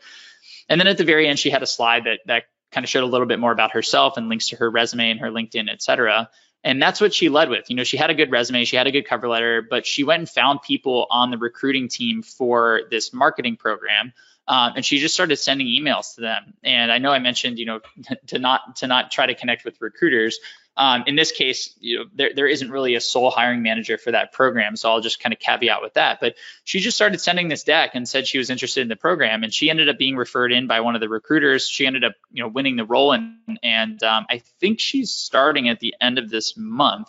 And 0.68 0.82
then 0.82 0.88
at 0.88 0.98
the 0.98 1.04
very 1.04 1.28
end, 1.28 1.38
she 1.38 1.52
had 1.52 1.62
a 1.62 1.68
slide 1.68 2.06
that 2.06 2.20
that 2.26 2.44
kind 2.72 2.84
of 2.84 2.90
showed 2.90 3.04
a 3.04 3.08
little 3.08 3.28
bit 3.28 3.40
more 3.40 3.52
about 3.52 3.72
herself 3.72 4.18
and 4.18 4.28
links 4.28 4.50
to 4.50 4.56
her 4.56 4.70
resume 4.70 5.12
and 5.12 5.20
her 5.20 5.30
LinkedIn, 5.30 5.70
et 5.70 5.82
cetera. 5.82 6.30
And 6.64 6.82
that's 6.82 7.00
what 7.00 7.14
she 7.14 7.30
led 7.30 7.50
with. 7.50 7.70
You 7.70 7.76
know, 7.76 7.84
she 7.84 7.96
had 7.96 8.10
a 8.10 8.16
good 8.16 8.32
resume, 8.32 8.66
she 8.66 8.76
had 8.76 8.88
a 8.88 8.92
good 8.92 9.08
cover 9.08 9.30
letter, 9.30 9.62
but 9.62 9.86
she 9.86 10.04
went 10.04 10.20
and 10.22 10.30
found 10.30 10.64
people 10.64 11.06
on 11.12 11.30
the 11.30 11.38
recruiting 11.38 11.90
team 11.90 12.24
for 12.24 12.82
this 12.90 13.14
marketing 13.14 13.56
program 13.56 14.14
um, 14.48 14.74
and 14.76 14.86
she 14.86 15.00
just 15.00 15.14
started 15.14 15.38
sending 15.38 15.68
emails 15.68 16.16
to 16.16 16.22
them. 16.22 16.54
And 16.64 16.92
I 16.92 17.00
know 17.00 17.12
I 17.12 17.20
mentioned, 17.20 17.58
you 17.58 17.66
know, 17.66 17.80
to 18.28 18.40
not 18.40 18.78
to 18.78 18.88
not 18.88 19.12
try 19.12 19.26
to 19.26 19.36
connect 19.36 19.66
with 19.66 19.80
recruiters. 19.82 20.40
Um, 20.78 21.06
in 21.08 21.16
this 21.16 21.32
case, 21.32 21.74
you 21.80 22.00
know, 22.00 22.06
there, 22.14 22.32
there 22.36 22.48
isn't 22.48 22.70
really 22.70 22.96
a 22.96 23.02
sole 23.02 23.32
hiring 23.32 23.62
manager 23.62 23.98
for 23.98 24.12
that 24.12 24.34
program, 24.34 24.76
so 24.76 24.92
I'll 24.92 25.00
just 25.00 25.22
kind 25.22 25.32
of 25.32 25.40
caveat 25.40 25.82
with 25.82 25.94
that. 25.94 26.20
But 26.20 26.36
she 26.66 26.82
just 26.82 26.98
started 26.98 27.22
sending 27.22 27.48
this 27.48 27.64
deck 27.64 27.92
and 27.94 28.08
said 28.08 28.28
she 28.28 28.38
was 28.38 28.50
interested 28.50 28.82
in 28.82 28.90
the 28.90 28.98
program, 28.98 29.44
and 29.44 29.54
she 29.54 29.70
ended 29.70 29.88
up 29.88 29.98
being 29.98 30.18
referred 30.18 30.52
in 30.52 30.68
by 30.68 30.82
one 30.82 30.94
of 30.94 31.00
the 31.00 31.08
recruiters. 31.08 31.70
She 31.70 31.88
ended 31.88 32.04
up, 32.04 32.14
you 32.30 32.44
know, 32.44 32.50
winning 32.50 32.76
the 32.76 32.84
role, 32.84 33.14
and 33.14 33.38
and 33.64 34.04
um, 34.04 34.26
I 34.30 34.40
think 34.60 34.82
she's 34.82 35.12
starting 35.12 35.70
at 35.70 35.80
the 35.80 35.96
end 36.02 36.20
of 36.20 36.30
this 36.30 36.58
month. 36.58 37.08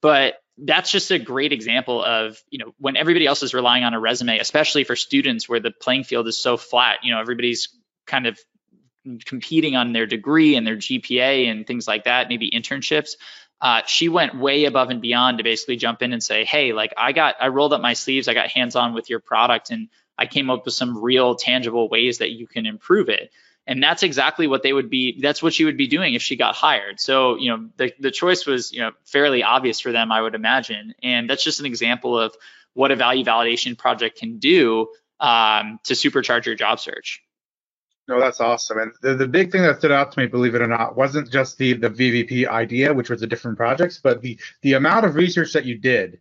But 0.00 0.42
that's 0.58 0.90
just 0.90 1.10
a 1.10 1.18
great 1.18 1.52
example 1.52 2.02
of 2.02 2.40
you 2.48 2.58
know 2.58 2.72
when 2.78 2.96
everybody 2.96 3.26
else 3.26 3.42
is 3.42 3.54
relying 3.54 3.84
on 3.84 3.94
a 3.94 4.00
resume 4.00 4.38
especially 4.38 4.84
for 4.84 4.94
students 4.94 5.48
where 5.48 5.60
the 5.60 5.70
playing 5.70 6.04
field 6.04 6.28
is 6.28 6.36
so 6.36 6.56
flat 6.56 6.98
you 7.02 7.12
know 7.12 7.20
everybody's 7.20 7.76
kind 8.06 8.26
of 8.26 8.38
competing 9.24 9.76
on 9.76 9.92
their 9.92 10.06
degree 10.06 10.54
and 10.54 10.66
their 10.66 10.76
gpa 10.76 11.50
and 11.50 11.66
things 11.66 11.86
like 11.86 12.04
that 12.04 12.28
maybe 12.28 12.50
internships. 12.50 13.16
Uh, 13.60 13.82
she 13.86 14.08
went 14.08 14.38
way 14.38 14.64
above 14.64 14.90
and 14.90 15.00
beyond 15.00 15.38
to 15.38 15.44
basically 15.44 15.76
jump 15.76 16.02
in 16.02 16.12
and 16.12 16.22
say 16.22 16.44
hey 16.44 16.72
like 16.72 16.92
i 16.96 17.12
got 17.12 17.34
i 17.40 17.48
rolled 17.48 17.72
up 17.72 17.80
my 17.80 17.94
sleeves 17.94 18.28
i 18.28 18.34
got 18.34 18.48
hands 18.48 18.76
on 18.76 18.94
with 18.94 19.08
your 19.08 19.20
product 19.20 19.70
and 19.70 19.88
i 20.18 20.26
came 20.26 20.50
up 20.50 20.64
with 20.64 20.74
some 20.74 21.02
real 21.02 21.34
tangible 21.34 21.88
ways 21.88 22.18
that 22.18 22.30
you 22.30 22.46
can 22.46 22.66
improve 22.66 23.08
it 23.08 23.30
and 23.66 23.82
that's 23.82 24.02
exactly 24.02 24.46
what 24.46 24.62
they 24.62 24.72
would 24.72 24.90
be 24.90 25.18
that's 25.20 25.42
what 25.42 25.54
she 25.54 25.64
would 25.64 25.76
be 25.76 25.86
doing 25.86 26.14
if 26.14 26.22
she 26.22 26.36
got 26.36 26.54
hired. 26.54 27.00
So 27.00 27.36
you 27.36 27.50
know 27.50 27.68
the, 27.76 27.92
the 27.98 28.10
choice 28.10 28.46
was 28.46 28.72
you 28.72 28.80
know 28.80 28.92
fairly 29.04 29.42
obvious 29.42 29.80
for 29.80 29.92
them 29.92 30.12
i 30.12 30.20
would 30.20 30.34
imagine. 30.34 30.94
And 31.02 31.28
that's 31.28 31.42
just 31.42 31.60
an 31.60 31.66
example 31.66 32.18
of 32.18 32.34
what 32.74 32.90
a 32.90 32.96
value 32.96 33.24
validation 33.24 33.78
project 33.78 34.18
can 34.18 34.38
do 34.38 34.88
um, 35.20 35.78
to 35.84 35.94
supercharge 35.94 36.44
your 36.44 36.54
job 36.54 36.80
search. 36.80 37.22
No 38.06 38.20
that's 38.20 38.40
awesome. 38.40 38.78
And 38.78 38.92
the, 39.00 39.14
the 39.14 39.28
big 39.28 39.50
thing 39.50 39.62
that 39.62 39.78
stood 39.78 39.92
out 39.92 40.12
to 40.12 40.20
me 40.20 40.26
believe 40.26 40.54
it 40.54 40.60
or 40.60 40.66
not 40.66 40.96
wasn't 40.96 41.32
just 41.32 41.56
the 41.56 41.72
the 41.72 41.88
vvp 41.88 42.46
idea 42.46 42.92
which 42.92 43.08
was 43.08 43.20
the 43.20 43.26
different 43.26 43.56
projects 43.56 43.98
but 44.02 44.20
the 44.20 44.38
the 44.60 44.74
amount 44.74 45.06
of 45.06 45.14
research 45.14 45.54
that 45.54 45.64
you 45.64 45.78
did 45.78 46.20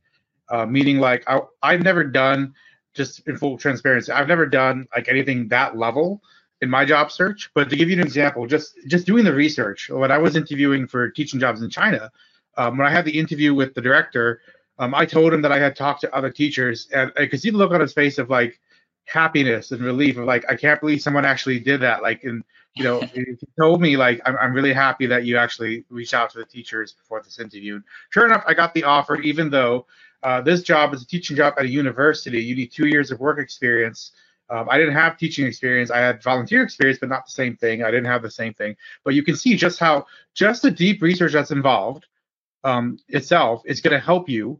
uh, 0.50 0.66
meaning 0.66 1.00
like 1.00 1.24
I, 1.28 1.42
i've 1.62 1.82
never 1.82 2.06
done 2.06 2.54
just 2.94 3.28
in 3.28 3.36
full 3.38 3.58
transparency 3.58 4.12
i've 4.14 4.28
never 4.28 4.46
done 4.46 4.88
like 4.96 5.10
anything 5.10 5.50
that 5.50 5.78
level 5.78 6.22
in 6.64 6.70
my 6.70 6.86
job 6.86 7.12
search. 7.12 7.52
But 7.54 7.70
to 7.70 7.76
give 7.76 7.90
you 7.90 8.00
an 8.00 8.06
example, 8.06 8.48
just 8.48 8.76
just 8.88 9.06
doing 9.06 9.26
the 9.26 9.34
research. 9.34 9.90
When 9.90 10.12
I 10.12 10.18
was 10.18 10.36
interviewing 10.36 10.88
for 10.88 11.10
teaching 11.10 11.40
jobs 11.40 11.62
in 11.62 11.70
China, 11.70 12.12
um, 12.58 12.78
when 12.78 12.88
I 12.88 12.90
had 12.90 13.06
the 13.06 13.20
interview 13.20 13.54
with 13.54 13.74
the 13.76 13.82
director, 13.82 14.42
um, 14.80 14.96
I 14.96 15.06
told 15.06 15.34
him 15.34 15.42
that 15.44 15.52
I 15.52 15.60
had 15.60 15.76
talked 15.76 16.02
to 16.02 16.16
other 16.16 16.32
teachers, 16.32 16.88
and 16.94 17.12
I 17.18 17.28
could 17.28 17.42
see 17.42 17.52
the 17.52 17.58
look 17.58 17.72
on 17.72 17.82
his 17.82 17.94
face 17.94 18.18
of 18.18 18.30
like 18.30 18.60
happiness 19.06 19.72
and 19.72 19.82
relief 19.82 20.18
of 20.18 20.26
like 20.26 20.50
I 20.50 20.56
can't 20.56 20.80
believe 20.80 21.02
someone 21.02 21.26
actually 21.26 21.60
did 21.60 21.82
that. 21.82 22.02
Like, 22.02 22.24
and 22.24 22.44
you 22.76 22.86
know, 22.86 23.02
he 23.14 23.26
told 23.60 23.82
me 23.82 23.98
like 23.98 24.22
I'm, 24.26 24.38
I'm 24.38 24.54
really 24.54 24.74
happy 24.74 25.06
that 25.08 25.26
you 25.26 25.38
actually 25.38 25.84
reached 25.90 26.14
out 26.14 26.30
to 26.32 26.40
the 26.40 26.46
teachers 26.46 26.94
before 26.94 27.22
this 27.22 27.40
interview. 27.40 27.82
Sure 28.10 28.26
enough, 28.26 28.44
I 28.48 28.54
got 28.54 28.74
the 28.74 28.86
offer, 28.86 29.18
even 29.22 29.50
though 29.50 29.86
uh, 30.24 30.40
this 30.40 30.64
job 30.64 30.94
is 30.94 31.02
a 31.02 31.06
teaching 31.06 31.36
job 31.36 31.56
at 31.58 31.66
a 31.66 31.70
university. 31.70 32.42
You 32.42 32.56
need 32.56 32.72
two 32.72 32.88
years 32.88 33.12
of 33.12 33.20
work 33.20 33.40
experience. 33.40 34.14
Um, 34.50 34.68
I 34.70 34.78
didn't 34.78 34.94
have 34.94 35.18
teaching 35.18 35.46
experience. 35.46 35.90
I 35.90 36.00
had 36.00 36.22
volunteer 36.22 36.64
experience, 36.64 37.00
but 37.00 37.10
not 37.10 37.26
the 37.26 37.32
same 37.32 37.56
thing. 37.56 37.84
I 37.84 37.92
didn't 37.92 38.06
have 38.06 38.22
the 38.22 38.32
same 38.32 38.54
thing. 38.54 38.76
But 39.04 39.14
you 39.14 39.24
can 39.24 39.36
see 39.36 39.56
just 39.56 39.80
how 39.80 40.06
just 40.34 40.62
the 40.62 40.72
deep 40.72 41.02
research 41.02 41.34
that's 41.34 41.52
involved 41.52 42.06
um, 42.64 43.00
itself 43.10 43.64
is 43.66 43.82
going 43.82 43.94
to 43.94 44.00
help 44.00 44.30
you. 44.30 44.60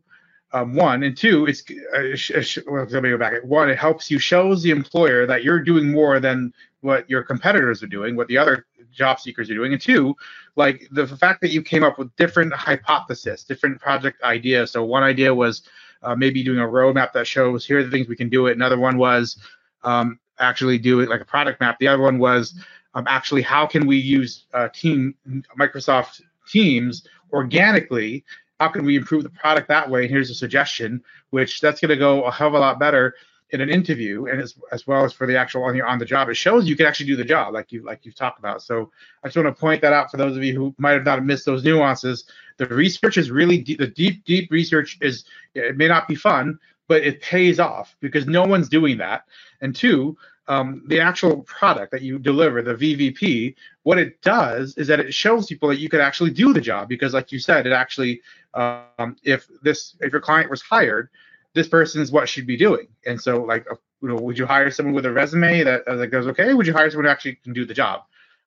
Um, 0.52 0.76
one 0.76 1.02
and 1.02 1.18
two, 1.18 1.48
it's 1.48 1.64
uh, 1.96 2.16
sh- 2.16 2.32
sh- 2.42 2.60
well, 2.68 2.86
let 2.88 3.02
me 3.02 3.10
go 3.10 3.18
back. 3.18 3.44
One, 3.44 3.72
it 3.72 3.78
helps 3.78 4.12
you 4.12 4.20
shows 4.20 4.62
the 4.62 4.70
employer 4.70 5.26
that 5.26 5.44
you're 5.44 5.60
doing 5.60 5.92
more 5.92 6.20
than 6.20 6.54
what 6.82 7.10
your 7.10 7.24
competitors 7.24 7.82
are 7.82 7.88
doing, 7.88 8.16
what 8.16 8.28
the 8.28 8.38
other 8.38 8.68
job 8.92 9.20
seekers 9.20 9.50
are 9.50 9.56
doing. 9.56 9.74
And 9.74 9.82
two, 9.82 10.16
like 10.56 10.88
the 10.92 11.08
fact 11.08 11.42
that 11.42 11.52
you 11.52 11.64
came 11.64 11.84
up 11.84 11.98
with 11.98 12.16
different 12.18 12.54
hypotheses, 12.54 13.44
different 13.44 13.82
project 13.82 14.22
ideas. 14.22 14.70
So 14.72 14.84
one 14.84 15.02
idea 15.02 15.34
was 15.34 15.64
uh, 16.04 16.16
maybe 16.16 16.44
doing 16.44 16.60
a 16.60 16.68
roadmap 16.68 17.14
that 17.14 17.26
shows 17.26 17.66
here 17.66 17.80
are 17.80 17.84
the 17.84 17.90
things 17.90 18.08
we 18.08 18.16
can 18.16 18.30
do 18.30 18.46
it. 18.48 18.56
Another 18.56 18.78
one 18.78 18.98
was 18.98 19.38
um, 19.84 20.20
actually 20.40 20.78
do 20.78 21.00
it 21.00 21.10
like 21.10 21.22
a 21.22 21.26
product 21.26 21.60
map. 21.60 21.78
The 21.80 21.88
other 21.88 22.02
one 22.02 22.20
was 22.20 22.56
um, 22.96 23.06
actually 23.08 23.42
how 23.42 23.66
can 23.66 23.86
we 23.86 23.98
use 23.98 24.46
uh, 24.54 24.70
Team 24.70 25.16
Microsoft 25.60 26.22
Teams 26.48 27.08
organically? 27.32 28.24
How 28.60 28.70
can 28.70 28.86
we 28.86 28.96
improve 28.96 29.24
the 29.24 29.30
product 29.30 29.68
that 29.68 29.90
way? 29.90 30.04
And 30.04 30.12
here's 30.12 30.30
a 30.30 30.36
suggestion, 30.36 31.04
which 31.32 31.60
that's 31.60 31.82
going 31.82 31.90
to 31.90 31.96
go 31.96 32.24
a 32.24 32.32
hell 32.32 32.50
of 32.50 32.54
a 32.54 32.60
lot 32.60 32.80
better 32.80 33.16
in 33.54 33.62
an 33.62 33.70
interview 33.70 34.26
and 34.26 34.42
as, 34.42 34.56
as 34.72 34.88
well 34.88 35.06
as 35.06 35.14
for 35.14 35.28
the 35.28 35.38
actual 35.38 35.64
on, 35.64 35.80
on 35.82 36.00
the 36.00 36.06
job, 36.06 36.28
it 36.28 36.34
shows 36.34 36.68
you 36.68 36.76
can 36.76 36.88
actually 36.88 37.06
do 37.06 37.16
the 37.16 37.24
job 37.24 37.54
like 37.54 37.72
you 37.72 37.84
like 37.84 38.00
you've 38.04 38.16
talked 38.16 38.40
about. 38.40 38.64
So 38.64 38.92
I 39.24 39.28
just 39.28 39.38
want 39.38 39.48
to 39.48 39.60
point 39.60 39.80
that 39.82 39.94
out 39.94 40.10
for 40.10 40.18
those 40.18 40.36
of 40.36 40.44
you 40.44 40.56
who 40.56 40.74
might 40.80 40.94
have 40.94 41.06
not 41.06 41.24
missed 41.24 41.46
those 41.46 41.64
nuances. 41.64 42.26
The 42.58 42.66
research 42.66 43.18
is 43.18 43.30
really 43.30 43.60
deep, 43.60 43.78
the 43.78 43.88
deep 43.88 44.26
deep 44.26 44.52
research 44.52 44.98
is 45.02 45.26
it 45.54 45.78
may 45.78 45.88
not 45.88 46.08
be 46.08 46.16
fun, 46.16 46.58
but 46.88 47.04
it 47.04 47.22
pays 47.22 47.60
off 47.60 47.96
because 48.00 48.28
no 48.28 48.44
one's 48.44 48.70
doing 48.70 48.98
that. 48.98 49.26
And 49.62 49.76
two, 49.76 50.18
um, 50.48 50.84
the 50.88 51.00
actual 51.00 51.42
product 51.44 51.92
that 51.92 52.02
you 52.02 52.20
deliver, 52.20 52.62
the 52.62 52.76
VVP, 52.76 53.56
what 53.84 53.98
it 53.98 54.22
does 54.22 54.78
is 54.78 54.88
that 54.88 55.00
it 55.00 55.14
shows 55.14 55.48
people 55.48 55.70
that 55.70 55.80
you 55.80 55.90
could 55.90 56.02
actually 56.02 56.32
do 56.32 56.54
the 56.54 56.62
job 56.62 56.90
because, 56.90 57.14
like 57.14 57.32
you 57.32 57.40
said, 57.40 57.66
it 57.66 57.72
actually, 57.72 58.22
um, 58.54 59.16
if 59.24 59.48
this, 59.62 59.96
if 60.02 60.12
your 60.12 60.22
client 60.22 60.50
was 60.50 60.62
hired, 60.62 61.10
this 61.54 61.68
person 61.68 62.02
is 62.02 62.12
what 62.12 62.28
she'd 62.28 62.48
be 62.48 62.58
doing. 62.58 62.88
And 63.06 63.22
so, 63.22 63.44
like, 63.44 63.66
uh, 63.72 63.76
you 64.02 64.10
know, 64.10 64.16
would 64.16 64.38
you 64.38 64.46
hire 64.46 64.70
someone 64.70 64.94
with 64.94 65.06
a 65.06 65.12
resume 65.12 65.64
that, 65.64 65.88
uh, 65.88 65.96
that 65.96 66.08
goes 66.08 66.28
okay? 66.28 66.54
Would 66.54 66.68
you 66.68 66.74
hire 66.74 66.90
someone 66.90 67.06
who 67.06 67.12
actually 67.12 67.36
can 67.36 67.54
do 67.54 67.66
the 67.66 67.74
job? 67.74 68.02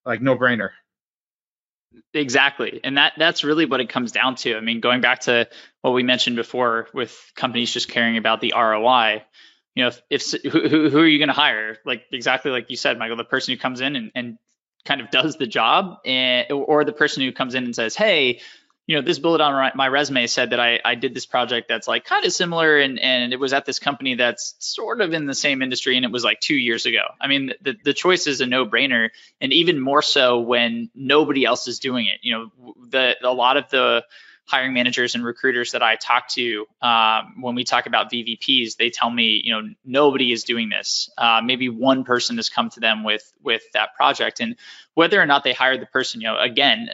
Like, 0.05 0.21
no 0.21 0.37
brainer. 0.37 0.71
Exactly, 2.15 2.81
and 2.85 2.97
that 2.99 3.15
that's 3.17 3.45
really 3.45 3.67
what 3.67 3.81
it 3.81 3.89
comes 3.89 4.13
down 4.13 4.37
to. 4.37 4.57
I 4.57 4.61
mean, 4.61 4.81
going 4.81 5.01
back 5.01 5.21
to 5.21 5.49
what 5.83 5.93
we 5.93 6.03
mentioned 6.03 6.37
before, 6.37 6.89
with 6.93 7.17
companies 7.35 7.73
just 7.73 7.89
caring 7.89 8.17
about 8.17 8.41
the 8.41 8.53
ROI, 8.57 9.23
you 9.75 9.85
know, 9.85 9.89
if, 9.89 10.33
if 10.33 10.43
who, 10.53 10.89
who 10.91 10.99
are 10.99 11.07
you 11.07 11.19
going 11.19 11.29
to 11.29 11.35
hire? 11.35 11.79
Like 11.85 12.05
exactly 12.13 12.51
like 12.51 12.71
you 12.71 12.77
said, 12.77 12.99
Michael, 12.99 13.17
the 13.17 13.25
person 13.25 13.55
who 13.55 13.59
comes 13.59 13.81
in 13.81 13.97
and, 13.97 14.11
and 14.15 14.39
kind 14.85 15.01
of 15.01 15.11
does 15.11 15.37
the 15.37 15.47
job, 15.47 15.99
and 16.05 16.51
or 16.51 16.85
the 16.85 16.93
person 16.93 17.23
who 17.23 17.33
comes 17.33 17.55
in 17.55 17.65
and 17.65 17.75
says, 17.75 17.95
hey, 17.95 18.41
you 18.87 18.95
know, 18.95 19.03
this 19.03 19.19
bullet 19.19 19.41
on 19.41 19.73
my 19.75 19.89
resume 19.89 20.27
said 20.29 20.51
that 20.51 20.61
I, 20.61 20.81
I 20.85 20.95
did 20.95 21.13
this 21.13 21.27
project 21.27 21.69
that's 21.69 21.89
like 21.89 22.05
kind 22.05 22.25
of 22.25 22.33
similar 22.33 22.79
and, 22.79 23.01
and 23.01 23.33
it 23.33 23.41
was 23.41 23.53
at 23.53 23.67
this 23.67 23.81
company 23.81 24.15
that's 24.15 24.55
sort 24.61 25.01
of 25.01 25.13
in 25.13 25.27
the 25.27 25.35
same 25.35 25.61
industry 25.61 25.97
and 25.97 26.05
it 26.05 26.13
was 26.13 26.23
like 26.23 26.39
two 26.39 26.55
years 26.55 26.87
ago. 26.87 27.03
I 27.21 27.27
mean, 27.27 27.53
the, 27.61 27.77
the 27.83 27.93
choice 27.93 28.29
is 28.29 28.41
a 28.41 28.47
no 28.47 28.65
brainer 28.65 29.09
and 29.41 29.53
even 29.53 29.81
more 29.81 30.03
so 30.03 30.39
when 30.39 30.89
nobody 30.95 31.45
else 31.45 31.67
is 31.67 31.81
doing 31.81 32.07
it. 32.07 32.21
You 32.23 32.33
know, 32.33 32.75
the, 32.89 33.17
a 33.23 33.33
lot 33.33 33.57
of 33.57 33.69
the, 33.71 34.05
hiring 34.47 34.73
managers 34.73 35.15
and 35.15 35.25
recruiters 35.25 35.73
that 35.73 35.83
I 35.83 35.97
talk 35.97 36.29
to, 36.31 36.67
um, 36.81 37.41
when 37.41 37.57
we 37.57 37.65
talk 37.65 37.87
about 37.87 38.11
VVPs, 38.11 38.77
they 38.77 38.91
tell 38.91 39.11
me, 39.11 39.43
you 39.45 39.53
know, 39.53 39.69
nobody 39.85 40.33
is 40.33 40.45
doing 40.45 40.69
this. 40.69 41.11
Uh, 41.19 41.41
maybe 41.45 41.69
one 41.69 42.05
person 42.05 42.37
has 42.37 42.49
come 42.49 42.71
to 42.71 42.81
them 42.81 43.03
with 43.03 43.33
with 43.43 43.63
that 43.73 43.95
project, 43.97 44.41
and 44.41 44.57
whether 44.95 45.21
or 45.21 45.27
not 45.27 45.43
they 45.45 45.53
hired 45.53 45.81
the 45.81 45.87
person, 45.87 46.21
you 46.21 46.29
know, 46.29 46.39
again, 46.39 46.91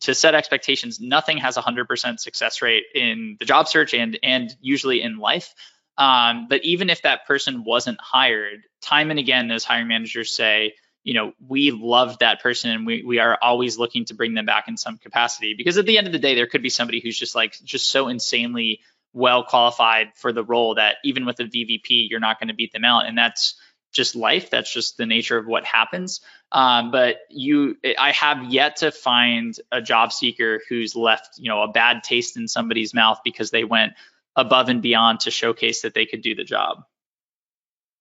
to 0.00 0.14
set 0.14 0.34
expectations, 0.34 1.00
nothing 1.00 1.36
has 1.38 1.56
a 1.56 1.60
hundred 1.60 1.86
percent 1.86 2.20
success 2.20 2.62
rate 2.62 2.84
in 2.94 3.36
the 3.38 3.44
job 3.44 3.68
search 3.68 3.92
and 3.92 4.18
and 4.22 4.56
usually 4.60 5.02
in 5.02 5.18
life. 5.18 5.54
Um, 5.96 6.46
but 6.48 6.64
even 6.64 6.90
if 6.90 7.02
that 7.02 7.26
person 7.26 7.62
wasn't 7.62 8.00
hired, 8.00 8.62
time 8.80 9.10
and 9.10 9.18
again, 9.18 9.48
those 9.48 9.64
hiring 9.64 9.88
managers 9.88 10.34
say, 10.34 10.74
you 11.04 11.14
know, 11.14 11.32
we 11.46 11.70
love 11.70 12.18
that 12.18 12.42
person 12.42 12.70
and 12.70 12.86
we, 12.86 13.04
we 13.04 13.18
are 13.18 13.38
always 13.40 13.78
looking 13.78 14.06
to 14.06 14.14
bring 14.14 14.34
them 14.34 14.46
back 14.46 14.68
in 14.68 14.76
some 14.76 14.96
capacity 14.96 15.54
because 15.54 15.76
at 15.76 15.84
the 15.84 15.98
end 15.98 16.06
of 16.06 16.12
the 16.12 16.18
day, 16.18 16.34
there 16.34 16.46
could 16.46 16.62
be 16.62 16.70
somebody 16.70 17.00
who's 17.00 17.18
just 17.18 17.34
like, 17.34 17.56
just 17.62 17.90
so 17.90 18.08
insanely 18.08 18.80
well 19.12 19.44
qualified 19.44 20.08
for 20.16 20.32
the 20.32 20.42
role 20.42 20.76
that 20.76 20.96
even 21.04 21.26
with 21.26 21.38
a 21.40 21.44
VVP, 21.44 22.08
you're 22.10 22.20
not 22.20 22.40
going 22.40 22.48
to 22.48 22.54
beat 22.54 22.72
them 22.72 22.84
out. 22.84 23.06
And 23.06 23.16
that's 23.16 23.54
just 23.92 24.16
life. 24.16 24.50
That's 24.50 24.72
just 24.72 24.96
the 24.96 25.06
nature 25.06 25.38
of 25.38 25.46
what 25.46 25.64
happens. 25.64 26.20
Um, 26.50 26.90
but 26.90 27.18
you, 27.30 27.76
I 27.98 28.12
have 28.12 28.50
yet 28.50 28.76
to 28.76 28.90
find 28.90 29.54
a 29.70 29.82
job 29.82 30.12
seeker 30.12 30.60
who's 30.68 30.96
left, 30.96 31.38
you 31.38 31.48
know, 31.48 31.62
a 31.62 31.68
bad 31.68 32.02
taste 32.02 32.36
in 32.36 32.48
somebody's 32.48 32.94
mouth 32.94 33.20
because 33.24 33.50
they 33.50 33.64
went 33.64 33.92
above 34.34 34.68
and 34.68 34.82
beyond 34.82 35.20
to 35.20 35.30
showcase 35.30 35.82
that 35.82 35.94
they 35.94 36.06
could 36.06 36.22
do 36.22 36.34
the 36.34 36.44
job. 36.44 36.84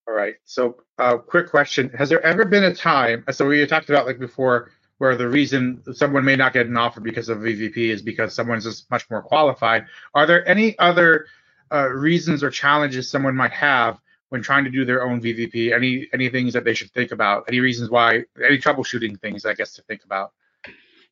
All 0.07 0.13
right. 0.13 0.35
So, 0.45 0.77
uh, 0.97 1.17
quick 1.17 1.49
question: 1.49 1.89
Has 1.97 2.09
there 2.09 2.23
ever 2.25 2.45
been 2.45 2.63
a 2.63 2.73
time? 2.73 3.23
So 3.31 3.45
we 3.45 3.65
talked 3.65 3.89
about 3.89 4.05
like 4.05 4.19
before, 4.19 4.71
where 4.97 5.15
the 5.15 5.27
reason 5.27 5.81
someone 5.93 6.25
may 6.25 6.35
not 6.35 6.53
get 6.53 6.67
an 6.67 6.77
offer 6.77 6.99
because 6.99 7.29
of 7.29 7.39
VVP 7.39 7.77
is 7.77 8.01
because 8.01 8.33
someone's 8.33 8.65
just 8.65 8.89
much 8.91 9.09
more 9.09 9.21
qualified. 9.21 9.85
Are 10.13 10.25
there 10.25 10.47
any 10.47 10.77
other 10.77 11.27
uh, 11.71 11.87
reasons 11.89 12.43
or 12.43 12.49
challenges 12.49 13.09
someone 13.09 13.35
might 13.35 13.51
have 13.51 13.99
when 14.29 14.41
trying 14.41 14.65
to 14.65 14.69
do 14.69 14.85
their 14.85 15.03
own 15.03 15.21
VVP? 15.21 15.73
Any 15.73 16.09
any 16.13 16.29
things 16.29 16.53
that 16.53 16.65
they 16.65 16.73
should 16.73 16.91
think 16.91 17.11
about? 17.11 17.45
Any 17.47 17.59
reasons 17.59 17.89
why? 17.89 18.23
Any 18.43 18.57
troubleshooting 18.57 19.19
things, 19.21 19.45
I 19.45 19.53
guess, 19.53 19.73
to 19.75 19.81
think 19.83 20.03
about? 20.03 20.33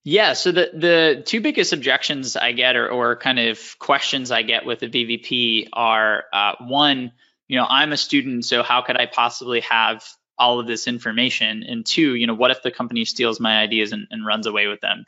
Yeah, 0.04 0.34
so 0.34 0.52
the 0.52 0.72
the 0.74 1.24
two 1.26 1.42
biggest 1.42 1.74
objections 1.74 2.36
I 2.36 2.54
get 2.54 2.76
or, 2.76 2.90
or 2.90 3.16
kind 3.16 3.40
of 3.40 3.78
questions 3.78 4.32
I 4.32 4.42
get 4.42 4.66
with 4.66 4.80
the 4.80 4.90
VVP 4.90 5.70
are 5.74 6.24
uh, 6.34 6.56
one 6.60 7.12
you 7.52 7.58
know, 7.58 7.68
I'm 7.70 7.92
a 7.92 7.98
student, 7.98 8.46
so 8.46 8.64
how 8.64 8.82
could 8.82 8.96
I 8.96 9.08
possibly 9.08 9.60
have 9.60 10.06
all 10.38 10.62
of 10.62 10.68
this 10.68 10.88
information? 10.88 11.64
And 11.68 11.86
two, 11.86 12.16
you 12.16 12.26
know, 12.26 12.34
what 12.34 12.50
if 12.50 12.64
the 12.64 12.72
company 12.72 13.04
steals 13.04 13.42
my 13.42 13.60
ideas 13.60 13.92
and, 13.92 14.08
and 14.10 14.26
runs 14.26 14.48
away 14.48 14.68
with 14.68 14.80
them? 14.80 15.04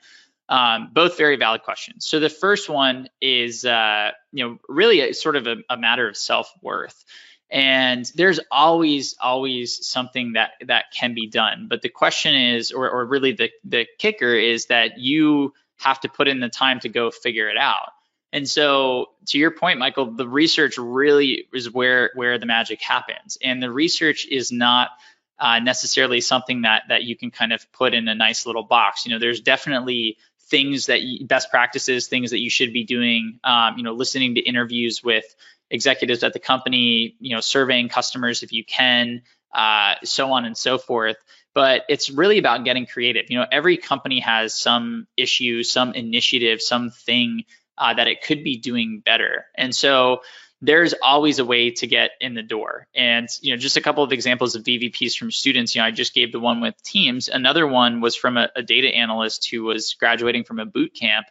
Um, 0.50 0.90
both 0.92 1.18
very 1.18 1.38
valid 1.38 1.64
questions. 1.64 2.06
So 2.06 2.20
the 2.20 2.28
first 2.28 2.68
one 2.68 3.08
is, 3.22 3.64
uh, 3.64 4.12
you 4.34 4.44
know, 4.44 4.58
really 4.68 5.00
a, 5.00 5.14
sort 5.14 5.38
of 5.38 5.48
a, 5.48 5.56
a 5.70 5.78
matter 5.78 6.06
of 6.06 6.18
self 6.18 6.52
worth. 6.62 7.06
And 7.50 8.06
there's 8.14 8.42
always, 8.52 9.16
always 9.22 9.88
something 9.88 10.34
that 10.34 10.52
that 10.68 10.88
can 10.94 11.14
be 11.14 11.28
done. 11.28 11.68
But 11.70 11.82
the 11.82 11.88
question 11.88 12.36
is, 12.36 12.74
or, 12.74 12.90
or 12.90 13.06
really 13.06 13.32
the 13.32 13.52
the 13.64 13.88
kicker 14.00 14.36
is 14.36 14.66
that 14.66 14.98
you 14.98 15.54
have 15.78 16.02
to 16.02 16.10
put 16.10 16.28
in 16.28 16.42
the 16.42 16.50
time 16.50 16.82
to 16.82 16.90
go 16.90 17.10
figure 17.10 17.48
it 17.48 17.58
out. 17.58 17.92
And 18.34 18.50
so, 18.50 19.12
to 19.28 19.38
your 19.38 19.52
point, 19.52 19.78
Michael, 19.78 20.16
the 20.16 20.28
research 20.28 20.80
really 20.80 21.48
is 21.54 21.72
where 21.72 22.10
where 22.16 22.40
the 22.40 22.48
magic 22.48 22.82
happens, 22.82 23.38
and 23.44 23.62
the 23.62 23.72
research 23.72 24.26
is 24.26 24.52
not 24.52 24.90
uh, 25.38 25.60
necessarily 25.60 26.20
something 26.20 26.64
that 26.64 26.84
that 26.90 27.04
you 27.04 27.16
can 27.16 27.30
kind 27.30 27.54
of 27.54 27.72
put 27.72 27.94
in 27.94 28.08
a 28.08 28.16
nice 28.16 28.48
little 28.48 28.64
box. 28.64 29.06
You 29.06 29.14
know, 29.14 29.20
there's 29.20 29.40
definitely 29.40 30.18
things 30.50 30.88
that 30.88 31.04
you, 31.04 31.28
best 31.28 31.52
practices, 31.52 32.08
things 32.08 32.32
that 32.32 32.40
you 32.40 32.50
should 32.50 32.74
be 32.74 32.84
doing. 32.84 33.40
Um, 33.44 33.78
you 33.78 33.84
know, 33.84 33.94
listening 33.94 34.34
to 34.36 34.42
interviews 34.42 35.04
with 35.04 35.26
executives 35.70 36.24
at 36.24 36.34
the 36.34 36.40
company, 36.40 37.16
you 37.20 37.36
know, 37.36 37.40
surveying 37.40 37.88
customers 37.88 38.42
if 38.42 38.52
you 38.52 38.66
can, 38.66 39.22
uh, 39.54 39.94
so 40.04 40.32
on 40.32 40.46
and 40.46 40.58
so 40.58 40.80
forth. 40.80 41.18
But 41.54 41.84
it's 41.88 42.10
really 42.10 42.40
about 42.40 42.66
getting 42.66 42.88
creative. 42.88 43.30
You 43.30 43.38
know, 43.38 43.46
every 43.52 43.78
company 43.78 44.22
has 44.22 44.56
some 44.56 45.06
issue, 45.16 45.62
some 45.62 45.94
initiative, 45.94 46.64
something 46.64 47.46
uh, 47.78 47.94
that 47.94 48.08
it 48.08 48.22
could 48.22 48.44
be 48.44 48.58
doing 48.58 49.02
better. 49.04 49.46
And 49.56 49.76
so 49.76 50.22
there's 50.62 50.94
always 51.04 51.40
a 51.40 51.46
way 51.46 51.72
to 51.72 51.88
get 51.88 52.12
in 52.22 52.36
the 52.36 52.42
door. 52.42 52.88
And 52.96 53.28
you 53.42 53.52
know, 53.52 53.58
just 53.58 53.76
a 53.76 53.82
couple 53.82 54.04
of 54.04 54.14
examples 54.14 54.56
of 54.56 54.64
VVPs 54.64 55.18
from 55.18 55.30
students. 55.30 55.76
You 55.76 55.82
know, 55.82 55.88
I 55.88 55.92
just 55.92 56.14
gave 56.14 56.32
the 56.32 56.40
one 56.40 56.62
with 56.62 56.82
teams. 56.84 57.28
Another 57.28 57.68
one 57.68 58.00
was 58.00 58.16
from 58.16 58.38
a, 58.38 58.50
a 58.56 58.64
data 58.64 58.88
analyst 58.88 59.50
who 59.50 59.64
was 59.64 59.94
graduating 59.96 60.46
from 60.46 60.60
a 60.60 60.66
boot 60.66 60.94
camp, 60.94 61.28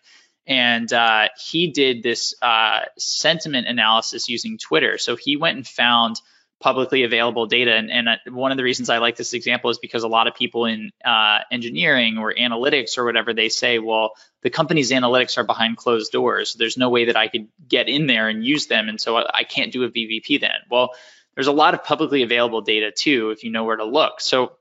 and 0.46 0.92
uh, 0.92 1.28
he 1.42 1.68
did 1.68 2.02
this 2.02 2.34
uh, 2.42 2.80
sentiment 2.98 3.68
analysis 3.68 4.28
using 4.28 4.58
Twitter. 4.58 4.98
So 4.98 5.16
he 5.16 5.36
went 5.36 5.56
and 5.56 5.66
found 5.66 6.20
publicly 6.62 7.02
available 7.02 7.46
data. 7.46 7.74
And, 7.74 7.90
and, 7.90 8.08
uh, 8.08 8.16
one 8.30 8.52
of 8.52 8.56
the 8.56 8.62
reasons 8.62 8.88
I 8.88 8.98
like 8.98 9.16
this 9.16 9.34
example 9.34 9.70
is 9.70 9.78
because 9.78 10.04
a 10.04 10.08
lot 10.08 10.28
of 10.28 10.34
people 10.34 10.64
in 10.64 10.92
uh, 11.04 11.40
engineering 11.50 12.18
or 12.18 12.32
analytics 12.32 12.96
or 12.96 13.04
whatever 13.04 13.34
they 13.34 13.48
say, 13.48 13.80
well, 13.80 14.12
the 14.42 14.50
company's 14.50 14.92
analytics 14.92 15.36
are 15.36 15.44
behind 15.44 15.76
closed 15.76 16.12
doors. 16.12 16.54
There's 16.54 16.78
no 16.78 16.88
way 16.88 17.06
that 17.06 17.16
I 17.16 17.28
could 17.28 17.48
get 17.68 17.88
in 17.88 18.06
there 18.06 18.28
and 18.28 18.44
use 18.44 18.66
them, 18.66 18.88
and 18.88 19.00
so 19.00 19.16
I, 19.16 19.40
I 19.40 19.44
can't 19.44 19.72
do 19.72 19.82
a 19.82 19.90
VVP 19.90 20.40
then. 20.40 20.50
Well, 20.70 20.90
there's 21.34 21.48
a 21.48 21.52
lot 21.52 21.74
of 21.74 21.84
publicly 21.84 22.22
available 22.22 22.60
data 22.60 22.92
too 22.96 23.30
if 23.30 23.42
you 23.42 23.50
know 23.50 23.64
where 23.64 23.76
to 23.76 23.84
look. 23.84 24.20
So 24.20 24.52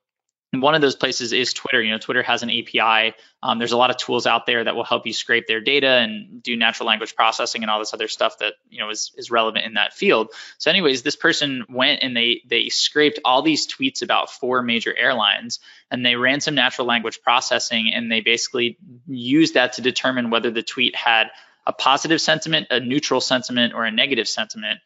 and 0.54 0.62
one 0.62 0.76
of 0.76 0.82
those 0.82 0.96
places 0.96 1.32
is 1.32 1.54
Twitter. 1.54 1.82
You 1.82 1.92
know, 1.92 1.98
Twitter 1.98 2.24
has 2.24 2.44
an 2.44 2.50
API. 2.50 3.16
Um, 3.42 3.58
there's 3.58 3.72
a 3.72 3.78
lot 3.78 3.90
of 3.90 3.96
tools 3.96 4.28
out 4.28 4.46
there 4.46 4.64
that 4.64 4.76
will 4.76 4.84
help 4.84 5.08
you 5.08 5.14
scrape 5.14 5.48
their 5.48 5.62
data 5.62 5.88
and 5.88 6.44
do 6.44 6.58
natural 6.58 6.88
language 6.88 7.16
processing 7.16 7.62
and 7.62 7.72
all 7.72 7.80
this 7.80 7.94
other 7.94 8.10
stuff 8.10 8.40
that 8.40 8.56
you 8.70 8.80
know 8.80 8.90
is, 8.90 9.14
is 9.16 9.32
relevant 9.32 9.66
in 9.66 9.76
that 9.76 9.94
field. 9.94 10.32
So, 10.58 10.70
anyways, 10.70 11.04
this 11.04 11.16
person 11.16 11.66
went 11.70 12.04
and 12.04 12.16
they 12.16 12.42
they 12.46 12.68
scraped 12.68 13.20
all 13.24 13.42
these 13.42 13.66
tweets 13.66 14.02
about 14.02 14.30
four 14.30 14.62
major 14.62 14.96
airlines 14.96 15.60
and 15.90 16.06
they 16.06 16.18
ran 16.18 16.42
some 16.42 16.56
natural 16.56 16.86
language 16.86 17.22
processing 17.22 17.92
and 17.94 18.12
they 18.12 18.20
basically 18.20 18.78
used 19.08 19.54
that 19.54 19.74
to 19.74 19.82
determine 19.82 20.32
whether 20.32 20.52
the 20.52 20.64
tweet 20.64 20.96
had 20.96 21.28
a 21.66 21.72
positive 21.72 22.20
sentiment, 22.20 22.68
a 22.72 22.80
neutral 22.82 23.22
sentiment, 23.22 23.74
or 23.74 23.86
a 23.86 23.92
negative 23.92 24.28
sentiment 24.28 24.80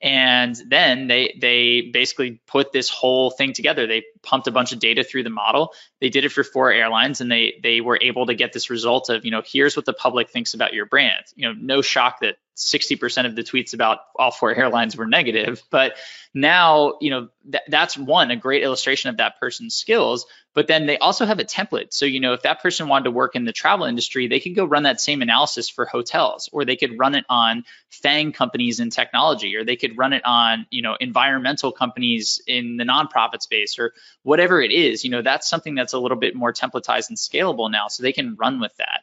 and 0.00 0.54
then 0.68 1.08
they 1.08 1.36
they 1.40 1.90
basically 1.92 2.40
put 2.46 2.72
this 2.72 2.88
whole 2.88 3.30
thing 3.30 3.52
together 3.52 3.86
they 3.86 4.04
pumped 4.22 4.46
a 4.46 4.50
bunch 4.50 4.72
of 4.72 4.78
data 4.78 5.04
through 5.04 5.22
the 5.22 5.30
model. 5.30 5.72
They 6.00 6.08
did 6.08 6.24
it 6.24 6.30
for 6.30 6.44
four 6.44 6.72
airlines, 6.72 7.20
and 7.20 7.30
they 7.30 7.58
they 7.62 7.80
were 7.80 7.98
able 8.00 8.26
to 8.26 8.34
get 8.34 8.52
this 8.52 8.70
result 8.70 9.08
of 9.08 9.24
you 9.24 9.30
know 9.30 9.42
here's 9.44 9.76
what 9.76 9.84
the 9.84 9.92
public 9.92 10.30
thinks 10.30 10.54
about 10.54 10.74
your 10.74 10.86
brand. 10.86 11.24
You 11.34 11.48
know, 11.48 11.54
no 11.58 11.82
shock 11.82 12.20
that 12.20 12.38
60% 12.58 13.24
of 13.24 13.36
the 13.36 13.44
tweets 13.44 13.72
about 13.72 14.00
all 14.16 14.32
four 14.32 14.52
airlines 14.54 14.96
were 14.96 15.06
negative. 15.06 15.62
But 15.70 15.96
now, 16.34 16.94
you 17.00 17.10
know, 17.10 17.28
th- 17.50 17.64
that's 17.68 17.96
one, 17.96 18.30
a 18.32 18.36
great 18.36 18.64
illustration 18.64 19.10
of 19.10 19.18
that 19.18 19.38
person's 19.38 19.76
skills. 19.76 20.26
But 20.54 20.66
then 20.66 20.86
they 20.86 20.98
also 20.98 21.24
have 21.24 21.38
a 21.38 21.44
template. 21.44 21.92
So, 21.92 22.04
you 22.04 22.18
know, 22.18 22.32
if 22.32 22.42
that 22.42 22.60
person 22.60 22.88
wanted 22.88 23.04
to 23.04 23.10
work 23.12 23.36
in 23.36 23.44
the 23.44 23.52
travel 23.52 23.86
industry, 23.86 24.26
they 24.26 24.40
could 24.40 24.56
go 24.56 24.64
run 24.64 24.82
that 24.82 25.00
same 25.00 25.22
analysis 25.22 25.68
for 25.68 25.86
hotels, 25.86 26.48
or 26.52 26.64
they 26.64 26.74
could 26.74 26.98
run 26.98 27.14
it 27.14 27.24
on 27.28 27.64
FANG 27.90 28.32
companies 28.32 28.80
in 28.80 28.90
technology, 28.90 29.54
or 29.54 29.64
they 29.64 29.76
could 29.76 29.96
run 29.96 30.12
it 30.12 30.22
on, 30.24 30.66
you 30.70 30.82
know, 30.82 30.96
environmental 30.98 31.70
companies 31.70 32.42
in 32.48 32.76
the 32.76 32.84
nonprofit 32.84 33.40
space, 33.40 33.78
or 33.78 33.92
whatever 34.28 34.60
it 34.60 34.70
is. 34.70 35.04
You 35.04 35.10
know, 35.10 35.22
that's 35.22 35.48
something 35.48 35.74
that's 35.74 35.94
a 35.94 35.98
little 35.98 36.18
bit 36.18 36.34
more 36.34 36.52
templatized 36.52 37.08
and 37.08 37.16
scalable 37.16 37.70
now. 37.70 37.88
So 37.88 38.02
they 38.02 38.12
can 38.12 38.36
run 38.36 38.60
with 38.60 38.76
that. 38.76 39.00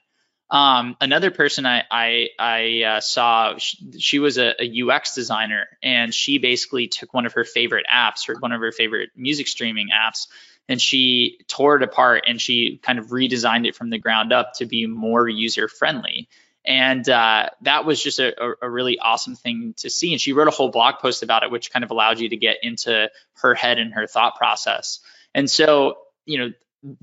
Um, 0.56 0.96
another 1.02 1.32
person 1.32 1.66
I 1.66 1.84
I, 1.90 2.30
I 2.38 2.84
uh, 2.84 3.00
saw, 3.02 3.58
she, 3.58 3.78
she 3.98 4.20
was 4.20 4.38
a, 4.38 4.54
a, 4.62 4.84
UX 4.84 5.16
designer, 5.16 5.66
and 5.82 6.14
she 6.14 6.38
basically 6.38 6.88
took 6.88 7.16
one 7.16 7.26
of 7.26 7.34
her 7.34 7.44
favorite 7.44 7.88
apps, 7.92 8.30
or 8.30 8.36
one 8.40 8.52
of 8.52 8.62
her 8.62 8.72
favorite 8.72 9.10
music 9.16 9.48
streaming 9.48 9.88
apps, 9.90 10.28
and 10.70 10.80
she 10.80 11.40
tore 11.48 11.78
it 11.78 11.82
apart 11.82 12.26
and 12.28 12.40
she 12.40 12.80
kind 12.84 13.00
of 13.00 13.08
redesigned 13.08 13.68
it 13.68 13.76
from 13.76 13.90
the 13.90 13.98
ground 13.98 14.32
up 14.32 14.54
to 14.56 14.66
be 14.66 14.86
more 14.86 15.28
user 15.28 15.68
friendly. 15.68 16.28
And 16.66 17.08
uh, 17.08 17.50
that 17.62 17.86
was 17.86 18.02
just 18.02 18.20
a, 18.20 18.34
a, 18.62 18.70
really 18.70 18.98
awesome 18.98 19.36
thing 19.36 19.76
to 19.78 19.90
see. 19.90 20.14
And 20.14 20.20
she 20.20 20.34
wrote 20.34 20.48
a 20.48 20.52
whole 20.52 20.72
blog 20.72 20.96
post 21.00 21.22
about 21.22 21.44
it, 21.44 21.52
which 21.52 21.72
kind 21.72 21.86
of 21.86 21.92
allowed 21.92 22.20
you 22.20 22.30
to 22.30 22.38
get 22.38 22.58
into 22.64 23.10
her 23.36 23.54
head 23.54 23.78
and 23.78 23.94
her 23.94 24.08
thought 24.08 24.36
process. 24.36 25.00
And 25.36 25.52
so, 25.52 25.98
you 26.26 26.40
know, 26.40 26.52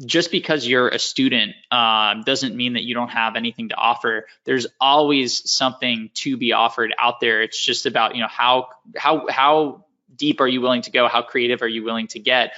just 0.04 0.30
because 0.30 0.66
you're 0.66 0.88
a 0.88 0.98
student 0.98 1.52
um, 1.70 2.22
doesn't 2.24 2.56
mean 2.56 2.74
that 2.74 2.82
you 2.82 2.94
don't 2.94 3.10
have 3.10 3.36
anything 3.36 3.68
to 3.68 3.74
offer. 3.74 4.26
There's 4.44 4.66
always 4.80 5.48
something 5.50 6.10
to 6.14 6.36
be 6.36 6.52
offered 6.52 6.94
out 6.98 7.20
there. 7.20 7.42
It's 7.42 7.60
just 7.60 7.86
about 7.86 8.14
you 8.14 8.22
know 8.22 8.28
how 8.28 8.68
how 8.96 9.26
how 9.28 9.84
deep 10.14 10.40
are 10.40 10.48
you 10.48 10.60
willing 10.60 10.82
to 10.82 10.90
go? 10.90 11.08
How 11.08 11.22
creative 11.22 11.62
are 11.62 11.68
you 11.68 11.84
willing 11.84 12.06
to 12.08 12.20
get? 12.20 12.52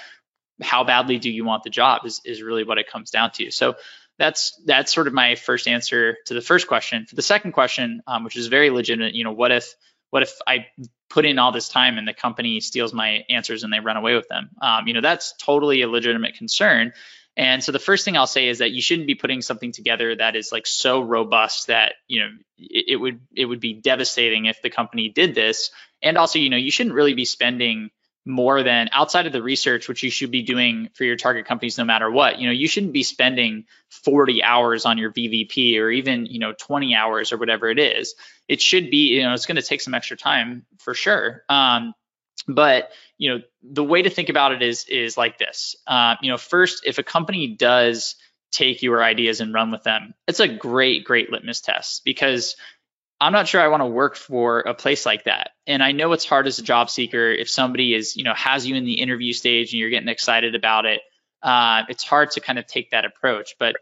How 0.62 0.84
badly 0.84 1.18
do 1.18 1.30
you 1.30 1.44
want 1.44 1.64
the 1.64 1.70
job? 1.70 2.02
Is 2.04 2.20
is 2.24 2.42
really 2.42 2.64
what 2.64 2.78
it 2.78 2.88
comes 2.88 3.10
down 3.10 3.32
to. 3.32 3.50
So 3.50 3.74
that's 4.18 4.60
that's 4.64 4.92
sort 4.92 5.08
of 5.08 5.12
my 5.12 5.34
first 5.34 5.66
answer 5.66 6.18
to 6.26 6.34
the 6.34 6.42
first 6.42 6.68
question. 6.68 7.06
For 7.06 7.16
the 7.16 7.22
second 7.22 7.52
question, 7.52 8.02
um, 8.06 8.24
which 8.24 8.36
is 8.36 8.46
very 8.46 8.70
legitimate, 8.70 9.14
you 9.14 9.24
know, 9.24 9.32
what 9.32 9.50
if 9.50 9.74
what 10.14 10.22
if 10.22 10.38
I 10.46 10.68
put 11.10 11.26
in 11.26 11.40
all 11.40 11.50
this 11.50 11.68
time 11.68 11.98
and 11.98 12.06
the 12.06 12.14
company 12.14 12.60
steals 12.60 12.94
my 12.94 13.24
answers 13.28 13.64
and 13.64 13.72
they 13.72 13.80
run 13.80 13.96
away 13.96 14.14
with 14.14 14.28
them? 14.28 14.50
Um, 14.62 14.86
you 14.86 14.94
know, 14.94 15.00
that's 15.00 15.34
totally 15.38 15.82
a 15.82 15.88
legitimate 15.88 16.36
concern. 16.36 16.92
And 17.36 17.64
so 17.64 17.72
the 17.72 17.80
first 17.80 18.04
thing 18.04 18.16
I'll 18.16 18.28
say 18.28 18.46
is 18.46 18.58
that 18.58 18.70
you 18.70 18.80
shouldn't 18.80 19.08
be 19.08 19.16
putting 19.16 19.42
something 19.42 19.72
together 19.72 20.14
that 20.14 20.36
is 20.36 20.52
like 20.52 20.68
so 20.68 21.00
robust 21.00 21.66
that 21.66 21.94
you 22.06 22.20
know 22.20 22.28
it, 22.58 22.84
it 22.90 22.96
would 22.96 23.22
it 23.34 23.46
would 23.46 23.58
be 23.58 23.72
devastating 23.72 24.44
if 24.44 24.62
the 24.62 24.70
company 24.70 25.08
did 25.08 25.34
this. 25.34 25.72
And 26.00 26.16
also, 26.16 26.38
you 26.38 26.48
know, 26.48 26.58
you 26.58 26.70
shouldn't 26.70 26.94
really 26.94 27.14
be 27.14 27.24
spending 27.24 27.90
more 28.26 28.62
than 28.62 28.88
outside 28.92 29.26
of 29.26 29.32
the 29.32 29.42
research, 29.42 29.88
which 29.88 30.02
you 30.02 30.10
should 30.10 30.30
be 30.30 30.42
doing 30.42 30.88
for 30.94 31.04
your 31.04 31.16
target 31.16 31.46
companies 31.46 31.76
no 31.76 31.84
matter 31.84 32.10
what. 32.10 32.38
You 32.38 32.46
know, 32.46 32.52
you 32.52 32.68
shouldn't 32.68 32.92
be 32.92 33.02
spending 33.02 33.64
40 33.90 34.42
hours 34.42 34.86
on 34.86 34.98
your 34.98 35.12
VVP 35.12 35.78
or 35.78 35.90
even, 35.90 36.26
you 36.26 36.38
know, 36.38 36.54
20 36.58 36.94
hours 36.94 37.32
or 37.32 37.36
whatever 37.36 37.68
it 37.68 37.78
is. 37.78 38.14
It 38.48 38.60
should 38.60 38.90
be, 38.90 39.14
you 39.14 39.22
know, 39.22 39.34
it's 39.34 39.46
going 39.46 39.56
to 39.56 39.62
take 39.62 39.80
some 39.80 39.94
extra 39.94 40.16
time 40.16 40.64
for 40.78 40.94
sure. 40.94 41.42
Um, 41.48 41.94
but 42.46 42.90
you 43.18 43.30
know 43.30 43.42
the 43.62 43.84
way 43.84 44.02
to 44.02 44.10
think 44.10 44.28
about 44.28 44.52
it 44.52 44.62
is 44.62 44.84
is 44.88 45.16
like 45.16 45.38
this 45.38 45.76
uh, 45.86 46.16
you 46.20 46.30
know 46.30 46.36
first 46.36 46.84
if 46.86 46.98
a 46.98 47.02
company 47.02 47.48
does 47.48 48.16
take 48.50 48.82
your 48.82 49.02
ideas 49.02 49.40
and 49.40 49.52
run 49.52 49.70
with 49.70 49.82
them 49.82 50.14
it's 50.28 50.40
a 50.40 50.48
great 50.48 51.04
great 51.04 51.30
litmus 51.30 51.60
test 51.60 52.04
because 52.04 52.56
i'm 53.24 53.32
not 53.32 53.48
sure 53.48 53.60
i 53.60 53.68
want 53.68 53.80
to 53.80 53.86
work 53.86 54.16
for 54.16 54.60
a 54.60 54.74
place 54.74 55.06
like 55.06 55.24
that 55.24 55.50
and 55.66 55.82
i 55.82 55.92
know 55.92 56.12
it's 56.12 56.24
hard 56.24 56.46
as 56.46 56.58
a 56.58 56.62
job 56.62 56.90
seeker 56.90 57.30
if 57.30 57.48
somebody 57.48 57.94
is 57.94 58.16
you 58.16 58.24
know 58.24 58.34
has 58.34 58.66
you 58.66 58.74
in 58.74 58.84
the 58.84 59.00
interview 59.00 59.32
stage 59.32 59.72
and 59.72 59.80
you're 59.80 59.90
getting 59.90 60.08
excited 60.08 60.54
about 60.54 60.86
it 60.86 61.00
uh, 61.42 61.82
it's 61.90 62.02
hard 62.02 62.30
to 62.30 62.40
kind 62.40 62.58
of 62.58 62.66
take 62.66 62.90
that 62.90 63.04
approach 63.04 63.56
but 63.58 63.76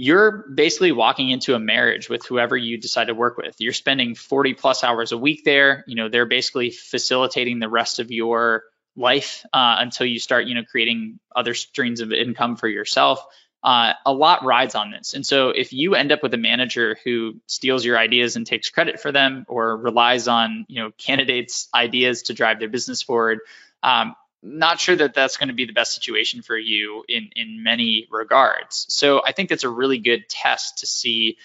you're 0.00 0.44
basically 0.54 0.92
walking 0.92 1.30
into 1.30 1.56
a 1.56 1.58
marriage 1.58 2.08
with 2.08 2.24
whoever 2.24 2.56
you 2.56 2.78
decide 2.78 3.08
to 3.08 3.14
work 3.14 3.36
with. 3.36 3.56
You're 3.58 3.72
spending 3.72 4.14
40 4.14 4.54
plus 4.54 4.84
hours 4.84 5.10
a 5.10 5.18
week 5.18 5.42
there. 5.44 5.82
You 5.88 5.96
know, 5.96 6.08
they're 6.08 6.24
basically 6.24 6.70
facilitating 6.70 7.58
the 7.58 7.68
rest 7.68 7.98
of 7.98 8.12
your 8.12 8.62
life 8.94 9.44
uh, 9.52 9.74
until 9.80 10.06
you 10.06 10.20
start, 10.20 10.46
you 10.46 10.54
know, 10.54 10.62
creating 10.62 11.18
other 11.34 11.52
streams 11.52 12.00
of 12.00 12.12
income 12.12 12.54
for 12.54 12.68
yourself. 12.68 13.24
Uh, 13.62 13.92
a 14.06 14.12
lot 14.12 14.44
rides 14.44 14.76
on 14.76 14.92
this. 14.92 15.14
And 15.14 15.26
so 15.26 15.48
if 15.50 15.72
you 15.72 15.96
end 15.96 16.12
up 16.12 16.22
with 16.22 16.32
a 16.32 16.38
manager 16.38 16.96
who 17.04 17.40
steals 17.46 17.84
your 17.84 17.98
ideas 17.98 18.36
and 18.36 18.46
takes 18.46 18.70
credit 18.70 19.00
for 19.00 19.10
them 19.10 19.44
or 19.48 19.76
relies 19.76 20.28
on, 20.28 20.64
you 20.68 20.80
know, 20.80 20.92
candidates' 20.96 21.68
ideas 21.74 22.22
to 22.24 22.34
drive 22.34 22.60
their 22.60 22.68
business 22.68 23.02
forward, 23.02 23.40
um, 23.82 24.14
not 24.42 24.78
sure 24.78 24.94
that 24.94 25.14
that's 25.14 25.36
going 25.36 25.48
to 25.48 25.54
be 25.54 25.64
the 25.64 25.72
best 25.72 25.92
situation 25.92 26.42
for 26.42 26.56
you 26.56 27.04
in 27.08 27.30
in 27.34 27.64
many 27.64 28.06
regards. 28.10 28.86
So 28.88 29.22
I 29.24 29.32
think 29.32 29.48
that's 29.48 29.64
a 29.64 29.68
really 29.68 29.98
good 29.98 30.28
test 30.28 30.78
to 30.78 30.86
see 30.86 31.38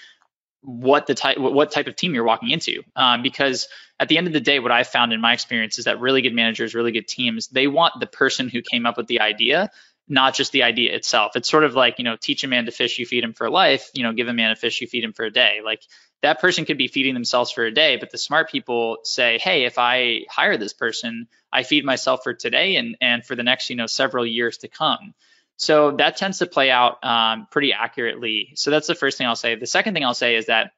what 0.64 1.08
the 1.08 1.14
type 1.14 1.38
what 1.38 1.72
type 1.72 1.88
of 1.88 1.96
team 1.96 2.14
you're 2.14 2.24
walking 2.24 2.52
into 2.52 2.84
um, 2.96 3.22
because 3.22 3.68
at 4.00 4.08
the 4.08 4.18
end 4.18 4.28
of 4.28 4.34
the 4.34 4.40
day 4.40 4.60
what 4.60 4.72
i've 4.72 4.88
found 4.88 5.12
in 5.12 5.20
my 5.20 5.34
experience 5.34 5.78
is 5.78 5.86
that 5.86 6.00
really 6.00 6.22
good 6.22 6.34
managers 6.34 6.74
really 6.74 6.94
good 6.94 7.08
teams 7.08 7.48
they 7.48 7.68
want 7.68 7.94
the 8.00 8.08
person 8.08 8.48
who 8.48 8.62
came 8.62 8.86
up 8.86 8.96
with 8.96 9.08
the 9.08 9.20
idea 9.20 9.70
not 10.08 10.34
just 10.34 10.52
the 10.52 10.64
idea 10.64 10.94
itself 10.96 11.36
it's 11.36 11.50
sort 11.50 11.64
of 11.64 11.76
like 11.76 11.98
you 11.98 12.04
know 12.04 12.16
teach 12.20 12.44
a 12.44 12.48
man 12.48 12.66
to 12.66 12.72
fish 12.72 13.00
you 13.00 13.06
feed 13.06 13.24
him 13.24 13.34
for 13.34 13.50
life 13.50 13.90
you 13.94 14.04
know 14.04 14.14
give 14.14 14.28
a 14.28 14.34
man 14.34 14.52
a 14.52 14.56
fish 14.56 14.82
you 14.82 14.88
feed 14.88 15.04
him 15.04 15.14
for 15.14 15.26
a 15.26 15.32
day 15.32 15.60
like 15.64 15.82
that 16.24 16.40
person 16.40 16.64
could 16.64 16.78
be 16.78 16.88
feeding 16.88 17.14
themselves 17.14 17.52
for 17.52 17.66
a 17.66 17.72
day, 17.72 17.98
but 17.98 18.10
the 18.10 18.18
smart 18.18 18.50
people 18.50 19.00
say, 19.04 19.38
hey, 19.40 19.66
if 19.66 19.78
I 19.78 20.22
hire 20.30 20.56
this 20.56 20.72
person, 20.72 21.28
I 21.52 21.64
feed 21.64 21.84
myself 21.84 22.24
for 22.24 22.34
today 22.34 22.78
and, 22.78 22.96
and 23.02 23.26
for 23.26 23.36
the 23.36 23.44
next, 23.44 23.70
you 23.70 23.76
know, 23.76 23.88
several 23.88 24.26
years 24.26 24.60
to 24.60 24.70
come. 24.70 25.14
So 25.58 25.92
that 25.98 26.16
tends 26.16 26.40
to 26.40 26.48
play 26.48 26.72
out 26.72 27.04
um, 27.04 27.48
pretty 27.52 27.74
accurately. 27.74 28.54
So 28.56 28.72
that's 28.72 28.88
the 28.88 28.96
first 28.96 29.18
thing 29.18 29.28
I'll 29.28 29.36
say. 29.36 29.56
The 29.56 29.68
second 29.68 29.94
thing 29.94 30.06
I'll 30.06 30.14
say 30.14 30.38
is 30.38 30.46
that, 30.46 30.72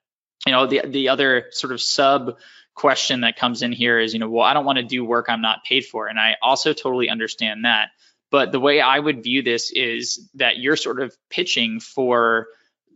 you 0.47 0.51
know, 0.51 0.65
the 0.65 0.81
the 0.85 1.09
other 1.09 1.45
sort 1.51 1.71
of 1.71 1.81
sub 1.81 2.37
question 2.73 3.21
that 3.21 3.37
comes 3.37 3.61
in 3.61 3.71
here 3.71 3.99
is, 3.99 4.13
you 4.13 4.19
know, 4.19 4.29
well, 4.29 4.43
I 4.43 4.53
don't 4.53 4.65
want 4.65 4.79
to 4.79 4.83
do 4.83 5.05
work 5.05 5.27
I'm 5.29 5.41
not 5.41 5.63
paid 5.63 5.85
for, 5.85 6.07
and 6.07 6.19
I 6.19 6.35
also 6.41 6.73
totally 6.73 7.09
understand 7.09 7.65
that. 7.65 7.89
But 8.31 8.51
the 8.51 8.59
way 8.59 8.81
I 8.81 8.99
would 8.99 9.23
view 9.23 9.43
this 9.43 9.71
is 9.71 10.29
that 10.35 10.57
you're 10.57 10.75
sort 10.75 11.01
of 11.01 11.15
pitching 11.29 11.79
for 11.79 12.47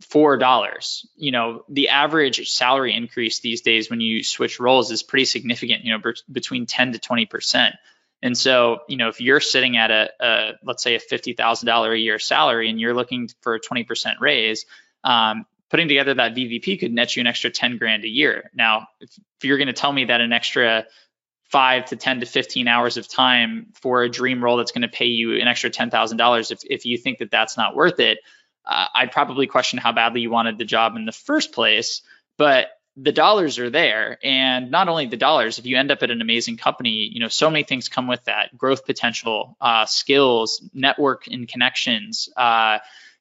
four 0.08 0.36
dollars. 0.36 1.06
You 1.16 1.32
know, 1.32 1.64
the 1.68 1.90
average 1.90 2.48
salary 2.48 2.94
increase 2.94 3.40
these 3.40 3.60
days 3.60 3.90
when 3.90 4.00
you 4.00 4.22
switch 4.22 4.60
roles 4.60 4.90
is 4.90 5.02
pretty 5.02 5.26
significant. 5.26 5.84
You 5.84 5.92
know, 5.92 5.98
b- 5.98 6.20
between 6.30 6.66
ten 6.66 6.92
to 6.92 6.98
twenty 6.98 7.26
percent. 7.26 7.74
And 8.22 8.36
so, 8.36 8.80
you 8.86 8.96
know, 8.96 9.08
if 9.08 9.20
you're 9.20 9.40
sitting 9.40 9.76
at 9.78 9.90
a, 9.90 10.10
a 10.20 10.52
let's 10.62 10.82
say 10.82 10.94
a 10.94 11.00
fifty 11.00 11.32
thousand 11.32 11.66
dollar 11.66 11.92
a 11.92 11.98
year 11.98 12.18
salary 12.18 12.68
and 12.68 12.80
you're 12.80 12.94
looking 12.94 13.30
for 13.40 13.54
a 13.54 13.60
twenty 13.60 13.84
percent 13.84 14.18
raise, 14.20 14.66
um, 15.04 15.46
putting 15.70 15.88
together 15.88 16.14
that 16.14 16.34
VVP 16.34 16.80
could 16.80 16.92
net 16.92 17.16
you 17.16 17.20
an 17.20 17.26
extra 17.26 17.50
ten 17.50 17.78
grand 17.78 18.04
a 18.04 18.08
year. 18.08 18.50
Now, 18.54 18.88
if, 19.00 19.10
if 19.38 19.44
you're 19.44 19.58
going 19.58 19.68
to 19.68 19.72
tell 19.72 19.92
me 19.92 20.06
that 20.06 20.20
an 20.20 20.32
extra 20.32 20.86
five 21.50 21.86
to 21.86 21.96
10 21.96 22.20
to 22.20 22.26
15 22.26 22.68
hours 22.68 22.96
of 22.96 23.08
time 23.08 23.66
for 23.74 24.02
a 24.02 24.08
dream 24.08 24.42
role 24.42 24.56
that's 24.56 24.72
going 24.72 24.82
to 24.82 24.88
pay 24.88 25.06
you 25.06 25.34
an 25.34 25.48
extra 25.48 25.70
$10,000 25.70 26.50
if, 26.52 26.58
if 26.64 26.84
you 26.84 26.96
think 26.96 27.18
that 27.18 27.30
that's 27.30 27.56
not 27.56 27.74
worth 27.74 27.98
it, 27.98 28.18
uh, 28.64 28.86
I'd 28.94 29.12
probably 29.12 29.46
question 29.46 29.78
how 29.78 29.92
badly 29.92 30.20
you 30.20 30.30
wanted 30.30 30.58
the 30.58 30.64
job 30.64 30.96
in 30.96 31.06
the 31.06 31.12
first 31.12 31.52
place. 31.52 32.02
But 32.38 32.68
the 32.96 33.12
dollars 33.12 33.58
are 33.58 33.70
there, 33.70 34.18
and 34.22 34.70
not 34.70 34.88
only 34.88 35.06
the 35.06 35.16
dollars. 35.16 35.58
If 35.58 35.66
you 35.66 35.76
end 35.76 35.90
up 35.90 36.02
at 36.02 36.10
an 36.10 36.20
amazing 36.20 36.56
company, 36.56 37.08
you 37.12 37.20
know 37.20 37.28
so 37.28 37.48
many 37.48 37.62
things 37.64 37.88
come 37.88 38.08
with 38.08 38.24
that: 38.24 38.56
growth 38.56 38.84
potential, 38.84 39.56
uh, 39.60 39.86
skills, 39.86 40.62
network 40.74 41.26
and 41.26 41.48
connections. 41.48 42.28
Uh, 42.36 42.78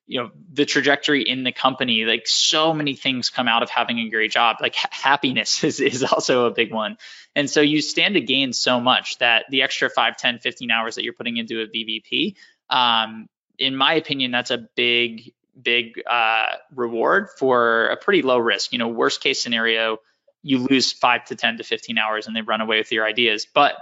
you 0.10 0.22
know 0.22 0.32
the 0.52 0.66
trajectory 0.66 1.22
in 1.22 1.44
the 1.44 1.52
company 1.52 2.04
like 2.04 2.28
so 2.28 2.74
many 2.74 2.96
things 2.96 3.30
come 3.30 3.48
out 3.48 3.64
of 3.64 3.70
having 3.70 4.00
a 4.00 4.10
great 4.10 4.32
job 4.32 4.58
like 4.60 4.76
ha- 4.76 4.90
happiness 4.92 5.64
is, 5.64 5.80
is 5.80 6.04
also 6.04 6.46
a 6.46 6.52
big 6.52 6.74
one 6.74 6.98
and 7.36 7.50
so 7.50 7.62
you 7.62 7.82
stand 7.82 8.16
to 8.16 8.22
gain 8.22 8.52
so 8.52 8.80
much 8.82 9.18
that 9.20 9.46
the 9.50 9.62
extra 9.62 9.90
5 9.90 10.18
10 10.18 10.40
15 10.40 10.72
hours 10.72 10.96
that 10.96 11.04
you're 11.04 11.14
putting 11.14 11.38
into 11.38 11.62
a 11.62 11.68
vvp 11.68 12.36
um, 12.70 13.28
in 13.60 13.76
my 13.76 13.94
opinion, 13.94 14.32
that's 14.32 14.52
a 14.52 14.58
big, 14.58 15.34
big 15.62 16.02
uh, 16.10 16.54
reward 16.74 17.28
for 17.38 17.88
a 17.88 17.98
pretty 17.98 18.22
low 18.22 18.38
risk. 18.40 18.72
You 18.72 18.80
know, 18.80 18.88
worst 18.88 19.22
case 19.22 19.42
scenario, 19.42 19.98
you 20.42 20.60
lose 20.60 20.94
five 20.94 21.26
to 21.26 21.36
10 21.36 21.58
to 21.58 21.64
15 21.64 21.98
hours 21.98 22.26
and 22.26 22.36
they 22.36 22.42
run 22.42 22.62
away 22.62 22.78
with 22.78 22.92
your 22.92 23.06
ideas. 23.06 23.46
But 23.54 23.76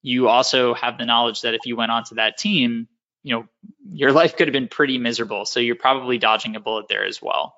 you 0.00 0.28
also 0.28 0.74
have 0.74 0.96
the 0.98 1.04
knowledge 1.04 1.42
that 1.42 1.54
if 1.54 1.66
you 1.66 1.76
went 1.76 1.90
onto 1.90 2.14
that 2.14 2.38
team, 2.38 2.88
you 3.24 3.34
know, 3.34 3.48
your 3.90 4.12
life 4.12 4.36
could 4.36 4.46
have 4.46 4.52
been 4.52 4.68
pretty 4.68 4.98
miserable. 4.98 5.46
So 5.46 5.58
you're 5.58 5.74
probably 5.74 6.18
dodging 6.18 6.54
a 6.54 6.60
bullet 6.60 6.86
there 6.88 7.04
as 7.04 7.20
well. 7.20 7.56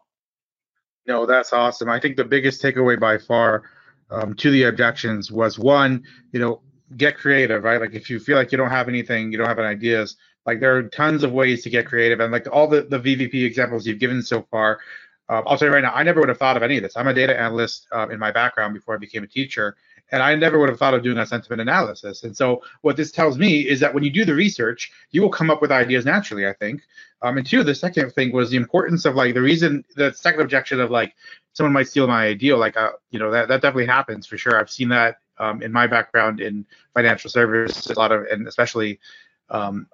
No, 1.07 1.27
that's 1.27 1.53
awesome. 1.53 1.91
I 1.91 2.01
think 2.01 2.17
the 2.17 2.25
biggest 2.25 2.63
takeaway 2.63 2.99
by 2.99 3.19
far 3.19 3.65
um, 4.11 4.35
to 4.35 4.51
the 4.51 4.65
objections 4.65 5.31
was 5.31 5.59
one, 5.59 6.05
you 6.33 6.41
know, 6.41 6.63
get 6.97 7.17
creative, 7.17 7.65
right? 7.65 7.81
Like 7.81 7.95
if 7.95 8.09
you 8.09 8.21
feel 8.21 8.37
like 8.37 8.53
you 8.53 8.59
don't 8.59 8.71
have 8.71 8.89
anything, 8.89 9.33
you 9.33 9.39
don't 9.39 9.49
have 9.49 9.59
any 9.59 9.69
ideas, 9.69 10.17
Like 10.47 10.61
there 10.61 10.77
are 10.77 10.85
tons 10.85 11.25
of 11.25 11.33
ways 11.33 11.65
to 11.65 11.71
get 11.71 11.87
creative, 11.87 12.21
and 12.21 12.31
like 12.33 12.47
all 12.53 12.69
the 12.69 12.83
the 12.83 13.01
VVP 13.01 13.45
examples 13.45 13.87
you've 13.87 13.99
given 13.99 14.23
so 14.23 14.43
far. 14.51 14.79
Uh, 15.29 15.43
I'll 15.45 15.59
tell 15.59 15.67
you 15.67 15.75
right 15.75 15.83
now, 15.83 15.93
I 15.93 16.05
never 16.05 16.21
would 16.21 16.29
have 16.29 16.39
thought 16.39 16.57
of 16.57 16.63
any 16.63 16.77
of 16.77 16.85
this. 16.85 16.97
I'm 16.97 17.09
a 17.09 17.15
data 17.15 17.37
analyst 17.37 17.89
uh, 17.91 18.07
in 18.09 18.21
my 18.21 18.31
background 18.31 18.75
before 18.75 18.95
I 18.95 18.99
became 18.99 19.25
a 19.25 19.27
teacher, 19.27 19.77
and 20.13 20.23
I 20.23 20.35
never 20.35 20.59
would 20.59 20.69
have 20.69 20.79
thought 20.79 20.95
of 20.95 21.03
doing 21.03 21.19
a 21.19 21.27
sentiment 21.27 21.61
analysis. 21.61 22.23
And 22.23 22.37
so 22.37 22.63
what 22.83 22.97
this 22.97 23.11
tells 23.11 23.39
me 23.39 23.61
is 23.61 23.81
that 23.81 23.93
when 23.93 24.05
you 24.05 24.11
do 24.11 24.25
the 24.25 24.35
research, 24.35 24.93
you 25.11 25.23
will 25.23 25.31
come 25.31 25.51
up 25.51 25.61
with 25.61 25.73
ideas 25.73 26.05
naturally. 26.05 26.47
I 26.47 26.53
think. 26.53 26.83
Um, 27.23 27.39
and 27.39 27.47
two, 27.47 27.63
the 27.65 27.75
second 27.75 28.11
thing 28.11 28.33
was 28.33 28.51
the 28.51 28.57
importance 28.57 29.05
of 29.05 29.15
like 29.15 29.35
the 29.35 29.43
reason 29.43 29.85
the 29.97 30.13
second 30.13 30.43
objection 30.43 30.81
of 30.81 30.91
like 30.91 31.15
someone 31.55 31.73
might 31.73 31.89
steal 31.89 32.07
my 32.07 32.27
idea. 32.27 32.57
Like, 32.57 32.77
uh, 32.77 32.93
you 33.11 33.19
know, 33.19 33.31
that 33.31 33.49
that 33.49 33.63
definitely 33.63 33.87
happens 33.87 34.27
for 34.27 34.37
sure. 34.37 34.59
I've 34.59 34.71
seen 34.71 34.91
that 34.91 35.17
um, 35.39 35.63
in 35.63 35.73
my 35.73 35.87
background 35.87 36.41
in 36.41 36.67
financial 36.95 37.31
services, 37.31 37.87
a 37.91 37.99
lot 37.99 38.13
of, 38.13 38.27
and 38.31 38.47
especially 38.47 39.01
um, 39.51 39.87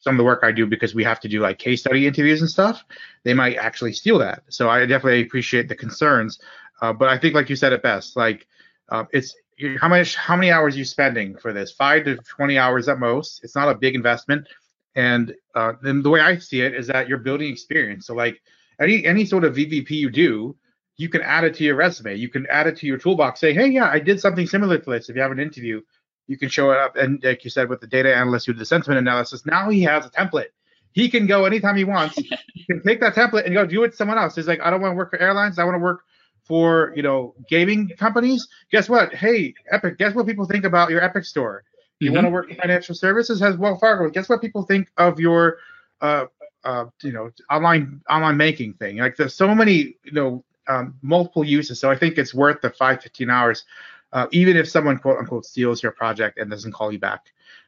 some 0.00 0.14
of 0.14 0.18
the 0.18 0.24
work 0.24 0.40
I 0.42 0.52
do 0.52 0.66
because 0.66 0.94
we 0.94 1.04
have 1.04 1.20
to 1.20 1.28
do 1.28 1.40
like 1.40 1.58
case 1.58 1.80
study 1.80 2.06
interviews 2.06 2.40
and 2.40 2.50
stuff, 2.50 2.84
they 3.24 3.34
might 3.34 3.56
actually 3.56 3.92
steal 3.92 4.18
that. 4.18 4.42
So 4.48 4.70
I 4.70 4.86
definitely 4.86 5.22
appreciate 5.22 5.68
the 5.68 5.74
concerns. 5.74 6.38
Uh, 6.80 6.92
but 6.92 7.08
I 7.08 7.18
think, 7.18 7.34
like 7.34 7.50
you 7.50 7.56
said 7.56 7.72
it 7.72 7.82
best, 7.82 8.16
like 8.16 8.46
uh, 8.88 9.04
it's 9.12 9.34
how 9.80 9.88
much, 9.88 10.14
how 10.14 10.36
many 10.36 10.50
hours 10.50 10.74
are 10.74 10.78
you 10.78 10.84
spending 10.84 11.36
for 11.36 11.52
this? 11.52 11.72
Five 11.72 12.04
to 12.04 12.16
20 12.16 12.58
hours 12.58 12.88
at 12.88 12.98
most. 12.98 13.42
It's 13.42 13.54
not 13.54 13.68
a 13.68 13.74
big 13.74 13.94
investment. 13.94 14.46
And 14.94 15.34
uh, 15.54 15.74
then 15.82 16.02
the 16.02 16.10
way 16.10 16.20
I 16.20 16.38
see 16.38 16.60
it 16.60 16.74
is 16.74 16.86
that 16.88 17.08
you're 17.08 17.18
building 17.18 17.50
experience. 17.50 18.06
So 18.06 18.14
like 18.14 18.40
any 18.80 19.04
any 19.04 19.24
sort 19.24 19.44
of 19.44 19.54
VVP 19.54 19.90
you 19.90 20.10
do, 20.10 20.56
you 20.96 21.08
can 21.08 21.22
add 21.22 21.44
it 21.44 21.54
to 21.56 21.64
your 21.64 21.76
resume. 21.76 22.16
You 22.16 22.28
can 22.28 22.46
add 22.50 22.66
it 22.66 22.76
to 22.78 22.86
your 22.86 22.98
toolbox. 22.98 23.40
Say, 23.40 23.52
hey, 23.52 23.68
yeah, 23.68 23.88
I 23.88 24.00
did 24.00 24.20
something 24.20 24.46
similar 24.46 24.78
to 24.78 24.90
this. 24.90 25.08
If 25.08 25.16
you 25.16 25.22
have 25.22 25.30
an 25.30 25.40
interview, 25.40 25.80
you 26.26 26.36
can 26.36 26.48
show 26.48 26.70
it 26.72 26.78
up. 26.78 26.96
And 26.96 27.22
like 27.22 27.44
you 27.44 27.50
said, 27.50 27.68
with 27.68 27.80
the 27.80 27.86
data 27.86 28.14
analyst 28.14 28.46
who 28.46 28.52
did 28.52 28.60
the 28.60 28.66
sentiment 28.66 28.98
analysis, 28.98 29.46
now 29.46 29.70
he 29.70 29.82
has 29.82 30.06
a 30.06 30.10
template. 30.10 30.48
He 30.92 31.08
can 31.08 31.26
go 31.26 31.44
anytime 31.44 31.76
he 31.76 31.84
wants. 31.84 32.16
he 32.54 32.64
can 32.64 32.82
take 32.82 33.00
that 33.00 33.14
template 33.14 33.44
and 33.46 33.54
go 33.54 33.64
do 33.64 33.84
it 33.84 33.90
to 33.90 33.96
someone 33.96 34.18
else. 34.18 34.34
He's 34.34 34.48
like, 34.48 34.60
I 34.60 34.70
don't 34.70 34.80
want 34.80 34.92
to 34.92 34.96
work 34.96 35.10
for 35.10 35.20
airlines. 35.20 35.58
I 35.58 35.64
want 35.64 35.76
to 35.76 35.80
work 35.80 36.02
for 36.48 36.92
you 36.96 37.02
know 37.02 37.34
gaming 37.48 37.90
companies. 37.98 38.48
Guess 38.72 38.88
what? 38.88 39.14
Hey, 39.14 39.54
Epic. 39.70 39.98
Guess 39.98 40.14
what 40.14 40.26
people 40.26 40.46
think 40.46 40.64
about 40.64 40.90
your 40.90 41.02
Epic 41.02 41.24
store? 41.24 41.62
You 42.00 42.08
mm-hmm. 42.08 42.14
want 42.16 42.26
to 42.26 42.30
work 42.30 42.50
in 42.50 42.56
financial 42.56 42.94
services? 42.94 43.40
Has 43.40 43.56
Wells 43.56 43.78
Fargo. 43.78 44.10
Guess 44.10 44.28
what 44.28 44.40
people 44.40 44.62
think 44.62 44.88
of 44.96 45.20
your 45.20 45.58
uh, 46.00 46.24
uh, 46.64 46.86
you 47.02 47.12
know 47.12 47.30
online 47.50 48.00
online 48.10 48.38
banking 48.38 48.72
thing? 48.72 48.96
Like 48.96 49.16
there's 49.16 49.34
so 49.34 49.54
many 49.54 49.96
you 50.02 50.12
know 50.12 50.44
um, 50.66 50.94
multiple 51.02 51.44
uses. 51.44 51.78
So 51.78 51.90
I 51.90 51.96
think 51.96 52.18
it's 52.18 52.34
worth 52.34 52.62
the 52.62 52.70
five 52.70 53.02
fifteen 53.02 53.30
hours 53.30 53.64
uh, 54.12 54.26
even 54.32 54.56
if 54.56 54.68
someone 54.68 54.98
quote 54.98 55.18
unquote 55.18 55.44
steals 55.44 55.82
your 55.82 55.92
project 55.92 56.38
and 56.38 56.50
doesn't 56.50 56.72
call 56.72 56.92
you 56.92 56.98
back. 56.98 57.26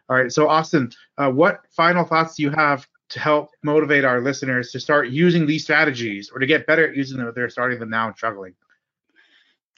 All 0.09 0.17
right. 0.17 0.33
So 0.33 0.49
Austin, 0.49 0.91
uh, 1.19 1.31
what 1.31 1.61
final 1.71 2.05
thoughts 2.05 2.37
do 2.37 2.43
you 2.43 2.51
have 2.51 2.87
to 3.11 3.21
help 3.21 3.51
motivate 3.63 4.05
our 4.05 4.21
listeners 4.21 4.71
to 4.73 4.81
start 4.81 5.09
using 5.09 5.47
these 5.47 5.63
strategies 5.63 6.31
or 6.31 6.39
to 6.39 6.47
get 6.47 6.67
better 6.67 6.89
at 6.89 6.97
using 6.97 7.19
them 7.19 7.29
if 7.29 7.35
they're 7.35 7.51
starting 7.51 7.79
them 7.79 7.91
now 7.91 8.07
and 8.07 8.17
struggling? 8.17 8.55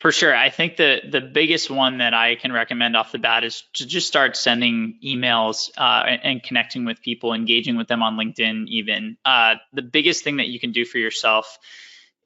For 0.03 0.11
sure. 0.11 0.34
I 0.34 0.50
think 0.50 0.78
the 0.78 1.00
the 1.09 1.20
biggest 1.20 1.70
one 1.70 1.98
that 1.98 2.12
I 2.12 2.34
can 2.34 2.50
recommend 2.50 2.96
off 2.96 3.12
the 3.12 3.20
bat 3.20 3.44
is 3.44 3.62
to 3.74 3.86
just 3.86 4.09
start 4.09 4.36
sending 4.36 4.98
emails 5.00 5.70
uh, 5.78 6.03
and, 6.09 6.20
and, 6.24 6.42
connecting 6.42 6.84
with 6.84 7.00
people, 7.00 7.32
engaging 7.32 7.76
with 7.76 7.86
them 7.86 8.03
on 8.03 8.16
LinkedIn. 8.16 8.66
Even 8.66 9.16
uh, 9.24 9.55
the 9.72 9.82
biggest 9.82 10.24
thing 10.24 10.38
that 10.38 10.48
you 10.48 10.59
can 10.59 10.72
do 10.72 10.84
for 10.84 10.98
yourself 10.98 11.57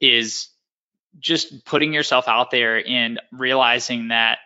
is 0.01 0.49
just 1.19 1.65
putting 1.65 1.93
yourself 1.93 2.27
out 2.27 2.49
there 2.49 2.83
and 2.83 3.21
realizing 3.31 4.07
that 4.07 4.39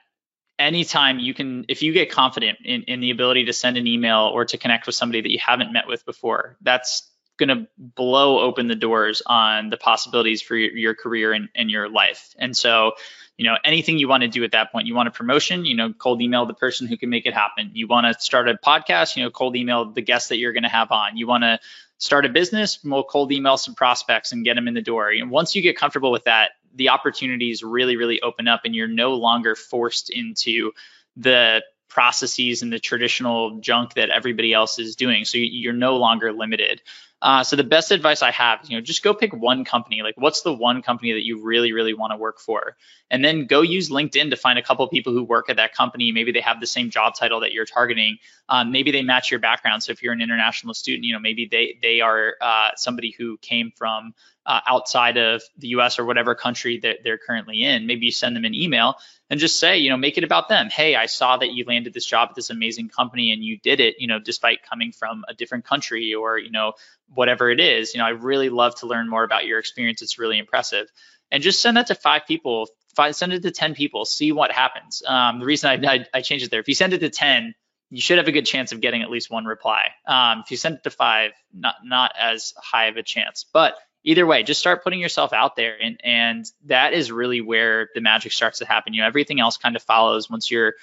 anytime 0.60 1.18
you 1.18 1.34
can 1.34 1.64
if 1.70 1.84
you 1.84 1.94
get 1.94 2.12
confident 2.12 2.58
in, 2.66 2.84
in 2.84 3.00
the 3.00 3.12
ability 3.12 3.46
to 3.46 3.54
send 3.54 3.78
an 3.78 3.88
email 3.88 4.30
or 4.34 4.44
to 4.44 4.58
connect 4.58 4.88
with 4.88 4.96
somebody 4.96 5.22
that 5.22 5.32
you 5.32 5.40
haven't 5.40 5.72
met 5.72 5.88
with 5.88 6.06
before 6.06 6.58
that's 6.62 7.10
going 7.46 7.50
to 7.60 7.68
blow 7.78 8.40
open 8.40 8.68
the 8.68 8.76
doors 8.76 9.22
on 9.26 9.70
the 9.70 9.78
possibilities 9.78 10.42
for 10.42 10.56
your, 10.56 10.78
your 10.78 10.96
career 10.96 11.34
and, 11.34 11.50
and 11.56 11.70
your 11.70 11.90
life 11.90 12.34
and 12.38 12.56
so 12.56 12.94
you 13.38 13.46
know 13.46 13.58
anything 13.66 13.98
you 13.98 14.08
want 14.08 14.22
to 14.22 14.30
do 14.30 14.44
at 14.44 14.52
that 14.52 14.72
point 14.72 14.88
you 14.88 14.96
want 14.96 15.08
a 15.08 15.12
promotion 15.12 15.66
you 15.66 15.76
know 15.76 15.92
cold 15.94 16.22
email 16.22 16.46
the 16.46 16.54
person 16.54 16.88
who 16.88 16.98
can 16.98 17.10
make 17.10 17.26
it 17.26 17.34
happen 17.34 17.72
you 17.74 17.88
want 17.88 18.06
to 18.06 18.22
start 18.22 18.48
a 18.48 18.54
podcast 18.54 19.16
you 19.16 19.24
know 19.24 19.30
cold 19.30 19.56
email 19.56 19.92
the 19.92 20.02
guest 20.02 20.30
that 20.30 20.38
you're 20.38 20.54
going 20.54 20.64
to 20.64 20.70
have 20.70 20.92
on 20.92 21.18
you 21.18 21.28
want 21.28 21.44
to 21.44 21.60
start 21.98 22.26
a 22.26 22.30
business 22.30 22.80
we'll 22.84 23.04
cold 23.04 23.32
email 23.32 23.58
some 23.58 23.76
prospects 23.76 24.32
and 24.32 24.46
get 24.46 24.56
them 24.56 24.68
in 24.68 24.74
the 24.74 24.82
door 24.82 25.10
and 25.10 25.30
once 25.30 25.56
you 25.56 25.62
get 25.62 25.78
comfortable 25.78 26.12
with 26.12 26.24
that 26.26 26.52
the 26.76 26.90
opportunities 26.90 27.64
really, 27.64 27.98
really 27.98 28.22
open 28.22 28.48
up 28.48 28.62
and 28.66 28.76
you're 28.76 28.88
no 28.88 29.16
longer 29.16 29.56
forced 29.56 30.10
into 30.10 30.72
the 31.18 31.64
processes 31.90 32.62
and 32.62 32.72
the 32.72 32.80
traditional 32.80 33.60
junk 33.60 33.96
that 33.96 34.10
everybody 34.10 34.54
else 34.54 34.80
is 34.80 34.96
doing. 34.96 35.26
So 35.26 35.38
you're 35.38 35.74
no 35.74 35.98
longer 35.98 36.32
limited. 36.32 36.82
Uh, 37.22 37.44
so 37.44 37.56
the 37.56 37.64
best 37.64 37.92
advice 37.92 38.22
I 38.24 38.32
have, 38.32 38.60
you 38.68 38.76
know, 38.76 38.82
just 38.82 39.04
go 39.04 39.14
pick 39.14 39.32
one 39.34 39.64
company. 39.64 40.02
Like, 40.02 40.16
what's 40.18 40.42
the 40.42 40.54
one 40.54 40.82
company 40.82 41.14
that 41.14 41.24
you 41.24 41.44
really, 41.44 41.72
really 41.72 41.94
want 41.94 42.12
to 42.12 42.18
work 42.18 42.40
for, 42.40 42.76
and 43.12 43.24
then 43.24 43.46
go 43.46 43.62
use 43.62 43.90
LinkedIn 43.90 44.32
to 44.32 44.36
find 44.36 44.58
a 44.58 44.62
couple 44.64 44.88
people 44.88 45.14
who 45.14 45.24
work 45.24 45.50
at 45.50 45.58
that 45.58 45.76
company. 45.76 46.12
Maybe 46.12 46.32
they 46.32 46.42
have 46.42 46.60
the 46.60 46.68
same 46.68 46.90
job 46.90 47.14
title 47.16 47.42
that 47.42 47.52
you're 47.52 47.66
targeting. 47.66 48.18
Um, 48.50 48.72
maybe 48.72 48.92
they 48.92 49.04
match 49.04 49.30
your 49.30 49.40
background. 49.40 49.84
So 49.84 49.92
if 49.92 50.02
you're 50.02 50.14
an 50.14 50.22
international 50.22 50.74
student, 50.74 51.04
you 51.04 51.14
know, 51.14 51.20
maybe 51.20 51.48
they 51.50 51.78
they 51.82 52.02
are 52.02 52.36
uh, 52.42 52.70
somebody 52.76 53.14
who 53.18 53.38
came 53.38 53.72
from 53.76 54.14
uh, 54.46 54.60
outside 54.68 55.18
of 55.18 55.42
the 55.58 55.70
US 55.70 56.00
or 56.00 56.06
whatever 56.06 56.36
country 56.36 56.80
that 56.80 56.98
they're 57.04 57.18
currently 57.18 57.64
in. 57.64 57.86
Maybe 57.86 58.06
you 58.06 58.12
send 58.12 58.36
them 58.36 58.46
an 58.46 58.56
email 58.56 58.96
and 59.30 59.40
just 59.40 59.60
say, 59.60 59.78
you 59.78 59.90
know, 59.90 59.98
make 59.98 60.18
it 60.18 60.24
about 60.24 60.50
them. 60.50 60.70
Hey, 60.70 60.96
I 60.96 61.06
saw 61.06 61.38
that 61.38 61.52
you 61.52 61.64
landed 61.66 61.94
this 61.94 62.06
job 62.06 62.30
at 62.30 62.36
this 62.36 62.50
amazing 62.50 62.90
company 62.90 63.32
and 63.32 63.44
you 63.44 63.60
did 63.60 63.80
it, 63.80 63.96
you 64.00 64.08
know, 64.08 64.20
despite 64.20 64.64
coming 64.68 64.92
from 64.92 65.24
a 65.28 65.34
different 65.34 65.66
country 65.66 66.14
or, 66.14 66.38
you 66.38 66.52
know, 66.52 66.74
whatever 67.14 67.50
it 67.50 67.60
is. 67.60 67.94
You 67.94 68.00
know, 68.00 68.06
I 68.06 68.12
really 68.12 68.50
love 68.50 68.76
to 68.80 68.88
learn 68.88 69.10
more 69.10 69.24
about 69.24 69.46
your 69.46 69.60
experience. 69.60 70.02
It's 70.02 70.18
really 70.18 70.40
impressive. 70.40 70.88
And 71.32 71.44
just 71.44 71.62
send 71.62 71.78
that 71.78 71.88
to 71.88 71.96
five 71.96 72.26
people, 72.28 72.68
five, 72.96 73.16
send 73.16 73.34
it 73.34 73.44
to 73.44 73.52
10 73.52 73.76
people, 73.76 74.06
see 74.06 74.32
what 74.32 74.52
happens. 74.52 75.04
Um, 75.06 75.40
the 75.40 75.46
reason 75.46 75.86
I, 75.86 75.94
I, 75.94 76.06
I 76.16 76.22
changed 76.22 76.46
it 76.46 76.52
there, 76.52 76.60
if 76.60 76.68
you 76.68 76.76
send 76.76 76.94
it 76.94 77.00
to 77.00 77.10
10, 77.10 77.54
you 77.92 78.02
should 78.02 78.18
have 78.18 78.28
a 78.28 78.32
good 78.32 78.46
chance 78.46 78.72
of 78.72 78.82
getting 78.82 79.02
at 79.02 79.10
least 79.10 79.30
one 79.30 79.46
reply. 79.46 79.90
Um, 80.08 80.42
if 80.44 80.52
you 80.52 80.58
send 80.58 80.76
it 80.76 80.84
to 80.84 80.90
five, 80.90 81.32
not 81.54 81.76
not 81.84 82.14
as 82.18 82.54
high 82.58 82.86
of 82.86 82.96
a 82.96 83.04
chance. 83.04 83.46
But 83.52 83.76
either 84.04 84.26
way, 84.26 84.44
just 84.44 84.60
start 84.60 84.84
putting 84.84 85.00
yourself 85.00 85.34
out 85.34 85.56
there, 85.56 85.76
and 85.82 86.00
and 86.04 86.46
that 86.66 86.94
is 86.94 87.12
really 87.12 87.42
where 87.42 87.90
the 87.94 88.02
magic 88.02 88.32
starts 88.32 88.60
to 88.60 88.66
happen. 88.66 88.94
You 88.94 89.02
know, 89.02 89.08
everything 89.08 89.40
else 89.40 89.58
kind 89.58 89.76
of 89.76 89.84
follows 89.84 90.30
once 90.30 90.50
you're 90.50 90.74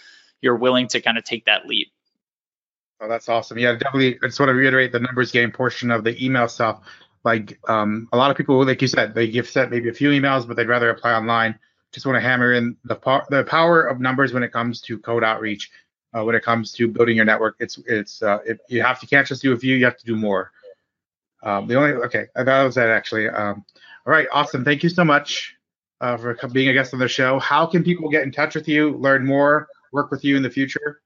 you're 0.40 0.56
willing 0.56 0.88
to 0.88 1.00
kind 1.00 1.18
of 1.18 1.24
take 1.24 1.46
that 1.46 1.66
leap. 1.66 1.88
Oh, 3.00 3.08
that's 3.08 3.28
awesome. 3.28 3.58
Yeah, 3.58 3.72
definitely. 3.72 4.18
I 4.22 4.26
just 4.26 4.40
want 4.40 4.50
to 4.50 4.54
reiterate 4.54 4.92
the 4.92 5.00
numbers 5.00 5.30
game 5.30 5.52
portion 5.52 5.90
of 5.90 6.04
the 6.04 6.24
email 6.24 6.48
stuff. 6.48 6.80
Like 7.24 7.58
um, 7.68 8.08
a 8.12 8.16
lot 8.16 8.30
of 8.30 8.36
people, 8.36 8.64
like 8.64 8.82
you 8.82 8.88
said, 8.88 9.14
they 9.14 9.28
give 9.28 9.48
set 9.48 9.70
maybe 9.70 9.88
a 9.88 9.94
few 9.94 10.10
emails, 10.10 10.46
but 10.46 10.56
they'd 10.56 10.68
rather 10.68 10.90
apply 10.90 11.12
online. 11.12 11.58
Just 11.92 12.06
want 12.06 12.16
to 12.16 12.20
hammer 12.20 12.52
in 12.52 12.76
the 12.84 12.96
po- 12.96 13.22
the 13.30 13.44
power 13.44 13.82
of 13.82 14.00
numbers 14.00 14.32
when 14.32 14.42
it 14.42 14.52
comes 14.52 14.80
to 14.82 14.98
cold 14.98 15.24
outreach. 15.24 15.70
Uh, 16.16 16.24
when 16.24 16.34
it 16.34 16.42
comes 16.42 16.72
to 16.72 16.88
building 16.88 17.16
your 17.16 17.24
network, 17.24 17.56
it's 17.60 17.78
it's 17.86 18.22
uh, 18.22 18.38
if 18.46 18.58
you 18.68 18.82
have 18.82 18.98
to 19.00 19.06
can't 19.06 19.26
just 19.26 19.42
do 19.42 19.52
a 19.52 19.56
few, 19.56 19.76
you 19.76 19.84
have 19.84 19.96
to 19.96 20.06
do 20.06 20.16
more. 20.16 20.52
Um, 21.42 21.66
the 21.66 21.76
only 21.76 21.92
okay, 21.92 22.26
that 22.34 22.64
was 22.64 22.74
that 22.74 22.88
actually. 22.88 23.28
Um, 23.28 23.64
all 24.06 24.12
right, 24.12 24.26
awesome. 24.32 24.64
Thank 24.64 24.82
you 24.82 24.88
so 24.88 25.04
much 25.04 25.54
uh, 26.00 26.16
for 26.16 26.34
being 26.52 26.68
a 26.68 26.72
guest 26.72 26.94
on 26.94 27.00
the 27.00 27.08
show. 27.08 27.38
How 27.38 27.66
can 27.66 27.84
people 27.84 28.08
get 28.08 28.22
in 28.22 28.32
touch 28.32 28.54
with 28.54 28.68
you, 28.68 28.96
learn 28.96 29.24
more, 29.24 29.68
work 29.92 30.10
with 30.10 30.24
you 30.24 30.36
in 30.36 30.42
the 30.42 30.50
future? 30.50 31.00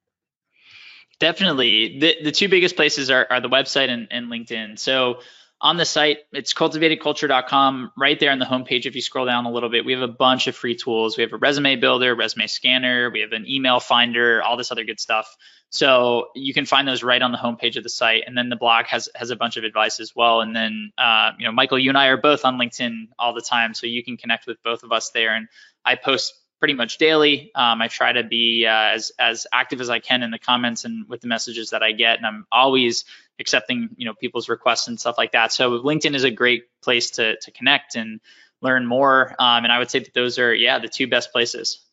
Definitely. 1.18 1.98
The 1.98 2.16
the 2.24 2.32
two 2.32 2.48
biggest 2.48 2.76
places 2.76 3.10
are, 3.10 3.26
are 3.30 3.40
the 3.40 3.48
website 3.48 3.88
and, 3.88 4.08
and 4.10 4.26
LinkedIn. 4.26 4.78
So 4.78 5.20
on 5.62 5.76
the 5.76 5.84
site, 5.84 6.18
it's 6.32 6.52
cultivatedculture.com. 6.52 7.92
Right 7.96 8.18
there 8.18 8.32
on 8.32 8.40
the 8.40 8.44
homepage, 8.44 8.84
if 8.84 8.96
you 8.96 9.00
scroll 9.00 9.26
down 9.26 9.46
a 9.46 9.50
little 9.50 9.68
bit, 9.68 9.84
we 9.84 9.92
have 9.92 10.02
a 10.02 10.08
bunch 10.08 10.48
of 10.48 10.56
free 10.56 10.74
tools. 10.74 11.16
We 11.16 11.22
have 11.22 11.32
a 11.32 11.36
resume 11.36 11.76
builder, 11.76 12.16
resume 12.16 12.48
scanner, 12.48 13.10
we 13.10 13.20
have 13.20 13.30
an 13.30 13.48
email 13.48 13.78
finder, 13.78 14.42
all 14.42 14.56
this 14.56 14.72
other 14.72 14.84
good 14.84 14.98
stuff. 14.98 15.36
So 15.70 16.28
you 16.34 16.52
can 16.52 16.66
find 16.66 16.86
those 16.86 17.04
right 17.04 17.22
on 17.22 17.30
the 17.30 17.38
homepage 17.38 17.76
of 17.76 17.84
the 17.84 17.88
site, 17.88 18.24
and 18.26 18.36
then 18.36 18.50
the 18.50 18.56
blog 18.56 18.86
has 18.86 19.08
has 19.14 19.30
a 19.30 19.36
bunch 19.36 19.56
of 19.56 19.64
advice 19.64 20.00
as 20.00 20.14
well. 20.14 20.40
And 20.40 20.54
then 20.54 20.92
uh, 20.98 21.30
you 21.38 21.46
know, 21.46 21.52
Michael, 21.52 21.78
you 21.78 21.90
and 21.90 21.96
I 21.96 22.08
are 22.08 22.18
both 22.18 22.44
on 22.44 22.58
LinkedIn 22.58 23.08
all 23.18 23.32
the 23.32 23.40
time, 23.40 23.72
so 23.72 23.86
you 23.86 24.04
can 24.04 24.16
connect 24.16 24.46
with 24.46 24.62
both 24.62 24.82
of 24.82 24.92
us 24.92 25.10
there. 25.10 25.34
And 25.34 25.48
I 25.84 25.94
post 25.94 26.34
pretty 26.58 26.74
much 26.74 26.98
daily. 26.98 27.50
Um, 27.54 27.80
I 27.80 27.88
try 27.88 28.12
to 28.12 28.22
be 28.22 28.66
uh, 28.66 28.94
as 28.94 29.12
as 29.18 29.46
active 29.52 29.80
as 29.80 29.88
I 29.88 30.00
can 30.00 30.22
in 30.22 30.30
the 30.30 30.38
comments 30.38 30.84
and 30.84 31.08
with 31.08 31.20
the 31.20 31.26
messages 31.28 31.70
that 31.70 31.82
I 31.82 31.92
get, 31.92 32.18
and 32.18 32.26
I'm 32.26 32.46
always 32.52 33.04
accepting 33.38 33.90
you 33.96 34.06
know 34.06 34.14
people's 34.14 34.48
requests 34.48 34.88
and 34.88 34.98
stuff 34.98 35.16
like 35.18 35.32
that. 35.32 35.52
So 35.52 35.80
LinkedIn 35.80 36.14
is 36.14 36.24
a 36.24 36.30
great 36.30 36.64
place 36.82 37.12
to 37.12 37.36
to 37.40 37.50
connect 37.50 37.96
and 37.96 38.20
learn 38.60 38.86
more. 38.86 39.34
Um, 39.38 39.64
and 39.64 39.72
I 39.72 39.78
would 39.78 39.90
say 39.90 40.00
that 40.00 40.14
those 40.14 40.38
are 40.38 40.54
yeah 40.54 40.78
the 40.78 40.88
two 40.88 41.06
best 41.06 41.32
places. 41.32 41.84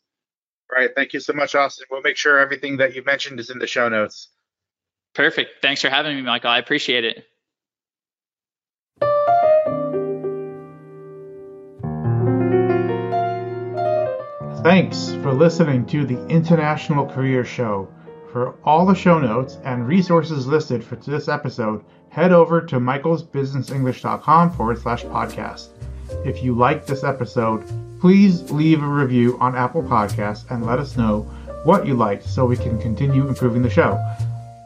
Right. 0.72 0.92
Thank 0.94 1.14
you 1.14 1.20
so 1.20 1.34
much, 1.34 1.56
Austin. 1.56 1.88
We'll 1.90 2.02
make 2.02 2.18
sure 2.18 2.38
everything 2.40 2.78
that 2.78 2.96
you 2.96 3.04
mentioned 3.04 3.40
is 3.40 3.50
in 3.50 3.58
the 3.58 3.66
show 3.66 3.90
notes. 3.90 4.30
Perfect. 5.16 5.64
Thanks 5.64 5.82
for 5.82 5.90
having 5.90 6.16
me, 6.16 6.22
Michael. 6.22 6.52
I 6.52 6.60
appreciate 6.60 7.06
it. 7.06 7.26
Thanks 14.62 15.14
for 15.24 15.34
listening 15.34 15.86
to 15.88 16.06
the 16.06 16.28
International 16.28 17.08
Career 17.08 17.44
Show. 17.46 17.88
For 18.32 18.56
all 18.64 18.86
the 18.86 18.94
show 18.94 19.18
notes 19.18 19.58
and 19.64 19.88
resources 19.88 20.46
listed 20.46 20.84
for 20.84 20.96
this 20.98 21.28
episode, 21.28 21.84
head 22.10 22.32
over 22.32 22.62
to 22.62 22.76
michaelsbusinessenglish.com 22.78 24.52
forward 24.52 24.80
slash 24.80 25.04
podcast. 25.06 25.70
If 26.26 26.44
you 26.44 26.54
liked 26.54 26.86
this 26.86 27.04
episode, 27.04 27.64
please 28.00 28.52
leave 28.52 28.84
a 28.84 28.88
review 28.88 29.38
on 29.40 29.56
Apple 29.56 29.82
Podcasts 29.82 30.50
and 30.52 30.66
let 30.66 30.80
us 30.80 30.96
know 30.96 31.22
what 31.64 31.88
you 31.88 31.96
liked 31.96 32.24
so 32.24 32.46
we 32.46 32.56
can 32.56 32.80
continue 32.80 33.28
improving 33.28 33.64
the 33.64 33.70
show. 33.70 34.00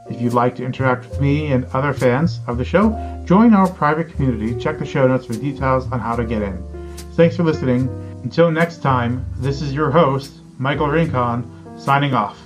If 0.10 0.22
you'd 0.22 0.34
like 0.34 0.56
to 0.58 0.66
interact 0.66 1.10
with 1.10 1.22
me 1.22 1.54
and 1.54 1.66
other 1.74 1.94
fans 1.94 2.42
of 2.48 2.58
the 2.58 2.66
show, 2.66 2.92
join 3.26 3.54
our 3.54 3.70
private 3.70 4.10
community. 4.14 4.60
Check 4.60 4.78
the 4.78 4.86
show 4.86 5.08
notes 5.08 5.26
for 5.26 5.34
details 5.34 5.90
on 5.92 6.00
how 6.00 6.18
to 6.18 6.26
get 6.26 6.42
in. 6.42 6.62
Thanks 7.14 7.38
for 7.38 7.44
listening. 7.44 7.88
Until 8.24 8.52
next 8.52 8.82
time, 8.82 9.26
this 9.38 9.62
is 9.62 9.74
your 9.74 9.90
host, 9.90 10.34
Michael 10.60 10.88
Rincon, 10.88 11.50
signing 11.78 12.14
off. 12.14 12.43